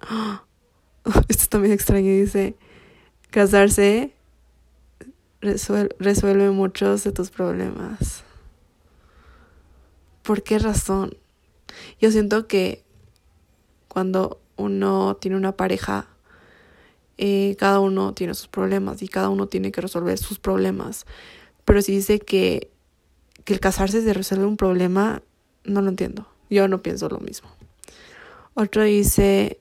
esto 1.28 1.48
también 1.48 1.74
extraño, 1.74 2.10
dice, 2.10 2.56
casarse 3.30 4.12
resuelve 5.40 6.50
muchos 6.50 7.04
de 7.04 7.12
tus 7.12 7.30
problemas. 7.30 8.24
¿Por 10.22 10.42
qué 10.42 10.58
razón? 10.58 11.16
Yo 12.00 12.10
siento 12.10 12.46
que 12.46 12.84
cuando 13.88 14.40
uno 14.56 15.16
tiene 15.20 15.36
una 15.36 15.56
pareja, 15.56 16.08
eh, 17.18 17.56
cada 17.58 17.80
uno 17.80 18.14
tiene 18.14 18.34
sus 18.34 18.48
problemas 18.48 19.02
y 19.02 19.08
cada 19.08 19.28
uno 19.28 19.48
tiene 19.48 19.72
que 19.72 19.80
resolver 19.80 20.18
sus 20.18 20.38
problemas. 20.38 21.06
Pero 21.64 21.82
si 21.82 21.92
dice 21.92 22.18
que, 22.18 22.70
que 23.44 23.54
el 23.54 23.60
casarse 23.60 24.02
se 24.02 24.14
resuelve 24.14 24.46
un 24.46 24.56
problema, 24.56 25.22
no 25.64 25.82
lo 25.82 25.88
entiendo. 25.88 26.26
Yo 26.50 26.68
no 26.68 26.82
pienso 26.82 27.08
lo 27.08 27.18
mismo. 27.18 27.48
Otro 28.54 28.82
dice, 28.82 29.60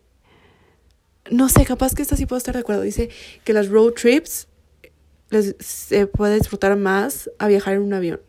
no 1.29 1.49
sé, 1.49 1.65
capaz 1.65 1.95
que 1.95 2.01
esta 2.01 2.17
sí 2.17 2.25
puedo 2.25 2.37
estar 2.37 2.55
de 2.55 2.61
acuerdo. 2.61 2.81
Dice 2.81 3.09
que 3.43 3.53
las 3.53 3.69
road 3.69 3.93
trips 3.93 4.47
se 5.59 6.07
puede 6.07 6.35
disfrutar 6.37 6.75
más 6.75 7.29
a 7.39 7.47
viajar 7.47 7.75
en 7.75 7.81
un 7.81 7.93
avión. 7.93 8.19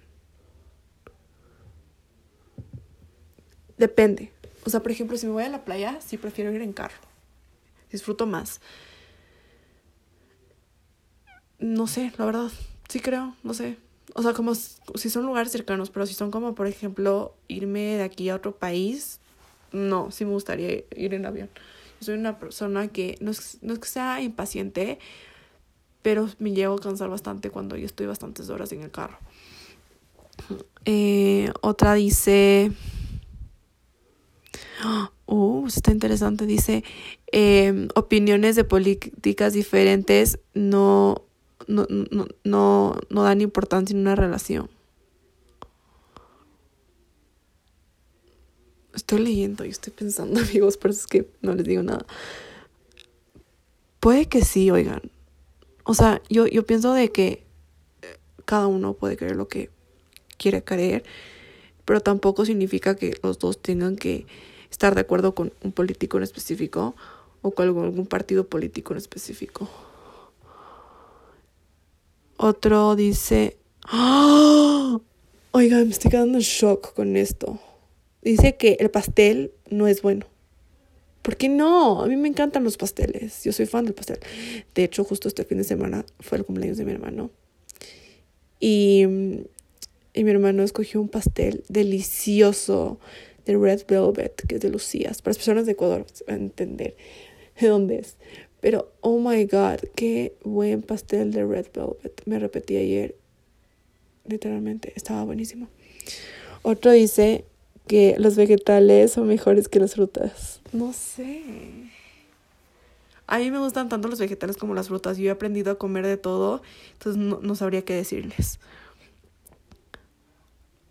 Depende. 3.82 4.30
O 4.64 4.70
sea, 4.70 4.80
por 4.80 4.92
ejemplo, 4.92 5.16
si 5.16 5.26
me 5.26 5.32
voy 5.32 5.42
a 5.42 5.48
la 5.48 5.64
playa, 5.64 5.98
sí 6.00 6.16
prefiero 6.16 6.52
ir 6.52 6.62
en 6.62 6.72
carro. 6.72 6.94
Disfruto 7.90 8.28
más. 8.28 8.60
No 11.58 11.88
sé, 11.88 12.12
la 12.16 12.24
verdad. 12.24 12.52
Sí 12.88 13.00
creo, 13.00 13.34
no 13.42 13.54
sé. 13.54 13.76
O 14.14 14.22
sea, 14.22 14.34
como 14.34 14.54
si 14.54 15.10
son 15.10 15.26
lugares 15.26 15.50
cercanos, 15.50 15.90
pero 15.90 16.06
si 16.06 16.14
son 16.14 16.30
como, 16.30 16.54
por 16.54 16.68
ejemplo, 16.68 17.34
irme 17.48 17.96
de 17.96 18.04
aquí 18.04 18.28
a 18.28 18.36
otro 18.36 18.54
país, 18.54 19.18
no, 19.72 20.12
sí 20.12 20.24
me 20.24 20.30
gustaría 20.30 20.84
ir 20.94 21.14
en 21.14 21.26
avión. 21.26 21.50
Yo 21.98 22.06
soy 22.06 22.14
una 22.14 22.38
persona 22.38 22.86
que 22.86 23.18
no 23.20 23.32
es, 23.32 23.58
no 23.62 23.72
es 23.72 23.80
que 23.80 23.88
sea 23.88 24.20
impaciente, 24.20 25.00
pero 26.02 26.28
me 26.38 26.52
llevo 26.52 26.76
a 26.76 26.80
cansar 26.80 27.10
bastante 27.10 27.50
cuando 27.50 27.76
yo 27.76 27.86
estoy 27.86 28.06
bastantes 28.06 28.48
horas 28.48 28.70
en 28.70 28.82
el 28.82 28.92
carro. 28.92 29.18
Eh, 30.84 31.50
otra 31.62 31.94
dice... 31.94 32.70
Oh, 35.26 35.64
está 35.66 35.92
interesante. 35.92 36.46
Dice, 36.46 36.84
em, 37.28 37.88
opiniones 37.94 38.56
de 38.56 38.64
políticas 38.64 39.52
diferentes 39.52 40.38
no, 40.54 41.22
no, 41.66 41.86
no, 41.88 42.26
no, 42.44 42.96
no 43.08 43.22
dan 43.22 43.40
importancia 43.40 43.94
en 43.94 44.00
una 44.00 44.14
relación. 44.14 44.68
Estoy 48.94 49.20
leyendo 49.20 49.64
y 49.64 49.70
estoy 49.70 49.92
pensando, 49.92 50.40
amigos, 50.48 50.76
pero 50.76 50.92
es 50.92 51.06
que 51.06 51.30
no 51.40 51.54
les 51.54 51.66
digo 51.66 51.82
nada. 51.82 52.04
Puede 54.00 54.26
que 54.26 54.44
sí, 54.44 54.70
oigan. 54.70 55.00
O 55.84 55.94
sea, 55.94 56.20
yo, 56.28 56.46
yo 56.46 56.66
pienso 56.66 56.92
de 56.92 57.10
que 57.10 57.44
cada 58.44 58.66
uno 58.66 58.94
puede 58.94 59.16
creer 59.16 59.36
lo 59.36 59.48
que 59.48 59.70
quiere 60.36 60.62
creer, 60.62 61.04
pero 61.84 62.00
tampoco 62.00 62.44
significa 62.44 62.94
que 62.96 63.16
los 63.22 63.38
dos 63.38 63.60
tengan 63.60 63.96
que 63.96 64.26
estar 64.70 64.94
de 64.94 65.02
acuerdo 65.02 65.34
con 65.34 65.52
un 65.62 65.72
político 65.72 66.16
en 66.16 66.22
específico 66.22 66.94
o 67.42 67.50
con 67.50 67.68
algún 67.68 68.06
partido 68.06 68.46
político 68.46 68.92
en 68.92 68.98
específico. 68.98 69.68
Otro 72.36 72.96
dice, 72.96 73.56
¡Oh! 73.92 75.00
oiga, 75.52 75.76
me 75.84 75.90
estoy 75.90 76.10
quedando 76.10 76.38
en 76.38 76.44
shock 76.44 76.94
con 76.94 77.16
esto. 77.16 77.58
Dice 78.22 78.56
que 78.56 78.76
el 78.80 78.90
pastel 78.90 79.52
no 79.70 79.86
es 79.86 80.02
bueno. 80.02 80.26
¿Por 81.22 81.36
qué 81.36 81.48
no? 81.48 82.02
A 82.02 82.06
mí 82.06 82.16
me 82.16 82.28
encantan 82.28 82.64
los 82.64 82.76
pasteles. 82.76 83.44
Yo 83.44 83.52
soy 83.52 83.66
fan 83.66 83.84
del 83.84 83.94
pastel. 83.94 84.18
De 84.74 84.84
hecho, 84.84 85.04
justo 85.04 85.28
este 85.28 85.44
fin 85.44 85.58
de 85.58 85.64
semana 85.64 86.04
fue 86.18 86.38
el 86.38 86.44
cumpleaños 86.44 86.78
de 86.78 86.84
mi 86.84 86.92
hermano. 86.92 87.30
Y, 88.58 89.06
y 90.14 90.24
mi 90.24 90.30
hermano 90.30 90.62
escogió 90.62 91.00
un 91.00 91.08
pastel 91.08 91.64
delicioso 91.68 92.98
de 93.46 93.56
Red 93.56 93.82
Velvet, 93.88 94.46
que 94.46 94.56
es 94.56 94.60
de 94.60 94.70
Lucías. 94.70 95.22
Para 95.22 95.30
las 95.30 95.38
personas 95.38 95.66
de 95.66 95.72
Ecuador 95.72 96.06
van 96.26 96.36
a 96.36 96.38
entender 96.38 96.96
de 97.58 97.68
dónde 97.68 97.98
es. 97.98 98.16
Pero, 98.60 98.92
oh 99.00 99.18
my 99.18 99.44
god, 99.46 99.80
qué 99.96 100.36
buen 100.44 100.82
pastel 100.82 101.32
de 101.32 101.44
Red 101.44 101.66
Velvet. 101.74 102.22
Me 102.26 102.38
repetí 102.38 102.76
ayer. 102.76 103.16
Literalmente, 104.24 104.92
estaba 104.94 105.24
buenísimo. 105.24 105.68
Otro 106.62 106.92
dice 106.92 107.44
que 107.88 108.14
los 108.18 108.36
vegetales 108.36 109.12
son 109.12 109.26
mejores 109.26 109.68
que 109.68 109.80
las 109.80 109.94
frutas. 109.94 110.60
No 110.72 110.92
sé. 110.92 111.42
A 113.26 113.38
mí 113.38 113.50
me 113.50 113.58
gustan 113.58 113.88
tanto 113.88 114.08
los 114.08 114.20
vegetales 114.20 114.56
como 114.56 114.74
las 114.74 114.88
frutas. 114.88 115.16
Yo 115.18 115.28
he 115.28 115.30
aprendido 115.30 115.72
a 115.72 115.78
comer 115.78 116.06
de 116.06 116.16
todo, 116.16 116.62
entonces 116.92 117.20
no, 117.20 117.40
no 117.40 117.56
sabría 117.56 117.84
qué 117.84 117.94
decirles. 117.94 118.60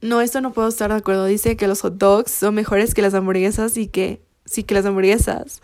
No, 0.01 0.19
esto 0.21 0.41
no 0.41 0.51
puedo 0.51 0.67
estar 0.67 0.91
de 0.91 0.97
acuerdo. 0.97 1.25
Dice 1.25 1.55
que 1.55 1.67
los 1.67 1.81
hot 1.81 1.97
dogs 1.97 2.31
son 2.31 2.55
mejores 2.55 2.93
que 2.93 3.01
las 3.01 3.13
hamburguesas 3.13 3.77
y 3.77 3.87
que 3.87 4.21
sí 4.45 4.63
que 4.63 4.73
las 4.73 4.85
hamburguesas. 4.85 5.61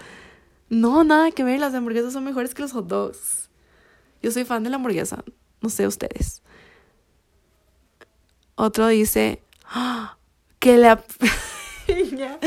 No, 0.70 1.04
nada 1.04 1.32
que 1.32 1.44
ver. 1.44 1.60
Las 1.60 1.74
hamburguesas 1.74 2.14
son 2.14 2.24
mejores 2.24 2.54
que 2.54 2.62
los 2.62 2.72
hot 2.72 2.88
dogs. 2.88 3.50
Yo 4.22 4.32
soy 4.32 4.46
fan 4.46 4.64
de 4.64 4.70
la 4.70 4.76
hamburguesa. 4.76 5.24
No 5.62 5.70
sé 5.70 5.88
ustedes. 5.88 6.44
Otro 8.56 8.88
dice 8.88 9.42
¡Ah! 9.66 10.18
que 10.60 10.78
la 10.78 11.04
piña 11.88 12.40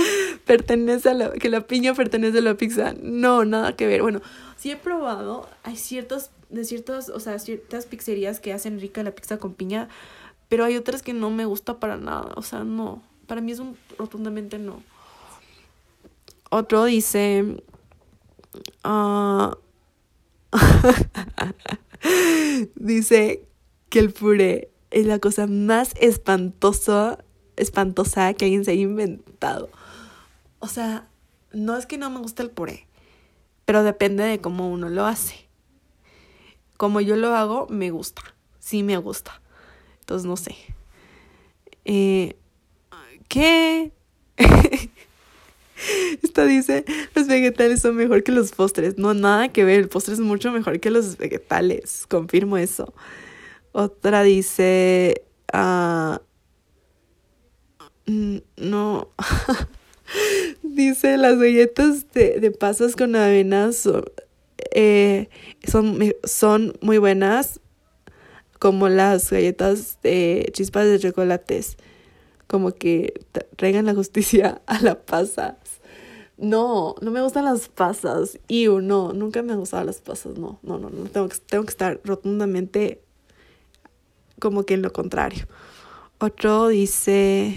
pertenece 0.44 1.08
a 1.08 1.14
la 1.14 1.30
que 1.32 1.48
la 1.48 1.66
piña 1.66 1.94
pertenece 1.94 2.38
a 2.38 2.42
la 2.42 2.54
pizza. 2.54 2.94
No, 3.00 3.44
nada 3.44 3.74
que 3.74 3.86
ver. 3.86 4.02
Bueno, 4.02 4.20
sí 4.56 4.70
he 4.70 4.76
probado. 4.76 5.48
Hay 5.64 5.76
ciertos 5.76 6.30
de 6.50 6.64
ciertos, 6.64 7.08
o 7.08 7.20
sea, 7.20 7.38
ciertas 7.38 7.86
pizzerías 7.86 8.40
que 8.40 8.52
hacen 8.52 8.80
rica 8.80 9.02
la 9.02 9.12
pizza 9.12 9.38
con 9.38 9.54
piña 9.54 9.88
pero 10.50 10.64
hay 10.64 10.76
otras 10.76 11.02
que 11.02 11.14
no 11.14 11.30
me 11.30 11.46
gusta 11.46 11.78
para 11.78 11.96
nada, 11.96 12.32
o 12.34 12.42
sea, 12.42 12.64
no. 12.64 13.02
Para 13.28 13.40
mí 13.40 13.52
es 13.52 13.60
un 13.60 13.78
rotundamente 13.96 14.58
no. 14.58 14.82
Otro 16.50 16.84
dice... 16.84 17.62
Uh, 18.84 19.52
dice 22.74 23.46
que 23.88 24.00
el 24.00 24.12
puré 24.12 24.72
es 24.90 25.06
la 25.06 25.20
cosa 25.20 25.46
más 25.46 25.94
espantosa, 26.00 27.24
espantosa 27.56 28.34
que 28.34 28.46
alguien 28.46 28.64
se 28.64 28.72
haya 28.72 28.82
inventado. 28.82 29.70
O 30.58 30.66
sea, 30.66 31.06
no 31.52 31.76
es 31.76 31.86
que 31.86 31.96
no 31.96 32.10
me 32.10 32.18
guste 32.18 32.42
el 32.42 32.50
puré, 32.50 32.88
pero 33.66 33.84
depende 33.84 34.24
de 34.24 34.40
cómo 34.40 34.68
uno 34.68 34.88
lo 34.88 35.06
hace. 35.06 35.46
Como 36.76 37.00
yo 37.00 37.14
lo 37.14 37.36
hago, 37.36 37.68
me 37.70 37.92
gusta. 37.92 38.22
Sí 38.58 38.82
me 38.82 38.96
gusta. 38.96 39.40
Entonces, 40.10 40.26
no 40.26 40.36
sé. 40.36 40.56
Eh, 41.84 42.34
¿Qué? 43.28 43.92
Esta 46.20 46.44
dice, 46.46 46.84
los 47.14 47.28
vegetales 47.28 47.80
son 47.80 47.94
mejor 47.94 48.24
que 48.24 48.32
los 48.32 48.50
postres. 48.50 48.98
No, 48.98 49.14
nada 49.14 49.50
que 49.50 49.64
ver, 49.64 49.78
el 49.78 49.88
postre 49.88 50.14
es 50.14 50.20
mucho 50.20 50.50
mejor 50.50 50.80
que 50.80 50.90
los 50.90 51.16
vegetales. 51.16 52.06
Confirmo 52.08 52.58
eso. 52.58 52.92
Otra 53.70 54.24
dice, 54.24 55.22
uh, 55.54 56.18
no. 58.56 59.08
dice, 60.64 61.18
las 61.18 61.38
galletas 61.38 62.10
de, 62.12 62.40
de 62.40 62.50
pasas 62.50 62.96
con 62.96 63.14
avena 63.14 63.72
son, 63.72 64.02
eh, 64.74 65.28
son, 65.62 66.00
son 66.24 66.76
muy 66.80 66.98
buenas, 66.98 67.60
como 68.60 68.90
las 68.90 69.30
galletas 69.30 69.98
de 70.02 70.50
chispas 70.52 70.86
de 70.86 71.00
chocolates, 71.00 71.78
como 72.46 72.72
que 72.72 73.14
traigan 73.56 73.86
la 73.86 73.94
justicia 73.94 74.60
a 74.66 74.80
las 74.82 74.96
pasas. 74.96 75.56
No, 76.36 76.94
no 77.00 77.10
me 77.10 77.22
gustan 77.22 77.46
las 77.46 77.68
pasas. 77.68 78.38
Y 78.48 78.66
no, 78.66 79.12
nunca 79.12 79.42
me 79.42 79.52
han 79.52 79.58
gustado 79.58 79.84
las 79.84 80.00
pasas. 80.00 80.38
No, 80.38 80.58
no, 80.62 80.78
no, 80.78 80.90
no. 80.90 81.04
Tengo 81.08 81.28
que, 81.28 81.38
tengo 81.38 81.64
que 81.64 81.70
estar 81.70 82.00
rotundamente 82.04 83.02
como 84.38 84.64
que 84.64 84.74
en 84.74 84.82
lo 84.82 84.92
contrario. 84.92 85.46
Otro 86.18 86.68
dice. 86.68 87.56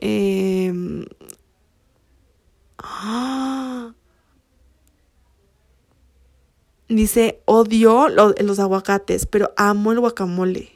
Eh, 0.00 0.72
ah, 2.78 3.92
Dice, 6.88 7.40
odio 7.44 8.08
los 8.08 8.58
aguacates, 8.58 9.26
pero 9.26 9.52
amo 9.56 9.92
el 9.92 10.00
guacamole. 10.00 10.70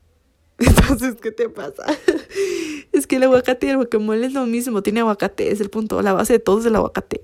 Entonces, 0.58 1.16
¿qué 1.20 1.32
te 1.32 1.48
pasa? 1.48 1.84
es 2.92 3.06
que 3.06 3.16
el 3.16 3.24
aguacate 3.24 3.66
y 3.66 3.70
el 3.70 3.76
guacamole 3.76 4.26
es 4.26 4.32
lo 4.32 4.46
mismo, 4.46 4.82
tiene 4.82 5.00
aguacate, 5.00 5.50
es 5.50 5.60
el 5.60 5.70
punto, 5.70 6.02
la 6.02 6.12
base 6.12 6.34
de 6.34 6.38
todo 6.38 6.60
es 6.60 6.66
el 6.66 6.76
aguacate. 6.76 7.22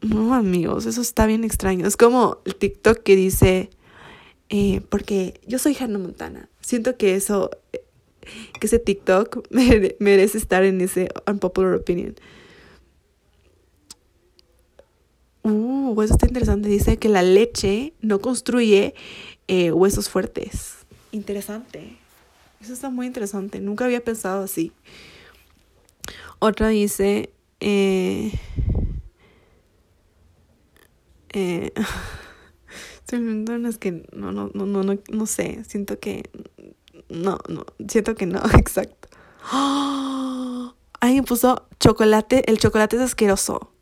No, 0.00 0.34
amigos, 0.34 0.86
eso 0.86 1.00
está 1.00 1.26
bien 1.26 1.44
extraño. 1.44 1.86
Es 1.86 1.96
como 1.96 2.38
el 2.44 2.54
TikTok 2.54 2.98
que 2.98 3.16
dice, 3.16 3.70
eh, 4.48 4.80
porque 4.88 5.40
yo 5.46 5.58
soy 5.58 5.76
Hannah 5.78 5.98
Montana. 5.98 6.48
Siento 6.60 6.96
que 6.96 7.14
eso, 7.14 7.50
que 8.60 8.66
ese 8.66 8.78
TikTok 8.78 9.48
merece 9.50 10.38
estar 10.38 10.64
en 10.64 10.80
ese 10.80 11.08
unpopular 11.26 11.74
opinion. 11.74 12.14
Uh, 15.42 16.00
eso 16.02 16.14
está 16.14 16.26
interesante. 16.26 16.68
Dice 16.68 16.98
que 16.98 17.08
la 17.08 17.22
leche 17.22 17.94
no 18.00 18.20
construye 18.20 18.94
eh, 19.46 19.72
huesos 19.72 20.08
fuertes. 20.08 20.78
Interesante. 21.12 21.96
Eso 22.60 22.72
está 22.72 22.90
muy 22.90 23.06
interesante. 23.06 23.60
Nunca 23.60 23.84
había 23.84 24.02
pensado 24.04 24.44
así. 24.44 24.72
Otra 26.38 26.68
dice. 26.68 27.30
Eh, 27.60 28.32
eh, 31.30 31.72
es 33.68 33.78
que 33.78 34.06
no, 34.12 34.32
no, 34.32 34.50
no, 34.52 34.66
no, 34.66 34.82
no, 34.82 34.98
no 35.08 35.26
sé. 35.26 35.64
Siento 35.66 35.98
que. 35.98 36.24
No, 37.08 37.38
no. 37.48 37.64
Siento 37.88 38.14
que 38.14 38.26
no, 38.26 38.40
exacto. 38.58 39.08
¡Oh! 39.52 40.74
Alguien 41.00 41.24
puso 41.24 41.66
chocolate. 41.80 42.50
El 42.50 42.58
chocolate 42.58 42.96
es 42.96 43.02
asqueroso. 43.02 43.72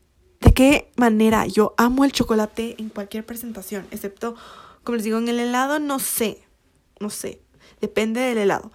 ¿De 0.40 0.52
qué 0.52 0.90
manera? 0.96 1.46
Yo 1.46 1.74
amo 1.76 2.04
el 2.04 2.12
chocolate 2.12 2.76
en 2.78 2.88
cualquier 2.90 3.24
presentación, 3.24 3.86
excepto, 3.90 4.36
como 4.84 4.96
les 4.96 5.04
digo, 5.04 5.18
en 5.18 5.28
el 5.28 5.40
helado 5.40 5.78
no 5.78 5.98
sé, 5.98 6.42
no 7.00 7.10
sé, 7.10 7.40
depende 7.80 8.20
del 8.20 8.38
helado. 8.38 8.70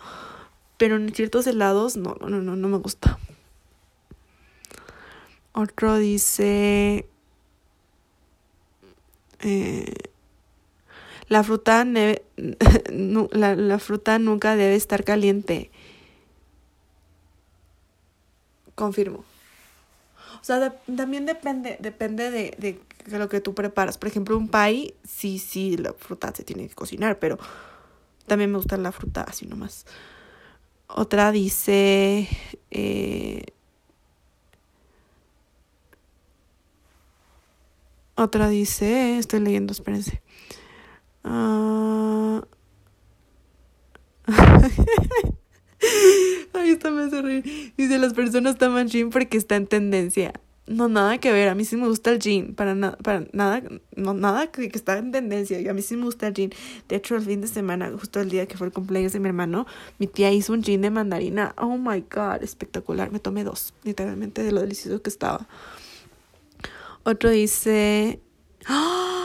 Pero 0.78 0.96
en 0.96 1.14
ciertos 1.14 1.46
helados 1.48 1.96
no, 1.98 2.16
no, 2.22 2.42
no, 2.42 2.56
no 2.56 2.68
me 2.68 2.78
gusta. 2.78 3.20
Otro 5.54 5.98
dice... 5.98 7.08
Eh, 9.44 9.94
la 11.28 11.44
fruta, 11.44 11.86
la, 11.86 13.56
la 13.56 13.80
fruta 13.80 14.20
nunca 14.20 14.58
debe 14.58 14.76
estar 14.76 15.06
caliente. 15.06 15.72
Confirmo. 18.76 19.24
O 20.42 20.44
sea, 20.44 20.76
también 20.96 21.28
depende, 21.28 21.78
depende 21.80 22.32
de, 22.32 22.56
de, 22.58 23.20
lo 23.20 23.30
que 23.30 23.42
tú 23.42 23.54
preparas. 23.54 24.00
Por 24.00 24.10
ejemplo, 24.10 24.36
un 24.36 24.50
pie, 24.50 24.96
sí, 25.04 25.38
sí, 25.38 25.78
la 25.78 25.94
fruta 25.94 26.34
se 26.34 26.44
tiene 26.44 26.68
que 26.68 26.74
cocinar, 26.74 27.20
pero 27.20 27.38
también 28.26 28.52
me 28.52 28.58
gusta 28.58 28.76
la 28.78 28.92
fruta 28.92 29.22
así 29.22 29.46
nomás. 29.46 29.86
Otra 30.88 31.32
dice... 31.32 32.28
Eh, 32.72 33.44
otra 38.16 38.50
dice... 38.50 39.20
Estoy 39.20 39.42
leyendo, 39.42 39.74
espérense. 39.74 40.22
Uh... 41.24 42.42
Ay, 46.54 46.72
esta 46.72 46.92
me 46.92 47.04
hace 47.04 47.22
reír. 47.22 47.74
Dice, 47.78 47.98
las 47.98 48.14
personas 48.14 48.58
toman 48.58 48.88
jean 48.88 49.10
porque 49.10 49.38
está 49.38 49.56
en 49.56 49.68
tendencia. 49.68 50.34
No, 50.68 50.88
nada 50.88 51.18
que 51.18 51.32
ver. 51.32 51.50
A 51.50 51.56
mí 51.56 51.66
sí 51.66 51.76
me 51.76 51.88
gusta 51.88 52.12
el 52.12 52.20
jean. 52.20 52.54
Para, 52.54 52.76
nada 52.76 52.98
para 52.98 53.26
nada, 53.34 53.64
no, 53.96 54.14
nada 54.14 54.48
que, 54.52 54.70
que 54.70 54.78
está 54.78 54.98
en 54.98 55.12
tendencia. 55.12 55.58
A 55.70 55.74
mí 55.74 55.82
sí 55.82 55.98
me 55.98 56.06
gusta 56.06 56.28
el 56.28 56.34
jean. 56.34 56.52
De 56.88 56.96
hecho, 56.96 57.16
el 57.16 57.24
fin 57.24 57.42
de 57.42 57.48
semana, 57.48 57.92
justo 57.92 58.20
el 58.20 58.30
día 58.30 58.46
que 58.46 58.58
fue 58.58 58.68
el 58.68 58.74
cumpleaños 58.74 59.14
de 59.14 59.20
mi 59.20 59.28
hermano, 59.28 59.66
mi 59.98 60.08
tía 60.08 60.32
hizo 60.32 60.54
un 60.54 60.62
jean 60.62 60.82
de 60.82 60.92
mandarina. 60.92 61.54
Oh 61.58 61.78
my 61.78 62.04
god, 62.14 62.44
espectacular. 62.44 63.12
Me 63.12 63.20
tomé 63.20 63.44
dos, 63.44 63.74
literalmente, 63.84 64.44
de 64.44 64.52
lo 64.52 64.62
delicioso 64.62 65.02
que 65.02 65.10
estaba. 65.10 65.48
Otro 67.04 67.30
dice. 67.30 68.20
¡Ah! 68.68 69.21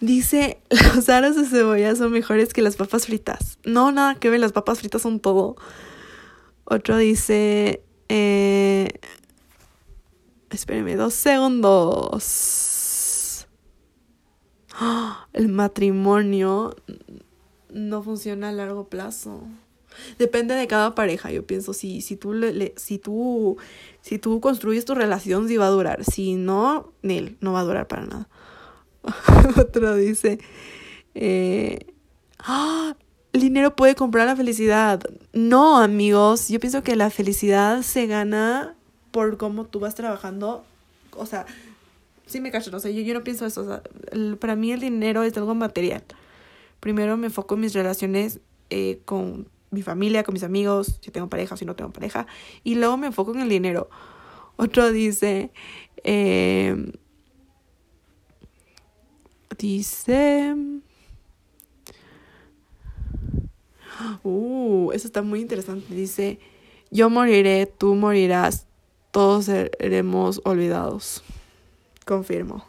Dice, 0.00 0.60
los 0.94 1.08
aros 1.08 1.36
de 1.36 1.46
cebolla 1.46 1.94
son 1.96 2.12
mejores 2.12 2.52
que 2.52 2.62
las 2.62 2.76
papas 2.76 3.06
fritas. 3.06 3.58
No, 3.64 3.92
nada 3.92 4.16
que 4.16 4.30
ver, 4.30 4.40
las 4.40 4.52
papas 4.52 4.80
fritas 4.80 5.02
son 5.02 5.20
todo. 5.20 5.56
Otro 6.64 6.96
dice, 6.96 7.82
eh, 8.08 8.88
espérenme 10.50 10.96
dos 10.96 11.14
segundos. 11.14 12.66
El 15.32 15.48
matrimonio 15.48 16.74
no 17.70 18.02
funciona 18.02 18.48
a 18.50 18.52
largo 18.52 18.88
plazo. 18.88 19.42
Depende 20.18 20.54
de 20.54 20.66
cada 20.66 20.94
pareja, 20.94 21.30
yo 21.30 21.46
pienso, 21.46 21.72
si, 21.72 22.02
si, 22.02 22.16
tú, 22.16 22.34
le, 22.34 22.74
si, 22.76 22.98
tú, 22.98 23.56
si 24.02 24.18
tú 24.18 24.40
construyes 24.40 24.84
tu 24.84 24.94
relación, 24.94 25.48
sí 25.48 25.56
va 25.56 25.68
a 25.68 25.70
durar. 25.70 26.04
Si 26.04 26.34
no, 26.34 26.92
Nel, 27.02 27.38
no 27.40 27.52
va 27.52 27.60
a 27.60 27.64
durar 27.64 27.86
para 27.88 28.04
nada. 28.04 28.28
Otro 29.56 29.94
dice, 29.96 30.38
eh, 31.14 31.86
¡Ah! 32.38 32.96
el 33.32 33.40
dinero 33.40 33.76
puede 33.76 33.94
comprar 33.94 34.26
la 34.26 34.36
felicidad. 34.36 35.00
No, 35.32 35.78
amigos, 35.78 36.48
yo 36.48 36.58
pienso 36.58 36.82
que 36.82 36.96
la 36.96 37.10
felicidad 37.10 37.82
se 37.82 38.06
gana 38.06 38.74
por 39.10 39.36
cómo 39.36 39.64
tú 39.64 39.80
vas 39.80 39.94
trabajando. 39.94 40.64
O 41.12 41.26
sea, 41.26 41.46
sí 42.26 42.40
me 42.40 42.50
cacho, 42.50 42.74
o 42.74 42.80
sea, 42.80 42.90
yo, 42.90 43.02
yo 43.02 43.14
no 43.14 43.22
pienso 43.22 43.46
eso. 43.46 43.62
O 43.62 43.66
sea, 43.66 43.82
para 44.38 44.56
mí 44.56 44.72
el 44.72 44.80
dinero 44.80 45.22
es 45.22 45.36
algo 45.36 45.54
material. 45.54 46.02
Primero 46.80 47.16
me 47.16 47.26
enfoco 47.26 47.54
en 47.54 47.60
mis 47.60 47.74
relaciones 47.74 48.40
eh, 48.70 49.00
con 49.04 49.48
mi 49.70 49.82
familia, 49.82 50.22
con 50.22 50.32
mis 50.32 50.42
amigos, 50.42 50.98
si 51.00 51.10
tengo 51.10 51.28
pareja, 51.28 51.56
si 51.56 51.64
no 51.64 51.76
tengo 51.76 51.90
pareja. 51.90 52.26
Y 52.64 52.76
luego 52.76 52.96
me 52.96 53.08
enfoco 53.08 53.34
en 53.34 53.40
el 53.40 53.48
dinero. 53.48 53.90
Otro 54.56 54.90
dice, 54.90 55.50
eh, 56.04 56.92
dice... 59.58 60.54
Uh, 64.22 64.90
eso 64.92 65.06
está 65.06 65.22
muy 65.22 65.40
interesante. 65.40 65.94
Dice, 65.94 66.38
yo 66.90 67.08
moriré, 67.10 67.66
tú 67.66 67.94
morirás, 67.94 68.66
todos 69.10 69.46
seremos 69.46 70.40
olvidados. 70.44 71.22
Confirmo. 72.04 72.64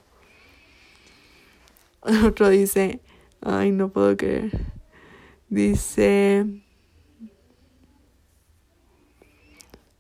Otro 2.26 2.50
dice, 2.50 3.02
ay, 3.42 3.72
no 3.72 3.90
puedo 3.90 4.16
creer. 4.16 4.52
Dice, 5.50 6.46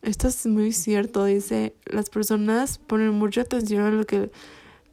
esto 0.01 0.27
es 0.27 0.45
muy 0.45 0.71
cierto, 0.71 1.25
dice, 1.25 1.75
las 1.85 2.09
personas 2.09 2.77
ponen 2.79 3.11
mucha 3.13 3.41
atención 3.41 3.83
a 3.83 3.91
lo 3.91 4.05
que, 4.05 4.31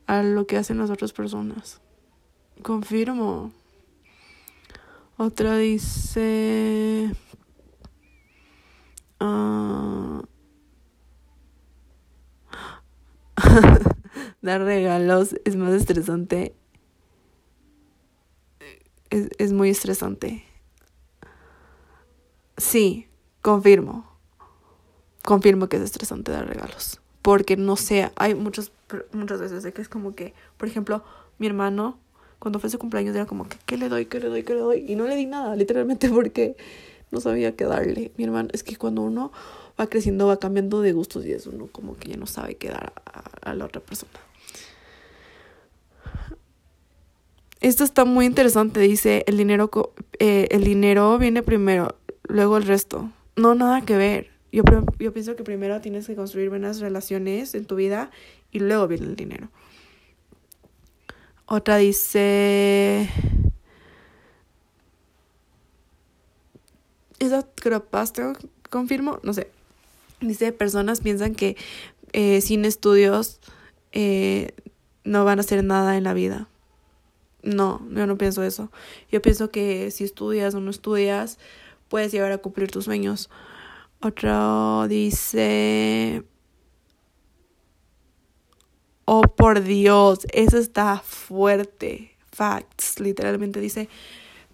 a 0.07 0.23
lo 0.23 0.47
que 0.47 0.57
hacen 0.57 0.79
las 0.79 0.91
otras 0.91 1.13
personas. 1.13 1.81
Confirmo. 2.63 3.53
Otra 5.17 5.57
dice... 5.57 7.11
Uh, 9.21 10.23
dar 14.43 14.63
regalos 14.63 15.35
es 15.45 15.57
más 15.57 15.73
estresante. 15.73 16.55
Es, 19.11 19.29
es 19.39 19.53
muy 19.53 19.71
estresante. 19.71 20.45
Sí, 22.57 23.09
confirmo. 23.41 24.05
Confirmo 25.23 25.69
que 25.69 25.77
es 25.77 25.83
estresante 25.83 26.33
dar 26.33 26.47
regalos. 26.47 27.01
Porque 27.25 27.57
no 27.57 27.77
sé, 27.77 28.11
hay 28.17 28.35
muchas, 28.35 28.71
muchas 29.13 29.41
veces 29.41 29.63
de 29.63 29.73
que 29.73 29.81
es 29.81 29.89
como 29.89 30.15
que, 30.15 30.35
por 30.59 30.69
ejemplo, 30.69 31.03
mi 31.39 31.47
hermano 31.47 31.97
cuando 32.39 32.59
fue 32.59 32.69
su 32.69 32.79
cumpleaños 32.79 33.17
era 33.17 33.25
como 33.25 33.49
que, 33.49 33.57
¿qué 33.65 33.79
le 33.79 33.89
doy? 33.89 34.05
¿Qué 34.05 34.21
le 34.21 34.29
doy? 34.29 34.43
¿Qué 34.43 34.53
le 34.53 34.61
doy? 34.61 34.85
Y 34.87 34.97
no 34.97 35.07
le 35.07 35.17
di 35.17 35.25
nada, 35.25 35.57
literalmente 35.57 36.09
porque 36.11 36.55
no 37.11 37.23
sabía 37.23 37.57
qué 37.57 37.65
darle. 37.65 38.13
Mi 38.19 38.25
hermano, 38.25 38.51
es 38.53 38.63
que 38.63 38.77
cuando 38.77 39.01
uno 39.01 39.33
va 39.81 39.87
creciendo, 39.87 40.27
va 40.27 40.39
cambiando 40.39 40.83
de 40.83 40.93
gustos 40.93 41.25
y 41.25 41.33
es 41.33 41.47
uno 41.47 41.69
como 41.73 41.97
que 41.97 42.11
ya 42.11 42.19
no 42.19 42.27
sabe 42.27 42.57
qué 42.57 42.69
dar 42.69 42.93
a, 43.41 43.55
la 43.55 43.65
otra 43.65 43.81
persona. 43.81 44.13
Esto 47.63 47.85
está 47.85 48.05
muy 48.05 48.27
interesante, 48.27 48.81
dice, 48.81 49.25
el 49.27 49.39
dinero, 49.39 49.71
eh, 50.19 50.49
el 50.51 50.65
dinero 50.65 51.17
viene 51.17 51.43
primero, 51.43 51.97
luego 52.25 52.59
el 52.59 52.65
resto. 52.65 53.11
No, 53.37 53.55
nada 53.55 53.81
que 53.81 53.97
ver. 53.97 54.34
Yo, 54.55 54.63
yo 55.01 55.13
pienso 55.13 55.35
que 55.35 55.43
primero 55.43 55.81
tienes 55.81 56.07
que 56.07 56.15
construir 56.15 56.49
buenas 56.49 56.79
relaciones 56.79 57.57
en 57.57 57.65
tu 57.65 57.75
vida 57.75 58.13
y 58.53 58.61
luego 58.61 58.87
viene 58.87 59.07
el 59.07 59.17
dinero. 59.17 59.49
Otra 61.47 61.77
dice... 61.79 63.11
¿Esa 67.19 67.45
creepypasta 67.57 68.35
confirmo? 68.71 69.19
No 69.25 69.33
sé. 69.33 69.51
Dice, 70.21 70.53
personas 70.53 71.01
piensan 71.01 71.35
que 71.35 71.57
eh, 72.13 72.41
sin 72.41 72.65
estudios 72.65 73.41
eh, 73.91 74.53
no 75.03 75.25
van 75.25 75.41
a 75.41 75.43
hacer 75.43 75.65
nada 75.65 75.97
en 75.97 76.05
la 76.05 76.15
vida. 76.15 76.47
No, 77.43 77.85
yo 77.91 78.07
no 78.07 78.17
pienso 78.19 78.45
eso. 78.45 78.71
Yo 79.11 79.21
pienso 79.21 79.51
que 79.51 79.91
si 79.91 80.05
estudias 80.05 80.55
o 80.55 80.61
no 80.61 80.71
estudias, 80.71 81.41
puedes 81.89 82.13
llegar 82.13 82.31
a 82.31 82.39
cumplir 82.39 82.71
tus 82.71 82.85
sueños. 82.85 83.31
Otro 84.05 84.87
dice, 84.87 86.23
Oh, 89.07 89.23
por 89.23 89.63
Dios, 89.63 90.27
eso 90.33 90.59
está 90.59 90.99
fuerte. 90.99 92.15
Facts, 92.31 93.01
literalmente 93.01 93.61
dice, 93.61 93.89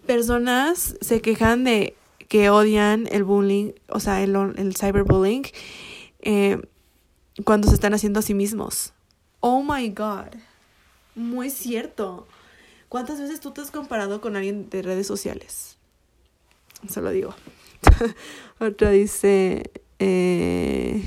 personas 0.05 0.95
se 1.01 1.21
quejan 1.21 1.65
de 1.65 1.95
que 2.29 2.49
odian 2.49 3.09
el 3.11 3.25
bullying, 3.25 3.73
o 3.89 3.99
sea, 3.99 4.23
el, 4.23 4.35
el 4.55 4.75
cyberbullying, 4.75 5.43
eh, 6.21 6.61
cuando 7.43 7.67
se 7.67 7.73
están 7.73 7.93
haciendo 7.93 8.19
a 8.19 8.23
sí 8.23 8.33
mismos. 8.33 8.93
Oh 9.41 9.63
my 9.63 9.89
god, 9.89 10.27
muy 11.13 11.49
cierto. 11.49 12.25
¿Cuántas 12.87 13.19
veces 13.19 13.41
tú 13.41 13.51
te 13.51 13.59
has 13.59 13.71
comparado 13.71 14.21
con 14.21 14.37
alguien 14.37 14.69
de 14.69 14.81
redes 14.81 15.07
sociales? 15.07 15.77
Se 16.87 17.01
lo 17.01 17.09
digo. 17.09 17.33
Otra 18.59 18.91
dice... 18.91 19.71
Eh, 19.99 21.03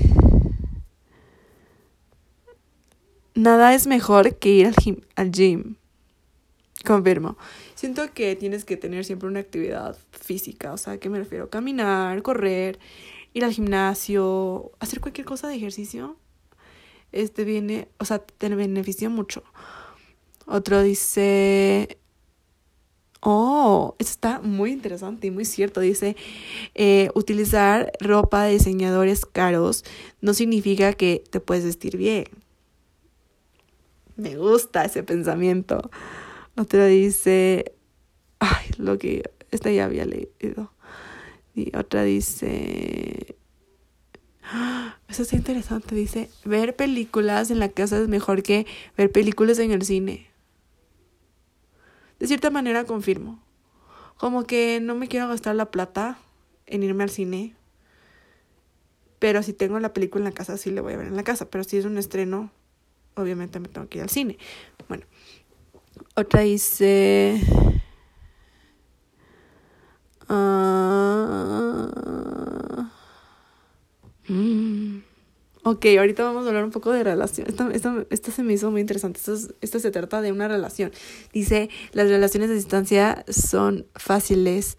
nada 3.35 3.73
es 3.73 3.87
mejor 3.87 4.35
que 4.35 4.49
ir 4.49 4.67
al 4.67 4.75
gym, 4.75 5.01
al 5.15 5.31
gym. 5.31 5.75
Confirmo. 6.85 7.37
Siento 7.75 8.13
que 8.13 8.35
tienes 8.35 8.63
que 8.63 8.77
tener 8.77 9.05
siempre 9.05 9.27
una 9.27 9.39
actividad 9.39 9.97
física. 10.11 10.71
O 10.71 10.77
sea, 10.77 10.93
¿a 10.93 10.97
qué 10.97 11.09
me 11.09 11.17
refiero? 11.19 11.49
Caminar, 11.49 12.21
correr, 12.21 12.79
ir 13.33 13.43
al 13.43 13.51
gimnasio, 13.51 14.71
hacer 14.79 15.01
cualquier 15.01 15.25
cosa 15.25 15.47
de 15.47 15.55
ejercicio. 15.55 16.15
Este 17.11 17.43
viene, 17.43 17.89
o 17.99 18.05
sea, 18.05 18.19
te 18.19 18.49
beneficia 18.49 19.09
mucho. 19.09 19.43
Otro 20.45 20.81
dice, 20.81 21.97
Oh, 23.21 23.95
eso 23.97 24.11
está 24.11 24.39
muy 24.41 24.71
interesante 24.71 25.27
y 25.27 25.31
muy 25.31 25.45
cierto. 25.45 25.79
Dice, 25.79 26.15
eh, 26.75 27.09
utilizar 27.15 27.91
ropa 27.99 28.43
de 28.43 28.53
diseñadores 28.53 29.25
caros 29.25 29.83
no 30.21 30.33
significa 30.33 30.93
que 30.93 31.23
te 31.29 31.39
puedes 31.39 31.65
vestir 31.65 31.97
bien. 31.97 32.25
Me 34.15 34.37
gusta 34.37 34.85
ese 34.85 35.03
pensamiento. 35.03 35.89
Otra 36.55 36.85
dice, 36.85 37.73
ay, 38.39 38.67
lo 38.77 38.97
que, 38.97 39.23
esta 39.51 39.71
ya 39.71 39.85
había 39.85 40.05
leído. 40.05 40.71
Y 41.53 41.75
otra 41.75 42.03
dice, 42.03 43.35
eso 45.07 45.23
está 45.23 45.35
interesante, 45.35 45.95
dice, 45.95 46.29
ver 46.43 46.75
películas 46.75 47.49
en 47.51 47.59
la 47.59 47.69
casa 47.69 47.97
es 47.99 48.07
mejor 48.07 48.43
que 48.43 48.65
ver 48.97 49.11
películas 49.11 49.59
en 49.59 49.71
el 49.71 49.81
cine. 49.83 50.27
De 52.19 52.27
cierta 52.27 52.49
manera 52.49 52.85
confirmo. 52.85 53.39
Como 54.17 54.45
que 54.45 54.79
no 54.81 54.95
me 54.95 55.07
quiero 55.07 55.27
gastar 55.27 55.55
la 55.55 55.71
plata 55.71 56.17
en 56.65 56.83
irme 56.83 57.03
al 57.03 57.09
cine. 57.09 57.55
Pero 59.19 59.43
si 59.43 59.53
tengo 59.53 59.79
la 59.79 59.93
película 59.93 60.21
en 60.21 60.25
la 60.25 60.35
casa, 60.35 60.57
sí 60.57 60.71
la 60.71 60.81
voy 60.81 60.93
a 60.93 60.97
ver 60.97 61.07
en 61.07 61.15
la 61.15 61.23
casa. 61.23 61.49
Pero 61.49 61.63
si 61.63 61.77
es 61.77 61.85
un 61.85 61.97
estreno, 61.97 62.51
obviamente 63.15 63.59
me 63.59 63.67
tengo 63.67 63.89
que 63.89 63.97
ir 63.97 64.03
al 64.03 64.09
cine. 64.09 64.37
Bueno, 64.87 65.05
otra 66.15 66.41
dice... 66.41 67.41
Uh, 70.27 70.75
Ok, 75.67 75.83
ahorita 75.97 76.23
vamos 76.23 76.45
a 76.45 76.49
hablar 76.49 76.63
un 76.63 76.69
poco 76.69 76.91
de 76.91 77.03
relación. 77.03 77.47
Esta, 77.47 78.31
se 78.31 78.43
me 78.43 78.53
hizo 78.53 78.69
muy 78.69 78.81
interesante. 78.81 79.17
Esto, 79.17 79.51
esto 79.61 79.79
se 79.79 79.89
trata 79.89 80.21
de 80.21 80.31
una 80.31 80.47
relación. 80.47 80.91
Dice, 81.33 81.71
las 81.91 82.07
relaciones 82.07 82.51
a 82.51 82.53
distancia 82.53 83.25
son 83.27 83.87
fáciles 83.95 84.77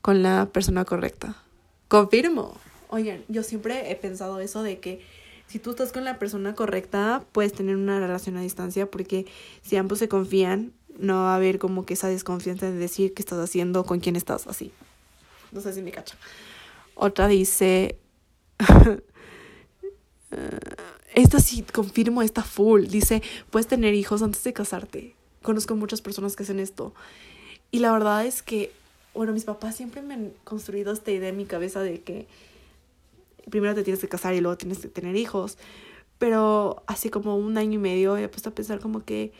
con 0.00 0.22
la 0.22 0.48
persona 0.52 0.84
correcta. 0.84 1.42
Confirmo. 1.88 2.56
Oigan, 2.88 3.24
yo 3.26 3.42
siempre 3.42 3.90
he 3.90 3.96
pensado 3.96 4.38
eso 4.38 4.62
de 4.62 4.78
que 4.78 5.04
si 5.48 5.58
tú 5.58 5.70
estás 5.70 5.90
con 5.90 6.04
la 6.04 6.20
persona 6.20 6.54
correcta, 6.54 7.24
puedes 7.32 7.52
tener 7.52 7.74
una 7.74 7.98
relación 7.98 8.36
a 8.36 8.40
distancia 8.40 8.88
porque 8.88 9.26
si 9.62 9.74
ambos 9.74 9.98
se 9.98 10.08
confían, 10.08 10.70
no 11.00 11.14
va 11.16 11.32
a 11.32 11.36
haber 11.36 11.58
como 11.58 11.84
que 11.84 11.94
esa 11.94 12.06
desconfianza 12.06 12.66
de 12.66 12.78
decir 12.78 13.12
qué 13.12 13.22
estás 13.22 13.40
haciendo, 13.40 13.84
con 13.84 13.98
quién 13.98 14.14
estás, 14.14 14.46
así. 14.46 14.70
No 15.50 15.60
sé 15.60 15.72
si 15.72 15.82
me 15.82 15.90
cacho. 15.90 16.14
Otra 16.94 17.26
dice, 17.26 17.98
Esta 21.14 21.40
sí, 21.40 21.62
confirmo, 21.72 22.22
está 22.22 22.42
full. 22.42 22.86
Dice, 22.86 23.22
puedes 23.50 23.66
tener 23.66 23.94
hijos 23.94 24.22
antes 24.22 24.44
de 24.44 24.52
casarte. 24.52 25.14
Conozco 25.42 25.74
muchas 25.74 26.02
personas 26.02 26.36
que 26.36 26.42
hacen 26.42 26.60
esto. 26.60 26.94
Y 27.70 27.80
la 27.80 27.92
verdad 27.92 28.24
es 28.24 28.42
que, 28.42 28.72
bueno, 29.14 29.32
mis 29.32 29.44
papás 29.44 29.76
siempre 29.76 30.02
me 30.02 30.14
han 30.14 30.32
construido 30.44 30.92
esta 30.92 31.10
idea 31.10 31.30
en 31.30 31.36
mi 31.36 31.46
cabeza 31.46 31.80
de 31.80 32.00
que 32.00 32.26
primero 33.50 33.74
te 33.74 33.82
tienes 33.82 34.00
que 34.00 34.08
casar 34.08 34.34
y 34.34 34.40
luego 34.40 34.56
tienes 34.56 34.78
que 34.78 34.88
tener 34.88 35.16
hijos. 35.16 35.58
Pero 36.18 36.82
hace 36.86 37.10
como 37.10 37.36
un 37.36 37.56
año 37.58 37.74
y 37.74 37.78
medio 37.78 38.16
he 38.16 38.28
puesto 38.28 38.50
a 38.50 38.54
pensar 38.54 38.80
como 38.80 39.04
que 39.04 39.32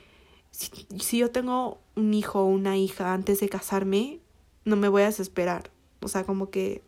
si, 0.51 0.71
si 0.99 1.19
yo 1.19 1.31
tengo 1.31 1.79
un 1.97 2.15
hijo 2.15 2.41
o 2.41 2.47
una 2.47 2.77
hija 2.77 3.13
antes 3.13 3.41
de 3.41 3.49
casarme, 3.49 4.21
no 4.65 4.77
me 4.77 4.89
voy 4.89 5.03
a 5.03 5.07
desesperar. 5.07 5.71
O 6.01 6.09
sea, 6.09 6.25
como 6.25 6.51
que 6.51 6.83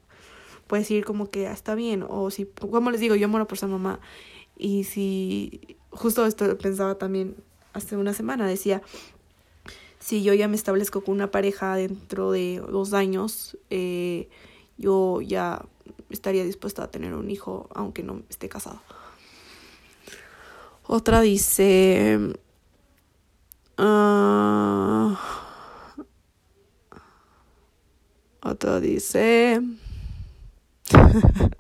puedes 0.71 0.85
decir 0.85 1.05
como 1.05 1.29
que 1.31 1.49
ah, 1.49 1.53
está 1.53 1.75
bien, 1.75 2.05
o 2.09 2.31
si, 2.31 2.45
como 2.47 2.93
les 2.93 3.01
digo, 3.01 3.17
yo 3.17 3.29
muero 3.29 3.49
por 3.49 3.59
ser 3.59 3.69
mamá, 3.69 3.99
y 4.57 4.85
si, 4.85 5.77
justo 5.91 6.25
esto 6.27 6.57
pensaba 6.59 6.95
también 6.97 7.35
hace 7.73 7.97
una 7.97 8.15
semana, 8.15 8.47
decía, 8.47 8.81
si 9.99 10.23
yo 10.23 10.33
ya 10.33 10.47
me 10.47 10.55
establezco 10.55 11.03
con 11.03 11.15
una 11.15 11.33
pareja 11.33 11.75
dentro 11.75 12.31
de 12.31 12.63
dos 12.71 12.93
años, 12.93 13.59
eh, 13.69 14.29
yo 14.79 15.21
ya 15.21 15.67
estaría 16.09 16.45
dispuesta 16.45 16.85
a 16.85 16.91
tener 16.91 17.15
un 17.15 17.31
hijo 17.31 17.69
aunque 17.75 18.05
no 18.05 18.23
esté 18.29 18.49
casado. 18.49 18.81
Otra 20.87 21.21
dice... 21.21 22.33
Uh, 23.77 25.17
otra 28.43 28.79
dice... 28.81 29.61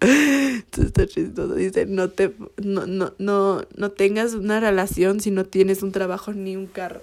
está 0.00 1.06
chistoso. 1.06 1.54
Dice, 1.54 1.86
no, 1.86 2.10
te, 2.10 2.34
no, 2.62 2.86
no, 2.86 3.14
no, 3.18 3.62
no 3.76 3.90
tengas 3.90 4.34
una 4.34 4.60
relación 4.60 5.20
si 5.20 5.30
no 5.30 5.44
tienes 5.44 5.82
un 5.82 5.92
trabajo 5.92 6.32
ni 6.32 6.56
un 6.56 6.66
carro. 6.66 7.02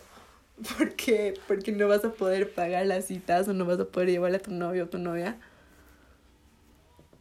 ¿Por 0.78 0.92
qué? 0.94 1.34
Porque 1.48 1.72
no 1.72 1.88
vas 1.88 2.06
a 2.06 2.12
poder 2.12 2.54
pagar 2.54 2.86
las 2.86 3.06
citas 3.06 3.48
o 3.48 3.54
no 3.54 3.66
vas 3.66 3.80
a 3.80 3.86
poder 3.86 4.10
llevarle 4.10 4.38
a 4.38 4.42
tu 4.42 4.52
novio 4.52 4.86
o 4.86 4.88
tu 4.88 4.98
novia. 4.98 5.38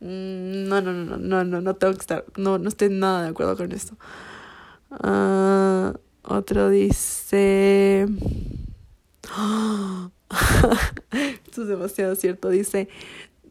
No, 0.01 0.80
no, 0.80 0.92
no, 0.92 1.16
no, 1.16 1.45
no, 1.45 1.61
no 1.61 1.76
tengo 1.76 1.95
que 1.95 2.01
estar, 2.01 2.24
no, 2.36 2.59
no 2.59 2.68
estoy 2.68 2.90
nada 2.90 3.22
de 3.22 3.28
acuerdo 3.30 3.57
con 3.57 3.72
esto. 3.72 3.97
otro 6.22 6.70
dice... 6.70 8.07
Esto 11.47 11.62
es 11.62 11.68
demasiado 11.68 12.16
cierto. 12.16 12.51
Dice, 12.51 12.88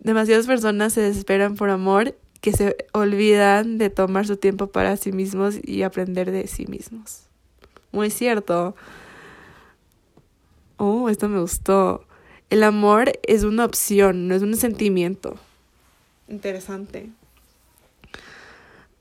Demasiadas 0.04 0.48
personas 0.48 0.94
se 0.94 1.02
desesperan 1.02 1.56
por 1.56 1.70
amor 1.70 2.16
que 2.42 2.52
se 2.52 2.76
olvidan 2.92 3.78
de 3.78 3.90
tomar 3.90 4.28
su 4.28 4.36
tiempo 4.36 4.68
para 4.68 4.98
sí 4.98 5.14
mismos 5.14 5.56
y 5.64 5.84
aprender 5.84 6.30
de 6.30 6.48
sí 6.48 6.66
mismos. 6.68 7.22
Muy 7.94 8.10
cierto. 8.10 8.76
Oh, 10.76 11.08
esto 11.08 11.30
me 11.30 11.40
gustó. 11.40 12.06
El 12.50 12.64
amor 12.64 13.14
es 13.24 13.44
una 13.44 13.64
opción, 13.64 14.28
no 14.28 14.36
es 14.36 14.42
un 14.42 14.58
sentimiento. 14.58 15.38
Interesante. 16.28 17.10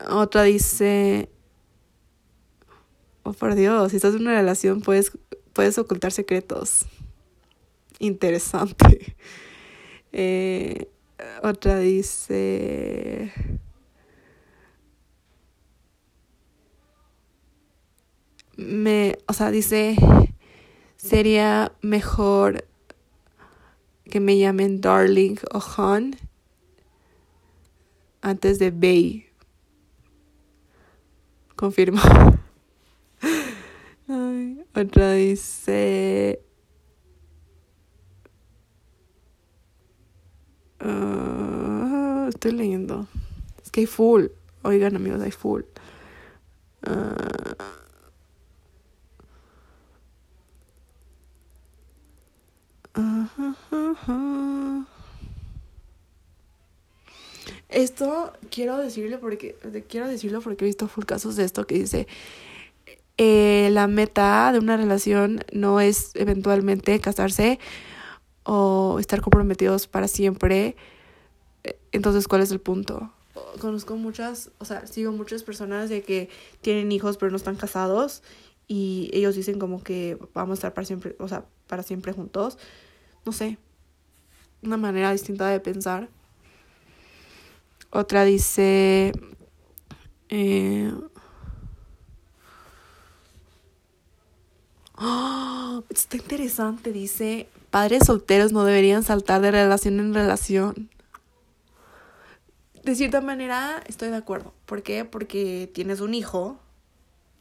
Otra 0.09 0.45
dice, 0.45 1.29
oh 3.25 3.33
por 3.33 3.57
Dios, 3.57 3.91
si 3.91 3.97
estás 3.97 4.15
en 4.15 4.23
una 4.23 4.35
relación 4.35 4.83
puedes, 4.83 5.11
puedes 5.53 5.79
ocultar 5.79 6.13
secretos. 6.13 6.87
Interesante. 7.99 9.17
Eh, 10.15 10.92
otra 11.43 11.79
dice... 11.79 13.33
Me, 18.57 19.19
o 19.27 19.33
sea, 19.33 19.51
dice, 19.51 19.97
sería 20.97 21.73
mejor 21.81 22.65
que 24.05 24.21
me 24.21 24.39
llamen 24.39 24.81
Darling 24.81 25.37
o 25.53 25.61
Han 25.77 26.17
antes 28.21 28.59
de 28.59 28.71
Bay. 28.71 29.27
Confirmo. 31.57 32.01
otra 34.75 35.13
dice, 35.13 36.43
Uh, 40.85 42.29
estoy 42.29 42.53
leyendo. 42.53 43.07
Es 43.63 43.71
que 43.71 43.81
hay 43.81 43.87
full. 43.87 44.27
Oigan, 44.63 44.97
amigos, 44.97 45.21
hay 45.21 45.31
full. 45.31 45.63
Uh, 46.87 47.33
Esto 57.69 58.35
quiero 58.51 58.77
decirle 58.77 59.17
porque 59.17 59.57
quiero 59.89 60.07
decirlo 60.07 60.43
porque 60.43 60.65
he 60.65 60.67
visto 60.67 60.89
full 60.89 61.05
casos 61.05 61.37
de 61.37 61.45
esto 61.45 61.67
que 61.67 61.77
dice 61.77 62.07
eh, 63.19 63.69
la 63.73 63.87
meta 63.87 64.53
de 64.53 64.59
una 64.59 64.77
relación 64.77 65.45
no 65.53 65.81
es 65.81 66.11
eventualmente 66.15 66.99
casarse, 67.01 67.59
o 68.45 68.99
estar 68.99 69.21
comprometidos 69.21 69.87
para 69.87 70.09
siempre. 70.09 70.77
Entonces, 71.93 72.29
¿cuál 72.29 72.43
es 72.43 72.51
el 72.51 72.61
punto? 72.61 73.13
Conozco 73.61 73.97
muchas, 73.97 74.51
o 74.59 74.65
sea, 74.65 74.87
sigo 74.87 75.13
muchas 75.13 75.43
personas 75.43 75.89
de 75.89 76.03
que 76.03 76.29
tienen 76.61 76.93
hijos 76.93 77.17
pero 77.17 77.31
no 77.31 77.37
están 77.37 77.57
casados 77.57 78.23
y 78.69 79.11
ellos 79.13 79.35
dicen 79.35 79.59
como 79.59 79.83
que 79.83 80.19
vamos 80.35 80.53
a 80.53 80.55
estar 80.55 80.75
para 80.75 80.87
siempre, 80.87 81.17
o 81.19 81.29
sea, 81.29 81.45
para 81.67 81.83
siempre 81.83 82.13
juntos. 82.13 82.59
No 83.25 83.33
sé, 83.33 83.59
una 84.63 84.77
manera 84.77 85.13
distinta 85.13 85.49
de 85.49 85.61
pensar. 85.61 86.09
Otra 87.91 88.25
dice, 88.25 89.13
eh, 90.31 90.93
oh, 94.97 95.85
está 95.91 96.17
interesante, 96.17 96.93
dice, 96.93 97.49
padres 97.73 98.05
solteros 98.05 98.53
no 98.53 98.65
deberían 98.65 99.03
saltar 99.03 99.41
de 99.41 99.51
relación 99.51 99.99
en 99.99 100.13
relación. 100.13 100.91
De 102.85 102.95
cierta 102.95 103.23
manera 103.23 103.83
estoy 103.87 104.11
de 104.11 104.17
acuerdo. 104.17 104.53
¿Por 104.67 104.83
qué? 104.83 105.07
Porque 105.07 105.71
tienes 105.73 106.01
un 106.01 106.13
hijo 106.13 106.61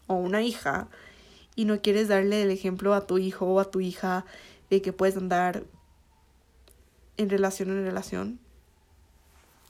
o 0.08 0.14
una 0.14 0.42
hija 0.42 0.88
y 1.56 1.66
no 1.66 1.82
quieres 1.82 2.08
darle 2.08 2.44
el 2.44 2.50
ejemplo 2.50 2.94
a 2.94 3.06
tu 3.06 3.18
hijo 3.18 3.46
o 3.46 3.60
a 3.60 3.70
tu 3.70 3.82
hija 3.82 4.26
de 4.70 4.82
que 4.82 4.94
puedes 4.94 5.18
andar 5.18 5.66
en 7.18 7.30
relación 7.30 7.70
en 7.70 7.84
relación. 7.84 8.40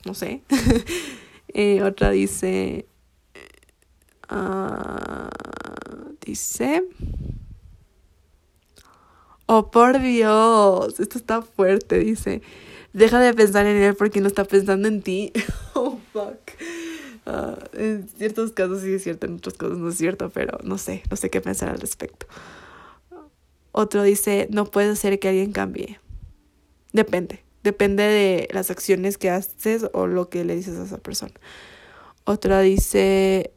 No 0.05 0.13
sé. 0.13 0.43
Eh, 1.53 1.83
otra 1.83 2.11
dice. 2.11 2.87
Ah, 4.29 5.29
dice. 6.25 6.81
Oh, 9.53 9.69
por 9.69 10.01
Dios, 10.01 10.97
esto 11.01 11.17
está 11.17 11.41
fuerte, 11.41 11.99
dice. 11.99 12.41
Deja 12.93 13.19
de 13.19 13.33
pensar 13.33 13.65
en 13.65 13.75
él 13.75 13.95
porque 13.95 14.21
no 14.21 14.27
está 14.27 14.45
pensando 14.45 14.87
en 14.87 15.01
ti. 15.01 15.33
oh, 15.73 15.99
fuck. 16.13 16.39
Ah, 17.25 17.57
en 17.73 18.07
ciertos 18.17 18.53
casos 18.53 18.81
sí 18.81 18.93
es 18.93 19.03
cierto, 19.03 19.25
en 19.25 19.35
otros 19.35 19.55
casos 19.55 19.77
no 19.77 19.89
es 19.89 19.97
cierto, 19.97 20.29
pero 20.29 20.57
no 20.63 20.77
sé, 20.77 21.03
no 21.11 21.17
sé 21.17 21.29
qué 21.29 21.41
pensar 21.41 21.67
al 21.67 21.81
respecto. 21.81 22.27
Otro 23.73 24.03
dice, 24.03 24.47
no 24.51 24.63
puede 24.63 24.91
hacer 24.91 25.19
que 25.19 25.27
alguien 25.27 25.51
cambie. 25.51 25.99
Depende, 26.93 27.43
depende 27.61 28.03
de 28.03 28.47
las 28.53 28.71
acciones 28.71 29.17
que 29.17 29.31
haces 29.31 29.85
o 29.91 30.07
lo 30.07 30.29
que 30.29 30.45
le 30.45 30.55
dices 30.55 30.79
a 30.79 30.85
esa 30.85 30.97
persona. 30.97 31.33
Otra 32.23 32.61
dice, 32.61 33.51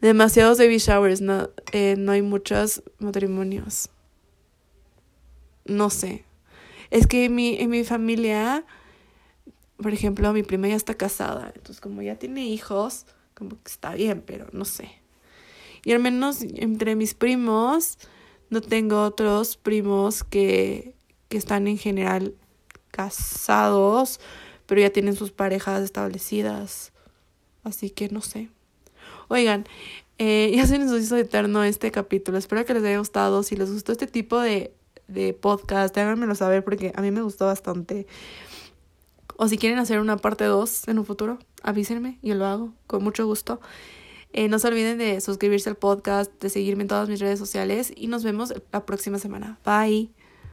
demasiados 0.00 0.58
baby 0.58 0.78
showers, 0.78 1.20
no, 1.20 1.50
eh, 1.72 1.96
no 1.98 2.12
hay 2.12 2.22
muchos 2.22 2.84
matrimonios 3.00 3.90
no 5.68 5.90
sé. 5.90 6.24
Es 6.90 7.06
que 7.06 7.26
en 7.26 7.34
mi, 7.34 7.56
en 7.58 7.70
mi 7.70 7.84
familia, 7.84 8.64
por 9.76 9.92
ejemplo, 9.92 10.32
mi 10.32 10.42
prima 10.42 10.68
ya 10.68 10.74
está 10.74 10.94
casada, 10.94 11.52
entonces 11.54 11.80
como 11.80 12.02
ya 12.02 12.16
tiene 12.16 12.46
hijos, 12.46 13.06
como 13.34 13.50
que 13.50 13.70
está 13.70 13.94
bien, 13.94 14.22
pero 14.26 14.46
no 14.52 14.64
sé. 14.64 14.90
Y 15.84 15.92
al 15.92 16.00
menos 16.00 16.42
entre 16.42 16.96
mis 16.96 17.14
primos, 17.14 17.98
no 18.50 18.60
tengo 18.60 19.04
otros 19.04 19.56
primos 19.56 20.24
que, 20.24 20.94
que 21.28 21.36
están 21.36 21.68
en 21.68 21.78
general 21.78 22.34
casados, 22.90 24.20
pero 24.66 24.80
ya 24.80 24.90
tienen 24.90 25.14
sus 25.14 25.30
parejas 25.30 25.82
establecidas. 25.82 26.92
Así 27.62 27.90
que 27.90 28.08
no 28.08 28.22
sé. 28.22 28.48
Oigan, 29.28 29.66
eh, 30.18 30.52
ya 30.56 30.66
se 30.66 30.78
nos 30.78 31.00
hizo 31.00 31.16
eterno 31.16 31.62
este 31.64 31.90
capítulo. 31.90 32.38
Espero 32.38 32.64
que 32.64 32.74
les 32.74 32.84
haya 32.84 32.98
gustado. 32.98 33.42
Si 33.42 33.56
les 33.56 33.72
gustó 33.72 33.92
este 33.92 34.06
tipo 34.06 34.40
de 34.40 34.72
de 35.08 35.34
podcast, 35.34 35.96
háganmelo 35.96 36.34
saber 36.34 36.62
porque 36.62 36.92
a 36.94 37.02
mí 37.02 37.10
me 37.10 37.22
gustó 37.22 37.46
bastante. 37.46 38.06
O 39.36 39.48
si 39.48 39.58
quieren 39.58 39.78
hacer 39.78 40.00
una 40.00 40.16
parte 40.16 40.44
2 40.44 40.88
en 40.88 40.98
un 40.98 41.04
futuro, 41.04 41.38
avísenme, 41.62 42.18
yo 42.22 42.34
lo 42.34 42.46
hago 42.46 42.72
con 42.86 43.02
mucho 43.02 43.26
gusto. 43.26 43.60
Eh, 44.32 44.48
no 44.48 44.58
se 44.58 44.68
olviden 44.68 44.98
de 44.98 45.20
suscribirse 45.20 45.70
al 45.70 45.76
podcast, 45.76 46.30
de 46.40 46.50
seguirme 46.50 46.82
en 46.82 46.88
todas 46.88 47.08
mis 47.08 47.20
redes 47.20 47.38
sociales 47.38 47.92
y 47.96 48.08
nos 48.08 48.24
vemos 48.24 48.52
la 48.72 48.84
próxima 48.84 49.18
semana. 49.18 49.58
Bye. 49.64 50.17